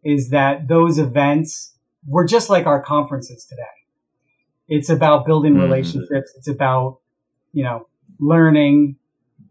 is 0.03 0.29
that 0.31 0.67
those 0.67 0.99
events 0.99 1.73
were 2.05 2.25
just 2.25 2.49
like 2.49 2.65
our 2.65 2.81
conferences 2.83 3.45
today. 3.45 3.61
It's 4.73 4.89
about 4.89 5.25
building 5.25 5.53
Mhm. 5.55 5.63
relationships. 5.63 6.33
It's 6.37 6.47
about, 6.47 6.99
you 7.51 7.63
know, 7.63 7.87
learning. 8.19 8.95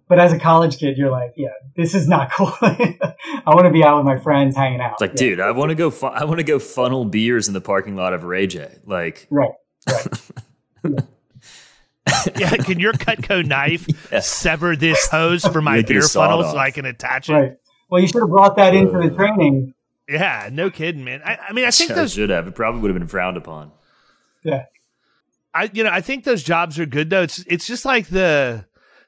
But 0.09 0.19
as 0.19 0.33
a 0.33 0.39
college 0.41 0.79
kid, 0.79 0.97
you're 0.99 1.11
like, 1.11 1.35
yeah, 1.37 1.49
this 1.77 1.95
is 1.95 2.09
not 2.09 2.33
cool. 2.37 2.53
I 2.63 2.97
want 3.47 3.67
to 3.67 3.71
be 3.71 3.85
out 3.85 3.99
with 3.99 4.07
my 4.07 4.17
friends 4.19 4.57
hanging 4.57 4.81
out. 4.81 4.93
It's 4.95 5.01
like, 5.03 5.11
Yeah. 5.13 5.17
dude, 5.29 5.41
I 5.41 5.51
want 5.53 5.69
to 5.69 5.75
go. 5.77 5.91
Fu- 5.91 6.07
I 6.07 6.25
want 6.25 6.39
to 6.39 6.45
go 6.45 6.59
funnel 6.59 7.05
beers 7.05 7.47
in 7.49 7.55
the 7.55 7.61
parking 7.61 7.95
lot 7.97 8.13
of 8.15 8.25
Ray 8.25 8.47
J. 8.47 8.69
Like, 8.87 9.27
Right. 9.31 9.51
Right. 9.87 10.07
yeah, 12.37 12.57
can 12.57 12.81
your 12.81 12.93
Cutco 12.95 13.45
knife 13.47 13.87
sever 14.23 14.75
this 14.77 15.07
hose 15.09 15.45
for 15.47 15.61
my 15.61 15.77
Make 15.77 15.87
beer 15.89 16.03
funnel 16.03 16.43
so 16.45 16.57
I 16.57 16.71
can 16.71 16.87
attach 16.87 17.29
it? 17.29 17.33
Right. 17.35 17.53
Well, 17.91 18.01
you 18.01 18.07
should 18.09 18.21
have 18.23 18.31
brought 18.31 18.57
that 18.57 18.75
into 18.75 18.99
Uh. 18.99 19.09
the 19.09 19.15
training. 19.15 19.75
Yeah, 20.09 20.49
no 20.51 20.71
kidding, 20.71 21.05
man. 21.05 21.23
I, 21.25 21.39
I 21.49 21.53
mean, 21.53 21.65
I 21.65 21.71
think 21.71 21.93
I 21.93 21.95
those 21.95 22.15
should 22.15 22.31
have. 22.31 22.49
It 22.49 22.55
probably 22.57 22.81
would 22.81 22.91
have 22.91 22.99
been 22.99 23.07
frowned 23.07 23.37
upon. 23.37 23.71
Yeah. 24.43 24.65
I 25.55 25.71
you 25.73 25.85
know 25.85 25.91
I 25.91 26.01
think 26.01 26.25
those 26.25 26.43
jobs 26.43 26.79
are 26.79 26.87
good 26.87 27.11
though. 27.11 27.23
It's 27.23 27.39
it's 27.47 27.67
just 27.67 27.85
like 27.85 28.09
the 28.09 28.67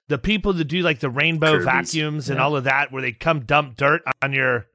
the 0.08 0.18
people 0.18 0.52
that 0.54 0.64
do 0.64 0.80
like 0.82 1.00
the 1.00 1.10
rainbow 1.10 1.52
Kirby's, 1.52 1.64
vacuums 1.64 2.28
and 2.30 2.38
yeah. 2.38 2.44
all 2.44 2.56
of 2.56 2.64
that, 2.64 2.92
where 2.92 3.02
they 3.02 3.12
come 3.12 3.40
dump 3.40 3.76
dirt 3.76 4.02
on 4.22 4.32
your 4.32 4.66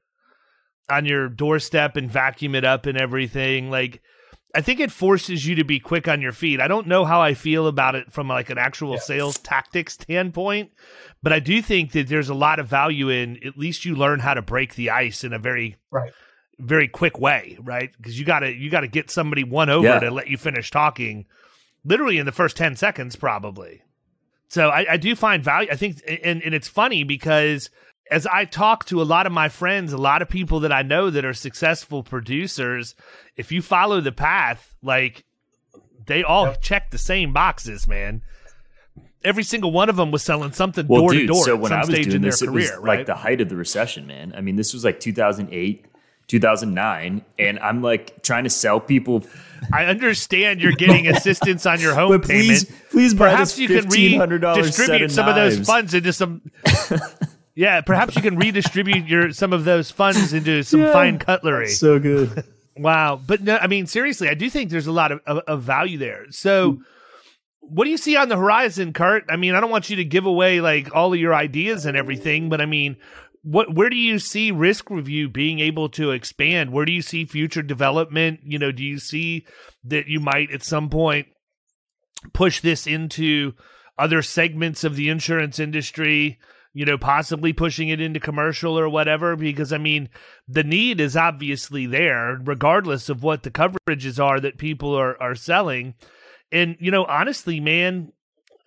on 0.90 1.06
your 1.06 1.28
doorstep 1.28 1.98
and 1.98 2.10
vacuum 2.10 2.56
it 2.56 2.64
up 2.64 2.86
and 2.86 2.98
everything. 2.98 3.70
Like 3.70 4.02
I 4.56 4.62
think 4.62 4.80
it 4.80 4.92
forces 4.92 5.46
you 5.46 5.56
to 5.56 5.66
be 5.66 5.80
quick 5.80 6.08
on 6.08 6.22
your 6.22 6.32
feet. 6.32 6.62
I 6.62 6.70
don't 6.70 6.88
know 6.88 7.04
how 7.04 7.22
I 7.22 7.34
feel 7.34 7.68
about 7.68 7.96
it 7.96 8.12
from 8.14 8.30
like 8.30 8.50
an 8.50 8.58
actual 8.58 8.94
Yeah. 8.94 9.00
sales 9.00 9.38
tactics 9.38 9.94
standpoint, 9.96 10.72
but 11.22 11.34
I 11.34 11.40
do 11.40 11.62
think 11.62 11.92
that 11.92 12.08
there's 12.08 12.30
a 12.30 12.34
lot 12.34 12.58
of 12.60 12.68
value 12.68 13.10
in 13.10 13.38
at 13.46 13.58
least 13.58 13.84
you 13.84 13.96
learn 13.96 14.20
how 14.22 14.34
to 14.34 14.42
break 14.42 14.76
the 14.76 14.90
ice 14.90 15.26
in 15.26 15.34
a 15.34 15.40
very 15.40 15.76
Right. 15.92 16.14
very 16.58 16.88
quick 16.88 17.20
way, 17.20 17.58
right? 17.62 17.92
Because 17.98 18.18
you 18.18 18.26
gotta 18.26 18.54
you 18.54 18.70
gotta 18.70 18.88
get 18.88 19.12
somebody 19.12 19.44
one 19.44 19.70
over 19.70 19.86
Yeah. 19.86 20.00
to 20.00 20.10
let 20.12 20.30
you 20.30 20.38
finish 20.38 20.72
talking, 20.72 21.26
literally 21.88 22.18
in 22.18 22.26
the 22.26 22.32
first 22.32 22.58
ten 22.58 22.76
seconds, 22.76 23.16
probably. 23.16 23.82
So 24.50 24.70
I, 24.70 24.94
I 24.94 24.98
do 24.98 25.16
find 25.16 25.44
value. 25.44 25.70
I 25.72 25.76
think, 25.76 26.02
and 26.24 26.42
and 26.44 26.54
it's 26.54 26.68
funny 26.68 27.04
because 27.04 27.70
as 28.10 28.26
I 28.28 28.46
talk 28.46 28.86
to 28.86 29.02
a 29.02 29.04
lot 29.04 29.26
of 29.26 29.32
my 29.34 29.50
friends, 29.50 29.92
a 29.92 29.98
lot 29.98 30.22
of 30.22 30.30
people 30.30 30.62
that 30.62 30.72
I 30.72 30.82
know 30.82 31.10
that 31.10 31.26
are 31.26 31.34
successful 31.34 32.04
producers, 32.04 32.96
if 33.36 33.52
you 33.52 33.62
follow 33.62 34.00
the 34.00 34.12
path, 34.14 34.76
like 34.82 35.26
they 36.06 36.24
all 36.24 36.54
check 36.62 36.92
the 36.92 36.98
same 36.98 37.34
boxes, 37.34 37.88
man. 37.88 38.22
Every 39.24 39.44
single 39.44 39.72
one 39.72 39.90
of 39.90 39.98
them 39.98 40.12
was 40.12 40.24
selling 40.24 40.54
something 40.54 40.88
Well, 40.88 41.02
door 41.02 41.12
dude, 41.12 41.22
to 41.24 41.28
door 41.28 41.44
so 41.44 41.56
at 41.56 41.60
when 41.60 41.70
some 41.70 41.80
I 41.80 41.86
was 41.86 42.00
doing 42.08 42.22
this, 42.22 42.42
it 42.42 42.46
career, 42.48 42.56
was 42.56 42.72
right? 42.80 42.98
like 43.00 43.08
the 43.08 43.16
height 43.16 43.42
of 43.42 43.50
the 43.50 43.58
recession, 43.58 44.08
man. 44.08 44.32
I 44.38 44.40
mean, 44.42 44.56
this 44.56 44.74
was 44.74 44.86
like 44.86 45.02
2008, 45.02 45.86
2009, 46.28 47.24
and 47.40 47.60
I'm 47.60 47.82
like 47.82 48.22
trying 48.22 48.44
to 48.44 48.50
sell 48.50 48.80
people. 48.80 49.24
I 49.72 49.86
understand 49.86 50.62
you're 50.62 50.74
getting 50.74 51.08
assistance 51.08 51.66
on 51.66 51.80
your 51.80 51.96
home 51.96 52.10
But 52.10 52.24
please, 52.24 52.66
payment. 52.66 52.90
please 52.92 53.14
buy 53.14 53.32
Perhaps 53.32 53.52
this 53.56 53.60
you 53.60 53.68
can 53.68 53.90
redistribute 53.90 54.44
of 54.44 55.12
some 55.12 55.28
of 55.28 55.36
those 55.36 55.60
funds 55.60 55.94
into 55.94 56.14
some. 56.14 56.42
yeah, 57.56 57.82
perhaps 57.82 58.16
you 58.16 58.22
can 58.22 58.38
redistribute 58.38 59.08
your 59.08 59.32
some 59.32 59.54
of 59.54 59.64
those 59.64 59.90
funds 59.90 60.34
into 60.34 60.64
some 60.64 60.84
fine 60.92 61.18
cutlery. 61.18 61.70
So 61.70 62.00
good. 62.00 62.44
Wow, 62.80 63.20
but 63.26 63.42
no, 63.42 63.58
I 63.58 63.66
mean 63.66 63.88
seriously, 63.88 64.30
I 64.30 64.36
do 64.36 64.52
think 64.52 64.70
there's 64.70 64.86
a 64.86 64.92
lot 64.92 65.12
of, 65.12 65.20
of, 65.26 65.40
of 65.48 65.64
value 65.64 65.98
there. 65.98 66.28
So, 66.30 66.74
hmm. 66.74 66.82
what 67.62 67.86
do 67.86 67.90
you 67.90 67.98
see 67.98 68.16
on 68.16 68.30
the 68.30 68.38
horizon, 68.38 68.94
Kurt? 68.94 69.26
I 69.30 69.36
mean, 69.36 69.56
I 69.56 69.62
don't 69.62 69.72
want 69.72 69.90
you 69.90 69.96
to 69.96 70.06
give 70.06 70.28
away 70.28 70.62
like 70.62 70.94
all 70.94 71.12
of 71.12 71.20
your 71.20 71.34
ideas 71.34 71.88
and 71.88 71.98
everything, 71.98 72.50
but 72.50 72.62
I 72.62 72.68
mean, 72.68 72.98
what 73.48 73.74
where 73.74 73.90
do 73.90 73.96
you 73.96 74.20
see 74.20 74.52
risk 74.52 74.90
review 74.90 75.30
being 75.30 75.60
able 75.60 75.88
to 75.90 76.12
expand? 76.12 76.74
Where 76.74 76.84
do 76.84 76.92
you 76.92 77.02
see 77.02 77.24
future 77.24 77.62
development? 77.62 78.42
You 78.44 78.60
know, 78.60 78.74
do 78.74 78.84
you 78.84 79.00
see 79.00 79.46
that 79.86 80.08
you 80.08 80.20
might 80.20 80.52
at 80.52 80.64
some 80.64 80.90
point 80.90 81.28
push 82.34 82.60
this 82.60 82.86
into 82.86 83.54
other 83.98 84.22
segments 84.22 84.84
of 84.84 84.98
the 84.98 85.08
insurance 85.08 85.60
industry? 85.60 86.40
You 86.74 86.84
know, 86.84 86.98
possibly 86.98 87.54
pushing 87.54 87.88
it 87.88 88.02
into 88.02 88.20
commercial 88.20 88.78
or 88.78 88.90
whatever, 88.90 89.38
because 89.38 89.72
I 89.72 89.78
mean, 89.78 90.10
the 90.46 90.66
need 90.66 91.00
is 91.00 91.16
obviously 91.16 91.86
there, 91.86 92.38
regardless 92.44 93.08
of 93.08 93.24
what 93.24 93.44
the 93.44 93.50
coverages 93.50 94.22
are 94.22 94.42
that 94.42 94.58
people 94.58 94.94
are 94.94 95.20
are 95.24 95.36
selling. 95.36 95.94
And 96.52 96.76
you 96.82 96.92
know, 96.92 97.06
honestly, 97.06 97.62
man, 97.62 98.12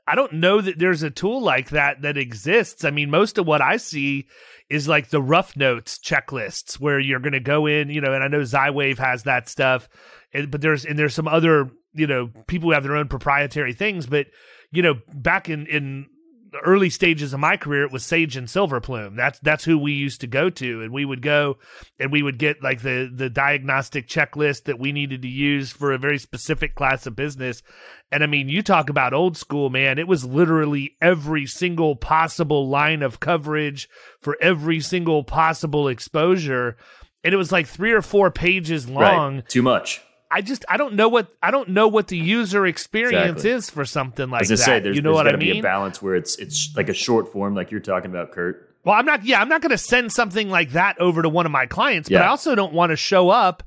I 0.07 0.15
don't 0.15 0.35
know 0.35 0.61
that 0.61 0.79
there's 0.79 1.03
a 1.03 1.11
tool 1.11 1.41
like 1.41 1.71
that 1.71 2.03
that 2.03 2.17
exists. 2.17 2.85
I 2.85 2.91
mean, 2.91 3.11
most 3.11 3.39
of 3.39 3.47
what 3.47 3.61
I 3.61 3.77
see 3.77 4.27
is 4.69 4.89
like 4.89 5.11
the 5.11 5.23
rough 5.23 5.57
notes 5.57 5.99
checklists 5.99 6.75
where 6.75 6.99
you're 6.99 7.21
going 7.21 7.33
to 7.33 7.41
go 7.41 7.67
in, 7.67 7.91
you 7.91 8.01
know, 8.01 8.13
and 8.13 8.23
I 8.23 8.29
know 8.29 8.41
Zywave 8.41 8.99
has 8.99 9.25
that 9.25 9.49
stuff, 9.49 9.89
and, 10.33 10.51
but 10.51 10.61
there's 10.61 10.85
and 10.85 10.99
there's 10.99 11.15
some 11.15 11.29
other, 11.29 11.71
you 11.93 12.07
know, 12.07 12.31
people 12.47 12.69
who 12.69 12.75
have 12.75 12.85
their 12.85 12.97
own 12.97 13.09
proprietary 13.09 13.73
things, 13.73 14.07
but 14.07 14.27
you 14.71 14.83
know, 14.83 14.95
back 15.13 15.49
in 15.49 15.67
in 15.67 16.07
the 16.53 16.59
early 16.59 16.91
stages 16.91 17.33
of 17.33 17.41
my 17.41 17.57
career, 17.57 17.85
it 17.85 17.93
was 17.93 18.05
Sage 18.05 18.37
and 18.37 18.49
Silverplume. 18.49 19.17
That's 19.17 19.39
that's 19.41 19.65
who 19.65 19.79
we 19.79 19.93
used 19.93 20.21
to 20.23 20.27
go 20.27 20.51
to, 20.51 20.83
and 20.83 20.93
we 20.93 21.05
would 21.05 21.23
go 21.23 21.59
and 21.99 22.11
we 22.11 22.23
would 22.23 22.39
get 22.39 22.63
like 22.63 22.83
the 22.83 23.11
the 23.13 23.31
diagnostic 23.31 24.09
checklist 24.09 24.65
that 24.65 24.79
we 24.79 24.93
needed 24.93 25.23
to 25.23 25.29
use 25.29 25.71
for 25.71 25.93
a 25.93 25.99
very 25.99 26.19
specific 26.19 26.75
class 26.75 27.07
of 27.07 27.17
business. 27.17 27.63
And 28.11 28.25
I 28.25 28.27
mean, 28.27 28.49
you 28.49 28.63
talk 28.63 28.91
about 28.91 29.15
old 29.15 29.37
school, 29.37 29.71
man. 29.71 29.99
It 29.99 30.09
was 30.09 30.25
literally 30.25 30.97
every 31.01 31.47
single 31.47 31.95
possible 31.97 32.69
line 32.69 33.03
of 33.03 33.21
coverage 33.21 33.89
for 34.21 34.37
every 34.41 34.81
single 34.81 35.23
possible 35.23 35.89
exposure, 35.89 36.77
and 37.23 37.33
it 37.33 37.39
was 37.39 37.53
like 37.53 37.67
three 37.67 37.93
or 37.93 38.03
four 38.03 38.31
pages 38.31 38.89
long. 38.89 39.37
Right. 39.37 39.49
Too 39.49 39.63
much. 39.63 40.03
I 40.31 40.43
just 40.43 40.65
I 40.69 40.77
don't 40.77 40.95
know 40.95 41.09
what 41.09 41.35
I 41.43 41.51
don't 41.51 41.71
know 41.71 41.89
what 41.89 42.09
the 42.09 42.17
user 42.17 42.67
experience 42.67 43.43
Exactly. 43.43 43.51
is 43.51 43.71
for 43.71 43.85
something 43.85 44.31
like 44.31 44.43
As 44.43 44.53
I 44.53 44.55
that. 44.55 44.63
say, 44.63 44.81
there's, 44.81 44.97
you 44.97 45.03
know 45.03 45.11
there's 45.11 45.17
what 45.17 45.27
I 45.27 45.31
gotta 45.31 45.39
be 45.39 45.59
a 45.59 45.63
balance 45.63 46.01
where 46.01 46.15
it's 46.15 46.37
it's 46.37 46.73
like 46.77 46.89
a 46.89 46.95
short 46.95 47.33
form, 47.33 47.55
like 47.55 47.71
you're 47.71 47.81
talking 47.81 48.11
about, 48.11 48.33
Kurt. 48.33 48.69
Well, 48.85 48.95
I'm 48.95 49.05
not. 49.05 49.25
Yeah, 49.25 49.41
I'm 49.41 49.49
not 49.49 49.61
going 49.61 49.73
to 49.73 49.79
send 49.79 50.11
something 50.11 50.49
like 50.49 50.71
that 50.71 50.99
over 51.01 51.21
to 51.21 51.29
one 51.29 51.45
of 51.45 51.53
my 51.53 51.67
clients, 51.67 52.09
but 52.09 52.23
I 52.23 52.29
also 52.29 52.55
don't 52.55 52.73
want 52.73 52.91
to 52.91 52.97
show 52.97 53.29
up 53.29 53.63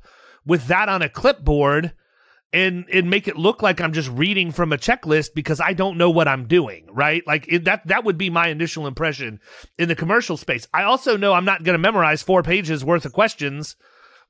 with 0.45 0.67
that 0.67 0.89
on 0.89 1.03
a 1.03 1.09
clipboard 1.09 1.93
and 2.51 2.85
and 2.91 3.09
make 3.11 3.27
it 3.27 3.37
look 3.37 3.61
like 3.61 3.79
I'm 3.79 3.93
just 3.93 4.09
reading 4.09 4.51
from 4.51 4.73
a 4.73 4.77
checklist 4.77 5.35
because 5.35 5.61
I 5.61 5.73
don't 5.73 5.97
know 5.99 6.09
what 6.09 6.27
I'm 6.27 6.47
doing. 6.47 6.87
Right? 6.91 7.21
Like 7.27 7.45
it, 7.47 7.65
that. 7.65 7.85
That 7.87 8.05
would 8.05 8.17
be 8.17 8.31
my 8.31 8.47
initial 8.47 8.87
impression 8.87 9.39
in 9.77 9.87
the 9.87 9.95
commercial 9.95 10.35
space. 10.35 10.67
I 10.73 10.81
also 10.83 11.15
know 11.15 11.33
I'm 11.33 11.45
not 11.45 11.63
going 11.63 11.75
to 11.75 11.79
memorize 11.79 12.23
four 12.23 12.41
pages 12.41 12.83
worth 12.83 13.05
of 13.05 13.13
questions. 13.13 13.75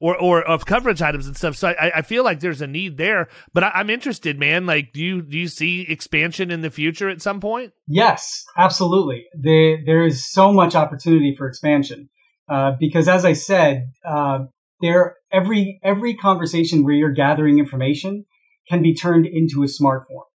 Or, 0.04 0.18
or 0.18 0.42
of 0.42 0.66
coverage 0.66 1.02
items 1.02 1.28
and 1.28 1.38
stuff. 1.38 1.56
So 1.56 1.70
I, 1.70 2.00
I 2.00 2.02
feel 2.02 2.26
like 2.26 2.42
there's 2.42 2.62
a 2.62 2.68
need 2.68 2.98
there, 2.98 3.30
but 3.54 3.64
I, 3.64 3.72
I'm 3.76 3.90
interested, 3.90 4.38
man. 4.38 4.66
Like, 4.66 4.92
do 4.92 5.00
you 5.00 5.22
do 5.22 5.38
you 5.38 5.48
see 5.48 5.84
expansion 5.88 6.52
in 6.52 6.60
the 6.60 6.70
future 6.70 7.08
at 7.08 7.22
some 7.22 7.40
point? 7.40 7.72
Yes, 7.88 8.44
absolutely. 8.58 9.28
There, 9.34 9.78
there 9.86 10.04
is 10.04 10.30
so 10.30 10.52
much 10.52 10.76
opportunity 10.76 11.36
for 11.38 11.48
expansion 11.48 12.10
uh, 12.50 12.74
because, 12.78 13.08
as 13.08 13.24
I 13.24 13.32
said, 13.32 13.94
uh, 14.06 14.40
there 14.82 15.16
every 15.32 15.80
every 15.82 16.16
conversation 16.16 16.84
where 16.84 16.96
you're 16.96 17.14
gathering 17.14 17.58
information 17.58 18.26
can 18.68 18.82
be 18.82 18.96
turned 18.96 19.26
into 19.26 19.64
a 19.64 19.70
smart 19.70 20.10
form. 20.10 20.26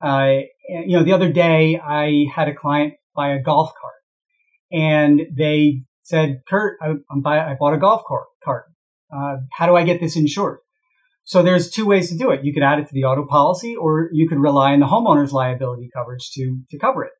Uh, 0.00 0.40
you 0.86 0.96
know, 0.96 1.04
the 1.04 1.12
other 1.12 1.30
day 1.30 1.78
I 1.78 2.24
had 2.34 2.48
a 2.48 2.54
client 2.54 2.94
buy 3.14 3.34
a 3.34 3.42
golf 3.42 3.72
cart, 3.78 4.00
and 4.72 5.20
they 5.36 5.82
said, 6.02 6.40
"Kurt, 6.48 6.78
I, 6.80 6.94
buy, 7.20 7.40
I 7.40 7.56
bought 7.60 7.74
a 7.74 7.78
golf 7.78 8.04
cart. 8.42 8.71
Uh, 9.14 9.36
how 9.52 9.66
do 9.66 9.76
I 9.76 9.84
get 9.84 10.00
this 10.00 10.16
insured?" 10.16 10.58
So 11.24 11.42
there's 11.42 11.70
two 11.70 11.86
ways 11.86 12.10
to 12.10 12.16
do 12.16 12.30
it. 12.30 12.44
You 12.44 12.52
could 12.52 12.62
add 12.62 12.80
it 12.80 12.88
to 12.88 12.94
the 12.94 13.04
auto 13.04 13.24
policy, 13.26 13.76
or 13.76 14.08
you 14.12 14.28
could 14.28 14.40
rely 14.40 14.72
on 14.72 14.80
the 14.80 14.86
homeowner's 14.86 15.32
liability 15.32 15.90
coverage 15.94 16.30
to 16.32 16.58
to 16.70 16.78
cover 16.78 17.04
it. 17.04 17.12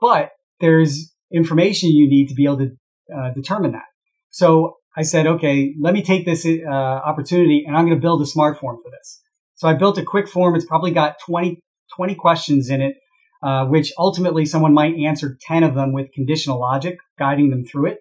But 0.00 0.30
there's 0.60 1.12
information 1.32 1.90
you 1.90 2.08
need 2.08 2.28
to 2.28 2.34
be 2.34 2.44
able 2.44 2.58
to 2.58 2.70
uh, 3.14 3.30
determine 3.34 3.72
that. 3.72 3.86
So 4.30 4.76
I 4.96 5.02
said, 5.02 5.26
okay, 5.26 5.74
let 5.80 5.92
me 5.92 6.02
take 6.02 6.24
this 6.24 6.46
uh, 6.46 6.70
opportunity, 6.70 7.64
and 7.66 7.76
I'm 7.76 7.86
going 7.86 7.96
to 7.96 8.02
build 8.02 8.22
a 8.22 8.26
smart 8.26 8.58
form 8.60 8.78
for 8.82 8.90
this. 8.90 9.20
So 9.56 9.68
I 9.68 9.74
built 9.74 9.98
a 9.98 10.04
quick 10.04 10.28
form. 10.28 10.54
It's 10.54 10.64
probably 10.64 10.92
got 10.92 11.18
20, 11.26 11.60
20 11.96 12.14
questions 12.14 12.70
in 12.70 12.80
it, 12.80 12.96
uh, 13.42 13.66
which 13.66 13.92
ultimately 13.98 14.46
someone 14.46 14.74
might 14.74 14.94
answer 14.94 15.36
10 15.40 15.64
of 15.64 15.74
them 15.74 15.92
with 15.92 16.12
conditional 16.12 16.60
logic, 16.60 16.98
guiding 17.18 17.50
them 17.50 17.64
through 17.64 17.86
it. 17.86 17.98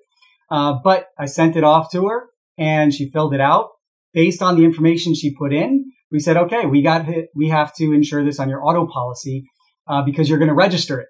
Uh, 0.50 0.74
but 0.84 1.08
I 1.18 1.26
sent 1.26 1.56
it 1.56 1.64
off 1.64 1.92
to 1.92 2.08
her, 2.08 2.28
and 2.58 2.94
she 2.94 3.10
filled 3.10 3.34
it 3.34 3.42
out 3.42 3.70
based 4.14 4.42
on 4.42 4.56
the 4.56 4.64
information 4.64 5.16
she 5.16 5.36
put 5.36 5.54
in, 5.54 5.92
we 6.12 6.20
said, 6.20 6.38
okay, 6.38 6.66
we 6.66 6.84
got 6.84 7.06
hit, 7.06 7.30
we 7.36 7.50
have 7.50 7.74
to 7.76 7.94
insure 7.94 8.24
this 8.24 8.40
on 8.40 8.50
your 8.50 8.64
auto 8.64 8.88
policy 8.88 9.46
uh, 9.88 10.04
because 10.04 10.30
you're 10.30 10.38
going 10.38 10.50
to 10.50 10.56
register 10.56 11.00
it 11.00 11.08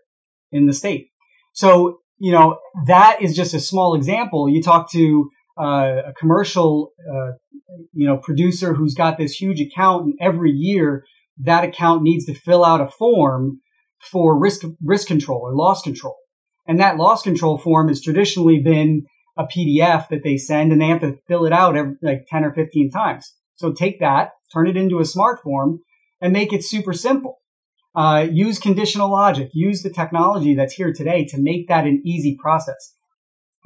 in 0.51 0.65
the 0.65 0.73
state. 0.73 1.09
So 1.53 1.99
you 2.17 2.31
know 2.31 2.59
that 2.87 3.21
is 3.21 3.35
just 3.35 3.53
a 3.53 3.59
small 3.59 3.95
example. 3.95 4.49
You 4.49 4.61
talk 4.61 4.91
to 4.91 5.29
uh, 5.59 6.01
a 6.07 6.13
commercial, 6.17 6.93
uh, 6.99 7.31
you 7.91 8.07
know, 8.07 8.17
producer 8.17 8.73
who's 8.73 8.93
got 8.93 9.17
this 9.17 9.33
huge 9.33 9.59
account, 9.59 10.05
and 10.05 10.13
every 10.21 10.51
year 10.51 11.03
that 11.39 11.63
account 11.63 12.03
needs 12.03 12.25
to 12.25 12.33
fill 12.33 12.63
out 12.63 12.81
a 12.81 12.87
form 12.87 13.59
for 13.99 14.39
risk 14.39 14.61
risk 14.83 15.07
control 15.07 15.41
or 15.41 15.55
loss 15.55 15.81
control, 15.81 16.15
and 16.67 16.79
that 16.79 16.97
loss 16.97 17.23
control 17.23 17.57
form 17.57 17.89
has 17.89 18.01
traditionally 18.01 18.59
been 18.59 19.05
a 19.37 19.45
PDF 19.45 20.09
that 20.09 20.23
they 20.23 20.37
send 20.37 20.71
and 20.71 20.81
they 20.81 20.87
have 20.87 21.01
to 21.01 21.17
fill 21.27 21.45
it 21.45 21.53
out 21.53 21.75
every, 21.75 21.95
like 22.01 22.25
10 22.29 22.43
or 22.43 22.53
15 22.53 22.91
times. 22.91 23.33
So 23.55 23.71
take 23.71 23.99
that, 23.99 24.31
turn 24.53 24.67
it 24.67 24.77
into 24.77 24.99
a 24.99 25.05
smart 25.05 25.41
form 25.41 25.79
and 26.21 26.33
make 26.33 26.53
it 26.53 26.63
super 26.63 26.93
simple. 26.93 27.37
Uh, 27.95 28.27
use 28.31 28.57
conditional 28.57 29.11
logic, 29.11 29.49
use 29.53 29.83
the 29.83 29.89
technology 29.89 30.55
that's 30.55 30.73
here 30.73 30.93
today 30.93 31.25
to 31.25 31.37
make 31.39 31.67
that 31.67 31.85
an 31.85 32.01
easy 32.05 32.37
process. 32.41 32.95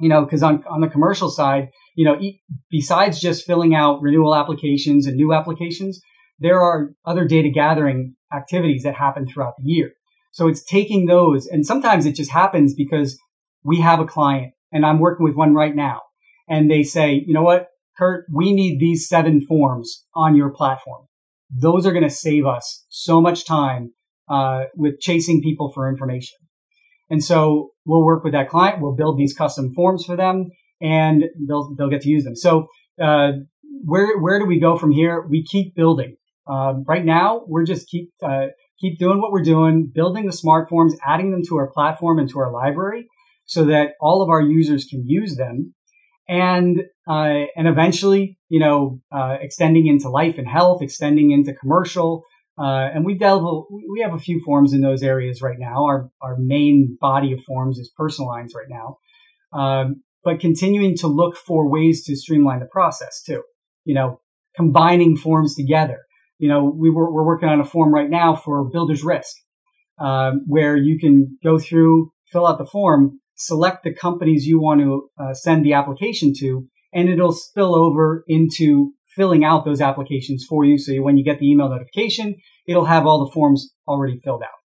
You 0.00 0.08
know, 0.08 0.24
cause 0.26 0.42
on, 0.42 0.62
on 0.68 0.80
the 0.80 0.88
commercial 0.88 1.30
side, 1.30 1.70
you 1.96 2.04
know, 2.04 2.18
e- 2.20 2.40
besides 2.70 3.20
just 3.20 3.46
filling 3.46 3.74
out 3.74 4.02
renewal 4.02 4.34
applications 4.34 5.06
and 5.06 5.16
new 5.16 5.32
applications, 5.32 6.00
there 6.38 6.60
are 6.60 6.90
other 7.04 7.26
data 7.26 7.50
gathering 7.50 8.14
activities 8.32 8.82
that 8.84 8.94
happen 8.94 9.26
throughout 9.26 9.54
the 9.58 9.64
year. 9.64 9.92
So 10.30 10.46
it's 10.46 10.62
taking 10.62 11.06
those 11.06 11.46
and 11.46 11.66
sometimes 11.66 12.06
it 12.06 12.14
just 12.14 12.30
happens 12.30 12.74
because 12.74 13.18
we 13.64 13.80
have 13.80 13.98
a 13.98 14.06
client 14.06 14.52
and 14.72 14.84
I'm 14.84 14.98
working 14.98 15.24
with 15.24 15.34
one 15.34 15.54
right 15.54 15.74
now. 15.74 16.02
And 16.48 16.70
they 16.70 16.82
say, 16.82 17.22
you 17.26 17.34
know 17.34 17.42
what, 17.42 17.68
Kurt, 17.98 18.26
we 18.32 18.52
need 18.52 18.78
these 18.78 19.08
seven 19.08 19.40
forms 19.40 20.04
on 20.14 20.36
your 20.36 20.50
platform. 20.50 21.06
Those 21.50 21.86
are 21.86 21.92
going 21.92 22.04
to 22.04 22.10
save 22.10 22.46
us 22.46 22.84
so 22.88 23.20
much 23.20 23.46
time 23.46 23.92
uh, 24.30 24.64
with 24.76 25.00
chasing 25.00 25.42
people 25.42 25.72
for 25.72 25.88
information. 25.88 26.38
And 27.10 27.24
so 27.24 27.70
we'll 27.86 28.04
work 28.04 28.22
with 28.22 28.34
that 28.34 28.50
client. 28.50 28.80
We'll 28.80 28.94
build 28.94 29.18
these 29.18 29.34
custom 29.34 29.74
forms 29.74 30.04
for 30.04 30.16
them, 30.16 30.50
and 30.80 31.24
they'll 31.48 31.74
they'll 31.74 31.88
get 31.88 32.02
to 32.02 32.10
use 32.10 32.24
them. 32.24 32.36
So 32.36 32.68
uh, 33.02 33.32
where 33.84 34.18
where 34.18 34.38
do 34.38 34.44
we 34.44 34.60
go 34.60 34.76
from 34.76 34.90
here? 34.90 35.26
We 35.26 35.42
keep 35.42 35.74
building. 35.74 36.16
Um, 36.46 36.84
right 36.86 37.04
now, 37.04 37.42
we're 37.46 37.64
just 37.64 37.88
keep 37.88 38.10
uh, 38.22 38.48
keep 38.78 38.98
doing 38.98 39.22
what 39.22 39.32
we're 39.32 39.42
doing, 39.42 39.90
building 39.92 40.26
the 40.26 40.32
smart 40.32 40.68
forms, 40.68 40.94
adding 41.06 41.30
them 41.30 41.42
to 41.48 41.56
our 41.56 41.70
platform 41.70 42.18
and 42.18 42.28
to 42.28 42.40
our 42.40 42.52
library 42.52 43.08
so 43.48 43.64
that 43.64 43.94
all 44.00 44.22
of 44.22 44.28
our 44.28 44.42
users 44.42 44.84
can 44.84 45.04
use 45.06 45.36
them. 45.36 45.74
And 46.28 46.82
uh, 47.08 47.46
and 47.56 47.66
eventually 47.66 48.38
you 48.50 48.60
know 48.60 49.00
uh, 49.10 49.36
extending 49.40 49.86
into 49.86 50.10
life 50.10 50.36
and 50.36 50.46
health 50.46 50.82
extending 50.82 51.30
into 51.30 51.54
commercial 51.54 52.24
uh, 52.58 52.88
and 52.92 53.04
we 53.06 53.16
delve 53.16 53.66
we 53.70 54.00
have 54.02 54.12
a 54.12 54.18
few 54.18 54.42
forms 54.44 54.74
in 54.74 54.82
those 54.82 55.02
areas 55.02 55.40
right 55.40 55.58
now. 55.58 55.86
Our 55.86 56.10
our 56.20 56.36
main 56.38 56.98
body 57.00 57.32
of 57.32 57.40
forms 57.46 57.78
is 57.78 57.90
personal 57.96 58.28
lines 58.28 58.52
right 58.54 58.68
now. 58.68 58.98
Um, 59.58 60.02
but 60.22 60.40
continuing 60.40 60.96
to 60.98 61.06
look 61.06 61.36
for 61.36 61.70
ways 61.70 62.04
to 62.04 62.16
streamline 62.16 62.60
the 62.60 62.66
process 62.66 63.22
too 63.22 63.42
you 63.86 63.94
know 63.94 64.20
combining 64.54 65.16
forms 65.16 65.56
together. 65.56 66.00
You 66.38 66.50
know 66.50 66.64
we 66.64 66.90
were, 66.90 67.10
we're 67.10 67.24
working 67.24 67.48
on 67.48 67.60
a 67.60 67.64
form 67.64 67.94
right 67.94 68.10
now 68.10 68.36
for 68.36 68.68
builders 68.68 69.02
risk 69.02 69.34
um, 69.98 70.44
where 70.46 70.76
you 70.76 70.98
can 70.98 71.38
go 71.42 71.58
through 71.58 72.12
fill 72.30 72.46
out 72.46 72.58
the 72.58 72.66
form 72.66 73.18
select 73.38 73.84
the 73.84 73.94
companies 73.94 74.46
you 74.46 74.60
want 74.60 74.80
to 74.80 75.08
uh, 75.18 75.32
send 75.32 75.64
the 75.64 75.72
application 75.72 76.32
to, 76.38 76.66
and 76.92 77.08
it'll 77.08 77.32
spill 77.32 77.74
over 77.74 78.24
into 78.28 78.92
filling 79.16 79.44
out 79.44 79.64
those 79.64 79.80
applications 79.80 80.44
for 80.48 80.64
you. 80.64 80.78
So 80.78 80.92
when 81.02 81.16
you 81.16 81.24
get 81.24 81.38
the 81.38 81.50
email 81.50 81.68
notification, 81.68 82.36
it'll 82.66 82.84
have 82.84 83.06
all 83.06 83.24
the 83.24 83.32
forms 83.32 83.72
already 83.86 84.20
filled 84.22 84.42
out. 84.42 84.58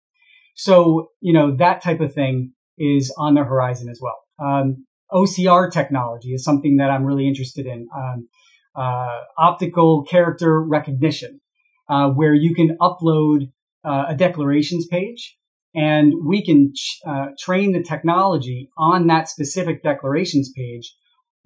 So, 0.54 1.10
you 1.20 1.32
know, 1.32 1.56
that 1.56 1.82
type 1.82 2.00
of 2.00 2.14
thing 2.14 2.52
is 2.78 3.12
on 3.16 3.34
the 3.34 3.44
horizon 3.44 3.88
as 3.88 4.00
well. 4.00 4.18
Um, 4.42 4.86
OCR 5.12 5.70
technology 5.72 6.32
is 6.32 6.44
something 6.44 6.76
that 6.76 6.90
I'm 6.90 7.04
really 7.04 7.26
interested 7.26 7.66
in. 7.66 7.88
Um, 7.96 8.28
uh, 8.74 9.20
optical 9.36 10.04
character 10.04 10.60
recognition, 10.60 11.40
uh, 11.88 12.10
where 12.10 12.34
you 12.34 12.54
can 12.54 12.76
upload 12.80 13.50
uh, 13.84 14.04
a 14.08 14.14
declarations 14.14 14.86
page 14.86 15.36
and 15.74 16.12
we 16.26 16.44
can 16.44 16.72
uh, 17.06 17.26
train 17.38 17.72
the 17.72 17.82
technology 17.82 18.70
on 18.76 19.06
that 19.06 19.28
specific 19.28 19.82
declarations 19.82 20.52
page, 20.56 20.94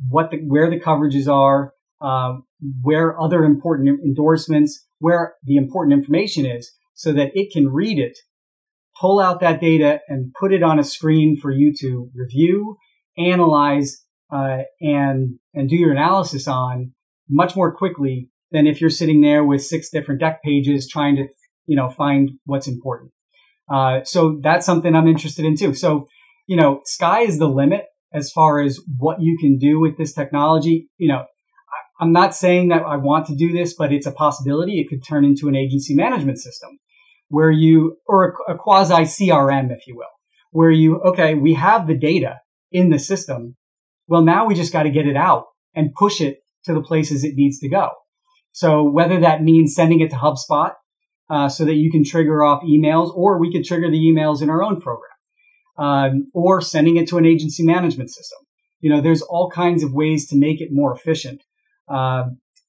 what 0.09 0.31
the, 0.31 0.39
where 0.39 0.71
the 0.71 0.81
coverages 0.81 1.29
are, 1.29 1.73
uh, 2.01 2.35
where 2.83 3.21
other 3.21 3.45
important 3.45 4.01
endorsements, 4.05 4.85
where 4.99 5.35
the 5.45 5.57
important 5.57 5.99
information 5.99 6.47
is, 6.47 6.73
so 6.95 7.13
that 7.13 7.31
it 7.35 7.53
can 7.53 7.69
read 7.69 7.99
it, 7.99 8.17
pull 8.99 9.21
out 9.21 9.41
that 9.41 9.61
data, 9.61 10.01
and 10.09 10.33
put 10.39 10.53
it 10.53 10.63
on 10.63 10.79
a 10.79 10.85
screen 10.85 11.37
for 11.37 11.51
you 11.51 11.75
to 11.81 12.11
review, 12.15 12.77
analyze, 13.19 14.05
uh, 14.33 14.63
and 14.81 15.39
and 15.53 15.69
do 15.69 15.77
your 15.77 15.93
analysis 15.93 16.49
on 16.49 16.93
much 17.29 17.55
more 17.55 17.75
quickly 17.75 18.29
than 18.51 18.67
if 18.67 18.81
you're 18.81 18.91
sitting 18.91 19.21
there 19.21 19.45
with 19.45 19.63
six 19.63 19.91
different 19.91 20.21
deck 20.21 20.43
pages 20.43 20.89
trying 20.89 21.17
to 21.17 21.27
you 21.67 21.77
know 21.77 21.91
find 21.91 22.31
what's 22.45 22.69
important. 22.69 23.11
Uh, 23.73 24.05
so 24.05 24.41
that's 24.43 24.67
something 24.67 24.95
I'm 24.95 25.09
interested 25.09 25.45
in 25.45 25.57
too. 25.57 25.75
So, 25.75 26.09
you 26.47 26.57
know, 26.57 26.81
sky 26.85 27.21
is 27.23 27.39
the 27.39 27.49
limit 27.49 27.85
as 28.13 28.31
far 28.31 28.61
as 28.61 28.81
what 28.99 29.21
you 29.21 29.39
can 29.41 29.59
do 29.59 29.81
with 29.81 29.97
this 29.97 30.13
technology. 30.13 30.89
You 30.99 31.09
know, 31.09 31.25
I'm 31.99 32.13
not 32.13 32.35
saying 32.35 32.69
that 32.69 32.83
I 32.83 32.97
want 32.97 33.27
to 33.27 33.37
do 33.37 33.53
this, 33.53 33.75
but 33.75 33.93
it's 33.93 34.07
a 34.07 34.13
possibility. 34.13 34.81
It 34.81 34.89
could 34.89 35.05
turn 35.05 35.25
into 35.25 35.49
an 35.49 35.57
agency 35.57 35.95
management 35.95 36.39
system 36.39 36.79
where 37.29 37.51
you, 37.51 37.97
or 38.07 38.37
a, 38.49 38.55
a 38.55 38.59
quasi 38.59 38.95
CRM, 38.95 39.73
if 39.73 39.87
you 39.87 39.97
will, 39.97 40.07
where 40.51 40.71
you, 40.71 41.01
okay, 41.01 41.35
we 41.35 41.55
have 41.55 41.87
the 41.87 41.97
data 41.97 42.41
in 42.71 42.91
the 42.91 42.99
system. 42.99 43.57
Well, 44.07 44.23
now 44.23 44.47
we 44.47 44.55
just 44.55 44.73
got 44.73 44.83
to 44.83 44.91
get 44.91 45.07
it 45.07 45.17
out 45.17 45.47
and 45.75 45.95
push 45.95 46.21
it 46.21 46.39
to 46.65 46.75
the 46.75 46.83
places 46.83 47.25
it 47.25 47.35
needs 47.35 47.59
to 47.61 47.69
go. 47.69 47.91
So 48.53 48.85
whether 48.85 49.21
that 49.21 49.43
means 49.43 49.75
sending 49.75 50.01
it 50.01 50.11
to 50.11 50.17
HubSpot 50.17 50.73
uh, 51.31 51.49
so 51.49 51.65
that 51.65 51.75
you 51.75 51.91
can 51.91 52.05
trigger 52.05 52.43
off 52.43 52.63
emails, 52.63 53.15
or 53.15 53.39
we 53.39 53.53
could 53.53 53.65
trigger 53.65 53.91
the 53.91 53.99
emails 53.99 54.43
in 54.43 54.51
our 54.51 54.63
own 54.63 54.81
program, 54.81 55.11
um, 55.79 56.31
or 56.35 56.61
sending 56.61 56.97
it 56.97 57.09
to 57.09 57.19
an 57.19 57.27
agency 57.27 57.65
management 57.65 58.11
system. 58.11 58.39
You 58.81 58.91
know, 58.91 59.01
there's 59.01 59.23
all 59.23 59.51
kinds 59.51 59.83
of 59.83 59.93
ways 59.93 60.29
to 60.29 60.39
make 60.39 60.61
it 60.61 60.69
more 60.71 60.95
efficient. 60.95 61.43
Uh, 61.89 62.25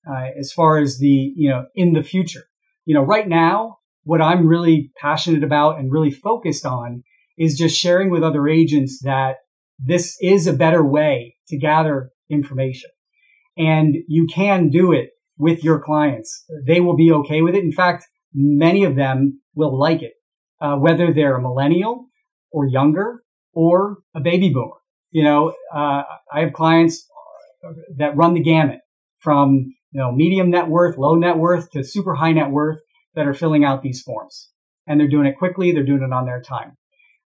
uh, 0.08 0.28
as 0.40 0.52
far 0.52 0.78
as 0.78 1.00
the 1.00 1.34
you 1.36 1.50
know 1.50 1.66
in 1.76 1.94
the 1.94 2.04
future, 2.04 2.44
you 2.86 2.94
know, 2.94 3.04
right 3.04 3.28
now, 3.28 3.78
what 4.04 4.22
I'm 4.22 4.48
really 4.48 4.92
passionate 4.98 5.44
about 5.44 5.80
and 5.80 5.92
really 5.92 6.12
focused 6.12 6.66
on 6.66 7.04
is 7.38 7.58
just 7.58 7.78
sharing 7.78 8.12
with 8.12 8.24
other 8.24 8.48
agents 8.48 9.02
that 9.04 9.38
this 9.80 10.18
is 10.22 10.48
a 10.48 10.54
better 10.54 10.84
way 10.86 11.36
to 11.50 11.58
gather 11.58 12.12
information. 12.30 12.90
And 13.58 13.96
you 14.08 14.28
can 14.28 14.70
do 14.70 14.92
it 14.94 15.10
with 15.38 15.64
your 15.64 15.80
clients. 15.80 16.46
They 16.66 16.80
will 16.80 16.96
be 16.96 17.12
okay 17.12 17.42
with 17.42 17.56
it. 17.56 17.64
In 17.64 17.72
fact, 17.72 18.06
many 18.36 18.84
of 18.84 18.96
them 18.96 19.42
will 19.56 19.78
like 19.78 20.02
it, 20.02 20.14
uh, 20.62 20.76
whether 20.76 21.14
they're 21.14 21.38
a 21.38 21.42
millennial 21.42 22.08
or 22.52 22.68
younger 22.68 23.24
or 23.54 23.98
a 24.14 24.20
baby 24.20 24.50
boomer. 24.50 24.76
You 25.12 25.24
know, 25.24 25.54
uh, 25.74 26.04
I 26.32 26.42
have 26.42 26.54
clients 26.54 27.08
that 27.98 28.18
run 28.18 28.34
the 28.34 28.42
gamut 28.42 28.82
from, 29.20 29.74
you 29.92 30.00
know, 30.00 30.12
medium 30.12 30.50
net 30.52 30.68
worth, 30.68 30.98
low 30.98 31.16
net 31.16 31.38
worth 31.38 31.72
to 31.72 31.84
super 31.84 32.14
high 32.14 32.34
net 32.34 32.52
worth 32.52 32.80
that 33.16 33.26
are 33.26 33.34
filling 33.34 33.64
out 33.64 33.82
these 33.82 34.02
forms 34.02 34.52
and 34.86 35.00
they're 35.00 35.08
doing 35.08 35.26
it 35.26 35.38
quickly. 35.38 35.72
They're 35.72 35.86
doing 35.86 36.04
it 36.04 36.14
on 36.14 36.26
their 36.26 36.42
time. 36.42 36.78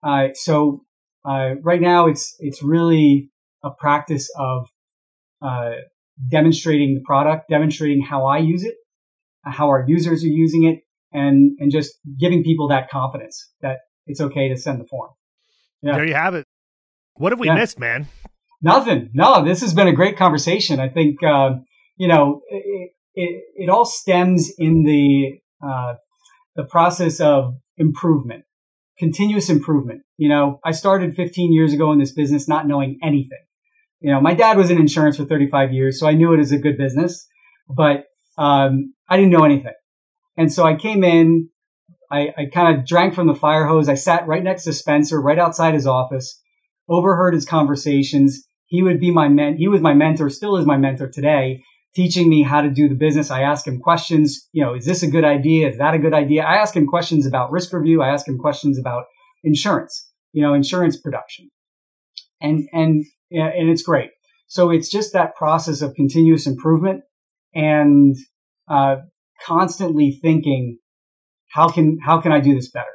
Uh, 0.04 0.28
so, 0.34 0.84
uh, 1.26 1.56
right 1.64 1.82
now 1.82 2.08
it's, 2.08 2.36
it's 2.40 2.62
really 2.62 3.32
a 3.64 3.72
practice 3.72 4.30
of, 4.38 4.68
uh, 5.42 5.72
demonstrating 6.30 6.96
the 6.96 7.02
product, 7.06 7.50
demonstrating 7.50 8.02
how 8.02 8.26
I 8.26 8.40
use 8.40 8.64
it, 8.64 8.76
how 9.44 9.68
our 9.70 9.86
users 9.88 10.24
are 10.24 10.28
using 10.28 10.66
it, 10.66 10.82
and 11.12 11.58
and 11.60 11.72
just 11.72 11.96
giving 12.20 12.44
people 12.44 12.70
that 12.70 12.90
confidence 12.90 13.52
that 13.62 13.78
it's 14.06 14.22
okay 14.22 14.50
to 14.50 14.58
send 14.58 14.80
the 14.80 14.86
form. 14.86 15.12
Yeah. 15.82 15.96
There 15.96 16.06
you 16.06 16.14
have 16.14 16.36
it. 16.36 16.46
What 17.16 17.32
have 17.32 17.40
we 17.40 17.48
yeah. 17.48 17.56
missed, 17.56 17.80
man? 17.80 18.08
Nothing. 18.62 19.10
No, 19.14 19.44
this 19.44 19.62
has 19.62 19.74
been 19.74 19.88
a 19.88 19.94
great 19.94 20.18
conversation. 20.18 20.80
I 20.80 20.90
think 20.90 21.22
uh, 21.24 21.52
you 21.98 22.08
know 22.08 22.42
it, 22.50 22.92
it, 23.16 23.44
it, 23.56 23.70
all 23.70 23.86
stems 23.86 24.52
in 24.58 24.84
the 24.84 25.40
uh, 25.66 25.96
the 26.56 26.64
process 26.64 27.20
of 27.20 27.56
improvement, 27.78 28.44
continuous 28.98 29.50
improvement. 29.50 30.02
You 30.18 30.30
know, 30.30 30.60
I 30.66 30.72
started 30.72 31.16
15 31.16 31.54
years 31.54 31.74
ago 31.74 31.92
in 31.92 32.00
this 32.00 32.14
business 32.14 32.48
not 32.48 32.68
knowing 32.68 32.98
anything 33.04 33.48
you 34.00 34.12
know, 34.12 34.22
my 34.22 34.34
dad 34.34 34.58
was 34.58 34.70
in 34.70 34.78
insurance 34.78 35.18
for 35.18 35.26
35 35.26 35.74
years, 35.74 36.00
so 36.00 36.08
I 36.08 36.14
knew 36.14 36.34
it 36.34 36.40
as 36.40 36.52
a 36.52 36.58
good 36.58 36.78
business, 36.78 37.28
but 37.68 38.06
um, 38.38 38.94
I 39.10 39.18
didn't 39.18 39.32
know 39.32 39.44
anything. 39.44 39.74
And 40.38 40.54
so 40.54 40.64
I 40.64 40.76
came 40.76 41.04
in, 41.04 41.50
I, 42.12 42.30
I 42.38 42.46
kind 42.54 42.78
of 42.78 42.86
drank 42.86 43.16
from 43.16 43.28
the 43.28 43.36
fire 43.36 43.66
hose. 43.66 43.90
I 43.90 43.96
sat 43.96 44.28
right 44.28 44.44
next 44.44 44.64
to 44.64 44.74
Spencer, 44.74 45.20
right 45.20 45.40
outside 45.40 45.74
his 45.74 45.88
office, 45.88 46.40
overheard 46.88 47.34
his 47.34 47.46
conversations. 47.46 48.48
He 48.68 48.84
would 48.84 49.00
be 49.00 49.12
my 49.12 49.28
men. 49.28 49.58
He 49.58 49.68
was 49.68 49.82
my 49.82 49.94
mentor, 49.94 50.30
still 50.30 50.58
is 50.58 50.66
my 50.66 50.78
mentor 50.78 51.10
today, 51.10 51.64
teaching 51.96 52.30
me 52.30 52.44
how 52.44 52.62
to 52.62 52.70
do 52.70 52.88
the 52.88 52.96
business. 52.96 53.32
I 53.32 53.42
ask 53.42 53.66
him 53.66 53.80
questions. 53.80 54.48
You 54.52 54.64
know, 54.64 54.76
is 54.76 54.86
this 54.86 55.04
a 55.04 55.10
good 55.10 55.26
idea? 55.26 55.70
Is 55.70 55.80
that 55.80 55.96
a 55.96 56.00
good 56.00 56.14
idea? 56.14 56.44
I 56.44 56.58
ask 56.58 56.76
him 56.76 56.88
questions 56.88 57.26
about 57.26 57.52
risk 57.52 57.74
review. 57.74 58.02
I 58.02 58.10
ask 58.10 58.28
him 58.28 58.38
questions 58.38 58.78
about 58.78 59.06
insurance. 59.44 60.10
You 60.34 60.44
know, 60.44 60.54
insurance 60.54 60.98
production. 60.98 61.50
And 62.40 62.68
and 62.72 63.06
and 63.32 63.70
it's 63.70 63.82
great. 63.82 64.12
So 64.48 64.70
it's 64.70 64.90
just 64.90 65.14
that 65.14 65.36
process 65.36 65.82
of 65.82 65.94
continuous 65.96 66.48
improvement 66.48 67.02
and 67.54 68.16
uh, 68.70 68.98
constantly 69.46 70.12
thinking, 70.12 70.78
how 71.50 71.70
can 71.70 72.00
how 72.04 72.22
can 72.22 72.32
I 72.32 72.40
do 72.40 72.56
this 72.56 72.70
better? 72.70 72.86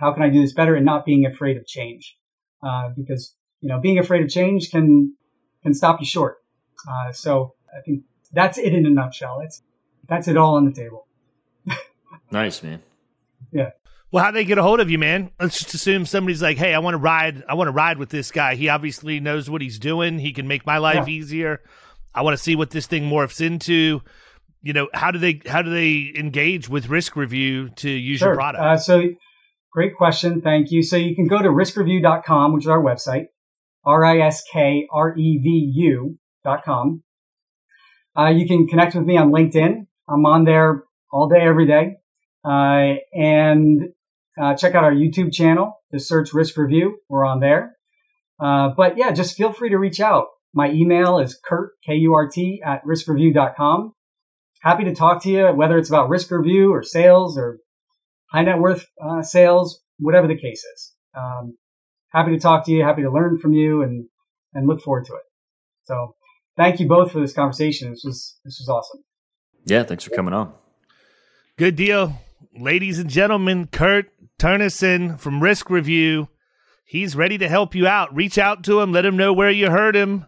How 0.00 0.12
can 0.12 0.22
I 0.22 0.30
do 0.30 0.40
this 0.40 0.54
better, 0.54 0.74
and 0.74 0.84
not 0.84 1.04
being 1.04 1.26
afraid 1.26 1.56
of 1.56 1.66
change, 1.66 2.16
uh, 2.62 2.90
because 2.96 3.34
you 3.60 3.68
know 3.68 3.80
being 3.80 3.98
afraid 3.98 4.22
of 4.22 4.28
change 4.28 4.70
can 4.70 5.14
can 5.62 5.74
stop 5.74 6.00
you 6.00 6.06
short. 6.06 6.36
Uh, 6.88 7.12
so 7.12 7.54
I 7.76 7.80
think 7.82 8.04
that's 8.32 8.58
it 8.58 8.74
in 8.74 8.86
a 8.86 8.90
nutshell. 8.90 9.40
It's 9.44 9.62
that's 10.08 10.28
it 10.28 10.36
all 10.36 10.56
on 10.56 10.64
the 10.64 10.72
table. 10.72 11.06
nice, 12.30 12.62
man. 12.62 12.82
Yeah. 13.52 13.70
Well, 14.10 14.22
how 14.22 14.30
they 14.30 14.44
get 14.44 14.58
a 14.58 14.62
hold 14.62 14.80
of 14.80 14.90
you, 14.90 14.98
man? 14.98 15.30
Let's 15.40 15.58
just 15.58 15.72
assume 15.72 16.04
somebody's 16.04 16.42
like, 16.42 16.58
"Hey, 16.58 16.74
I 16.74 16.78
want 16.80 16.94
to 16.94 16.98
ride. 16.98 17.42
I 17.48 17.54
want 17.54 17.68
to 17.68 17.72
ride 17.72 17.98
with 17.98 18.10
this 18.10 18.30
guy. 18.30 18.54
He 18.56 18.68
obviously 18.68 19.20
knows 19.20 19.48
what 19.48 19.62
he's 19.62 19.78
doing. 19.78 20.18
He 20.18 20.32
can 20.32 20.46
make 20.46 20.66
my 20.66 20.78
life 20.78 21.08
yeah. 21.08 21.14
easier. 21.14 21.62
I 22.14 22.22
want 22.22 22.36
to 22.36 22.42
see 22.42 22.54
what 22.54 22.70
this 22.70 22.86
thing 22.86 23.04
morphs 23.04 23.40
into." 23.40 24.02
You 24.62 24.72
know, 24.72 24.88
how 24.94 25.10
do 25.10 25.18
they 25.18 25.40
how 25.46 25.62
do 25.62 25.70
they 25.70 26.12
engage 26.16 26.68
with 26.68 26.88
Risk 26.88 27.16
Review 27.16 27.70
to 27.70 27.90
use 27.90 28.20
sure. 28.20 28.28
your 28.28 28.36
product? 28.36 28.62
Uh, 28.62 28.76
so, 28.76 29.02
great 29.72 29.96
question. 29.96 30.40
Thank 30.40 30.70
you. 30.70 30.82
So 30.82 30.96
you 30.96 31.16
can 31.16 31.26
go 31.26 31.42
to 31.42 31.48
riskrevu.com, 31.48 32.52
which 32.52 32.64
is 32.64 32.68
our 32.68 32.82
website, 32.82 33.26
r 33.84 34.04
i 34.04 34.20
s 34.20 34.44
k 34.52 34.86
r 34.92 35.16
e 35.16 35.38
v 35.42 35.72
u 35.74 36.18
dot 36.44 36.64
com. 36.64 37.02
Uh, 38.16 38.28
you 38.28 38.46
can 38.46 38.68
connect 38.68 38.94
with 38.94 39.04
me 39.04 39.16
on 39.16 39.32
LinkedIn. 39.32 39.86
I'm 40.08 40.26
on 40.26 40.44
there 40.44 40.84
all 41.10 41.28
day, 41.28 41.40
every 41.40 41.66
day. 41.66 41.96
Uh, 42.44 42.94
and 43.14 43.80
uh, 44.40 44.54
check 44.54 44.74
out 44.74 44.84
our 44.84 44.92
YouTube 44.92 45.32
channel. 45.32 45.80
Just 45.92 46.08
search 46.08 46.32
Risk 46.32 46.56
Review. 46.56 46.98
We're 47.08 47.24
on 47.24 47.40
there. 47.40 47.76
Uh, 48.40 48.70
but 48.76 48.96
yeah, 48.98 49.12
just 49.12 49.36
feel 49.36 49.52
free 49.52 49.70
to 49.70 49.78
reach 49.78 50.00
out. 50.00 50.26
My 50.54 50.70
email 50.70 51.18
is 51.18 51.38
Kurt, 51.42 51.70
K-U-R-T, 51.86 52.62
at 52.64 52.84
riskrevu.com. 52.84 53.94
Happy 54.62 54.84
to 54.84 54.94
talk 54.94 55.24
to 55.24 55.28
you, 55.28 55.46
whether 55.48 55.76
it's 55.76 55.88
about 55.88 56.08
risk 56.08 56.30
review 56.30 56.72
or 56.72 56.84
sales 56.84 57.36
or 57.36 57.58
high 58.30 58.42
net 58.42 58.58
worth 58.58 58.86
uh, 59.04 59.22
sales, 59.22 59.82
whatever 59.98 60.28
the 60.28 60.36
case 60.36 60.64
is. 60.64 60.92
Um, 61.16 61.58
happy 62.10 62.30
to 62.30 62.38
talk 62.38 62.64
to 62.66 62.72
you, 62.72 62.84
happy 62.84 63.02
to 63.02 63.10
learn 63.10 63.38
from 63.38 63.52
you, 63.52 63.82
and 63.82 64.06
and 64.54 64.68
look 64.68 64.80
forward 64.80 65.06
to 65.06 65.14
it. 65.14 65.22
So, 65.84 66.14
thank 66.56 66.78
you 66.78 66.86
both 66.86 67.10
for 67.10 67.20
this 67.20 67.32
conversation. 67.32 67.90
This 67.90 68.02
was 68.04 68.38
this 68.44 68.58
was 68.60 68.68
awesome. 68.68 69.02
Yeah, 69.64 69.82
thanks 69.82 70.04
for 70.04 70.10
coming 70.10 70.32
on. 70.32 70.52
Good 71.56 71.74
deal, 71.74 72.14
ladies 72.56 73.00
and 73.00 73.10
gentlemen. 73.10 73.66
Kurt 73.66 74.12
Turnison 74.38 75.18
from 75.18 75.42
Risk 75.42 75.70
Review. 75.70 76.28
He's 76.84 77.16
ready 77.16 77.38
to 77.38 77.48
help 77.48 77.74
you 77.74 77.88
out. 77.88 78.14
Reach 78.14 78.38
out 78.38 78.62
to 78.64 78.80
him. 78.80 78.92
Let 78.92 79.04
him 79.04 79.16
know 79.16 79.32
where 79.32 79.50
you 79.50 79.70
heard 79.70 79.96
him. 79.96 80.26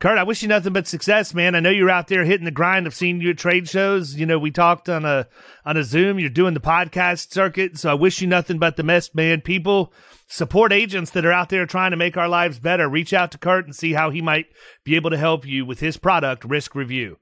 Kurt, 0.00 0.16
I 0.16 0.22
wish 0.22 0.42
you 0.42 0.48
nothing 0.48 0.72
but 0.72 0.86
success, 0.86 1.34
man. 1.34 1.56
I 1.56 1.60
know 1.60 1.70
you're 1.70 1.90
out 1.90 2.06
there 2.06 2.24
hitting 2.24 2.44
the 2.44 2.52
grind. 2.52 2.86
I've 2.86 2.94
seen 2.94 3.20
you 3.20 3.30
at 3.30 3.38
trade 3.38 3.68
shows. 3.68 4.14
You 4.14 4.26
know, 4.26 4.38
we 4.38 4.52
talked 4.52 4.88
on 4.88 5.04
a 5.04 5.26
on 5.64 5.76
a 5.76 5.82
Zoom. 5.82 6.20
You're 6.20 6.30
doing 6.30 6.54
the 6.54 6.60
podcast 6.60 7.32
circuit, 7.32 7.78
so 7.78 7.90
I 7.90 7.94
wish 7.94 8.20
you 8.20 8.28
nothing 8.28 8.60
but 8.60 8.76
the 8.76 8.84
best, 8.84 9.16
man. 9.16 9.40
People 9.40 9.92
support 10.28 10.72
agents 10.72 11.10
that 11.10 11.26
are 11.26 11.32
out 11.32 11.48
there 11.48 11.66
trying 11.66 11.90
to 11.90 11.96
make 11.96 12.16
our 12.16 12.28
lives 12.28 12.60
better. 12.60 12.88
Reach 12.88 13.12
out 13.12 13.32
to 13.32 13.38
Kurt 13.38 13.64
and 13.64 13.74
see 13.74 13.92
how 13.92 14.10
he 14.10 14.22
might 14.22 14.46
be 14.84 14.94
able 14.94 15.10
to 15.10 15.18
help 15.18 15.44
you 15.44 15.66
with 15.66 15.80
his 15.80 15.96
product, 15.96 16.44
Risk 16.44 16.76
Review. 16.76 17.18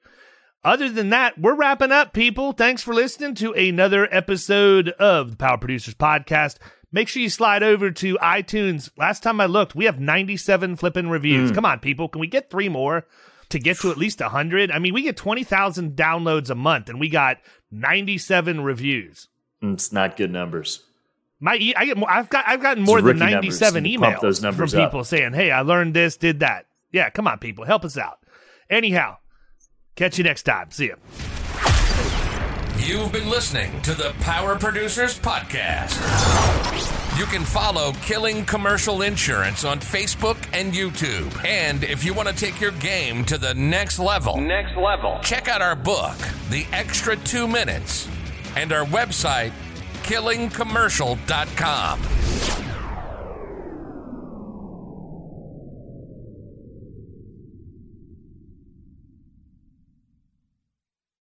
Other 0.62 0.90
than 0.90 1.10
that, 1.10 1.38
we're 1.38 1.54
wrapping 1.54 1.92
up, 1.92 2.12
people. 2.12 2.52
Thanks 2.52 2.82
for 2.82 2.92
listening 2.92 3.36
to 3.36 3.52
another 3.52 4.06
episode 4.10 4.88
of 4.98 5.30
the 5.30 5.36
Power 5.36 5.56
Producers 5.56 5.94
Podcast. 5.94 6.56
Make 6.92 7.08
sure 7.08 7.22
you 7.22 7.28
slide 7.28 7.62
over 7.62 7.90
to 7.90 8.16
iTunes. 8.18 8.90
Last 8.96 9.22
time 9.22 9.40
I 9.40 9.46
looked, 9.46 9.74
we 9.74 9.86
have 9.86 10.00
97 10.00 10.76
flipping 10.76 11.08
reviews. 11.08 11.50
Mm. 11.50 11.54
Come 11.54 11.64
on, 11.64 11.80
people. 11.80 12.08
Can 12.08 12.20
we 12.20 12.26
get 12.26 12.50
three 12.50 12.68
more 12.68 13.06
to 13.48 13.58
get 13.58 13.78
to 13.80 13.90
at 13.90 13.98
least 13.98 14.20
100? 14.20 14.70
I 14.70 14.78
mean, 14.78 14.94
we 14.94 15.02
get 15.02 15.16
20,000 15.16 15.96
downloads 15.96 16.50
a 16.50 16.54
month 16.54 16.88
and 16.88 17.00
we 17.00 17.08
got 17.08 17.38
97 17.70 18.60
reviews. 18.60 19.28
It's 19.62 19.92
not 19.92 20.16
good 20.16 20.30
numbers. 20.30 20.84
My 21.38 21.52
I 21.76 21.84
get 21.84 21.98
more, 21.98 22.10
I've 22.10 22.30
got 22.30 22.44
I've 22.48 22.62
gotten 22.62 22.82
more 22.82 23.02
than 23.02 23.18
97 23.18 23.84
emails 23.84 24.56
from 24.56 24.68
people 24.70 25.00
up. 25.00 25.06
saying, 25.06 25.34
"Hey, 25.34 25.50
I 25.50 25.60
learned 25.60 25.92
this, 25.92 26.16
did 26.16 26.40
that." 26.40 26.64
Yeah, 26.92 27.10
come 27.10 27.28
on 27.28 27.38
people, 27.38 27.66
help 27.66 27.84
us 27.84 27.98
out. 27.98 28.20
Anyhow, 28.70 29.18
Catch 29.96 30.18
you 30.18 30.24
next 30.24 30.42
time. 30.42 30.70
See 30.70 30.84
you. 30.86 30.96
You've 32.78 33.12
been 33.12 33.28
listening 33.28 33.80
to 33.82 33.94
the 33.94 34.14
Power 34.20 34.56
Producers 34.56 35.18
Podcast. 35.18 35.96
You 37.18 37.24
can 37.26 37.44
follow 37.44 37.92
Killing 38.02 38.44
Commercial 38.44 39.02
Insurance 39.02 39.64
on 39.64 39.80
Facebook 39.80 40.36
and 40.52 40.72
YouTube. 40.72 41.44
And 41.44 41.82
if 41.82 42.04
you 42.04 42.14
want 42.14 42.28
to 42.28 42.34
take 42.34 42.60
your 42.60 42.70
game 42.72 43.24
to 43.24 43.38
the 43.38 43.54
next 43.54 43.98
level, 43.98 44.40
next 44.40 44.76
level, 44.76 45.18
check 45.22 45.48
out 45.48 45.62
our 45.62 45.74
book, 45.74 46.16
The 46.50 46.66
Extra 46.72 47.16
2 47.16 47.48
Minutes, 47.48 48.08
and 48.56 48.72
our 48.72 48.84
website 48.84 49.52
killingcommercial.com. 50.02 52.65